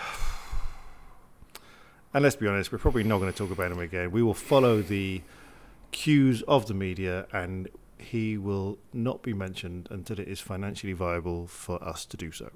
And 2.14 2.22
let's 2.22 2.36
be 2.36 2.46
honest, 2.46 2.70
we're 2.70 2.78
probably 2.78 3.02
not 3.02 3.18
going 3.18 3.32
to 3.32 3.36
talk 3.36 3.50
about 3.50 3.72
him 3.72 3.80
again. 3.80 4.12
We 4.12 4.22
will 4.22 4.34
follow 4.34 4.80
the 4.80 5.20
cues 5.90 6.42
of 6.42 6.66
the 6.66 6.74
media 6.74 7.26
and 7.32 7.68
he 7.98 8.38
will 8.38 8.78
not 8.92 9.22
be 9.22 9.34
mentioned 9.34 9.88
until 9.90 10.20
it 10.20 10.28
is 10.28 10.40
financially 10.40 10.92
viable 10.92 11.48
for 11.48 11.82
us 11.82 12.06
to 12.06 12.16
do 12.16 12.30
so. 12.30 12.50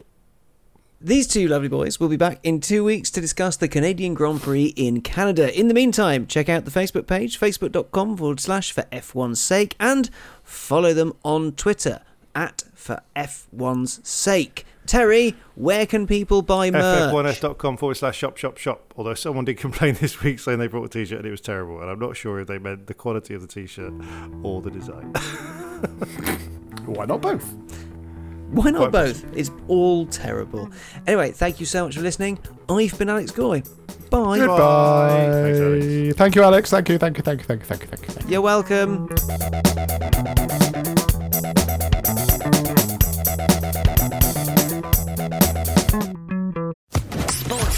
These 1.00 1.28
two 1.28 1.46
lovely 1.46 1.68
boys 1.68 2.00
will 2.00 2.08
be 2.08 2.16
back 2.16 2.40
in 2.42 2.60
two 2.60 2.84
weeks 2.84 3.10
to 3.12 3.20
discuss 3.20 3.56
the 3.56 3.68
Canadian 3.68 4.14
Grand 4.14 4.40
Prix 4.42 4.66
in 4.76 5.00
Canada. 5.00 5.56
In 5.58 5.68
the 5.68 5.74
meantime, 5.74 6.26
check 6.26 6.48
out 6.48 6.64
the 6.64 6.72
Facebook 6.72 7.06
page, 7.06 7.38
facebook.com 7.38 8.16
forward 8.16 8.40
slash 8.40 8.72
for 8.72 8.82
F1's 8.90 9.40
sake, 9.40 9.76
and 9.78 10.10
follow 10.42 10.92
them 10.92 11.12
on 11.24 11.52
Twitter 11.52 12.00
at 12.34 12.64
for 12.74 13.00
F1's 13.14 14.00
sake. 14.08 14.66
Terry, 14.88 15.36
where 15.54 15.84
can 15.84 16.06
people 16.06 16.40
buy 16.40 16.70
merch? 16.70 17.12
ff1s.com 17.12 17.76
forward 17.76 17.94
slash 17.96 18.16
shop 18.16 18.38
shop 18.38 18.56
shop. 18.56 18.94
Although 18.96 19.14
someone 19.14 19.44
did 19.44 19.56
complain 19.58 19.94
this 19.94 20.22
week 20.22 20.40
saying 20.40 20.58
they 20.58 20.66
brought 20.66 20.86
a 20.86 20.88
t 20.88 21.04
shirt 21.04 21.18
and 21.18 21.26
it 21.26 21.30
was 21.30 21.42
terrible, 21.42 21.80
and 21.80 21.90
I'm 21.90 21.98
not 21.98 22.16
sure 22.16 22.40
if 22.40 22.48
they 22.48 22.58
meant 22.58 22.86
the 22.86 22.94
quality 22.94 23.34
of 23.34 23.42
the 23.42 23.46
t 23.46 23.66
shirt 23.66 23.92
or 24.42 24.62
the 24.62 24.70
design. 24.70 25.12
Why 26.86 27.04
not 27.04 27.20
both? 27.20 27.54
Why 28.50 28.70
not 28.70 28.90
Quite 28.90 28.92
both? 28.92 29.36
It's 29.36 29.50
all 29.68 30.06
terrible. 30.06 30.70
Anyway, 31.06 31.32
thank 31.32 31.60
you 31.60 31.66
so 31.66 31.84
much 31.84 31.96
for 31.96 32.00
listening. 32.00 32.38
I've 32.70 32.98
been 32.98 33.10
Alex 33.10 33.30
Goy. 33.30 33.62
Bye. 34.10 34.38
Goodbye. 34.38 36.12
Thank 36.14 36.34
you, 36.34 36.42
Alex. 36.42 36.70
Thank 36.70 36.88
you, 36.88 36.96
thank 36.96 37.18
you, 37.18 37.22
thank 37.22 37.40
you, 37.40 37.46
thank 37.46 37.60
you, 37.60 37.66
thank 37.66 37.82
you, 37.82 37.88
thank 37.88 38.08
you. 38.08 38.14
Thank 38.14 38.24
you. 38.24 38.32
You're 38.32 38.40
welcome. 38.40 39.08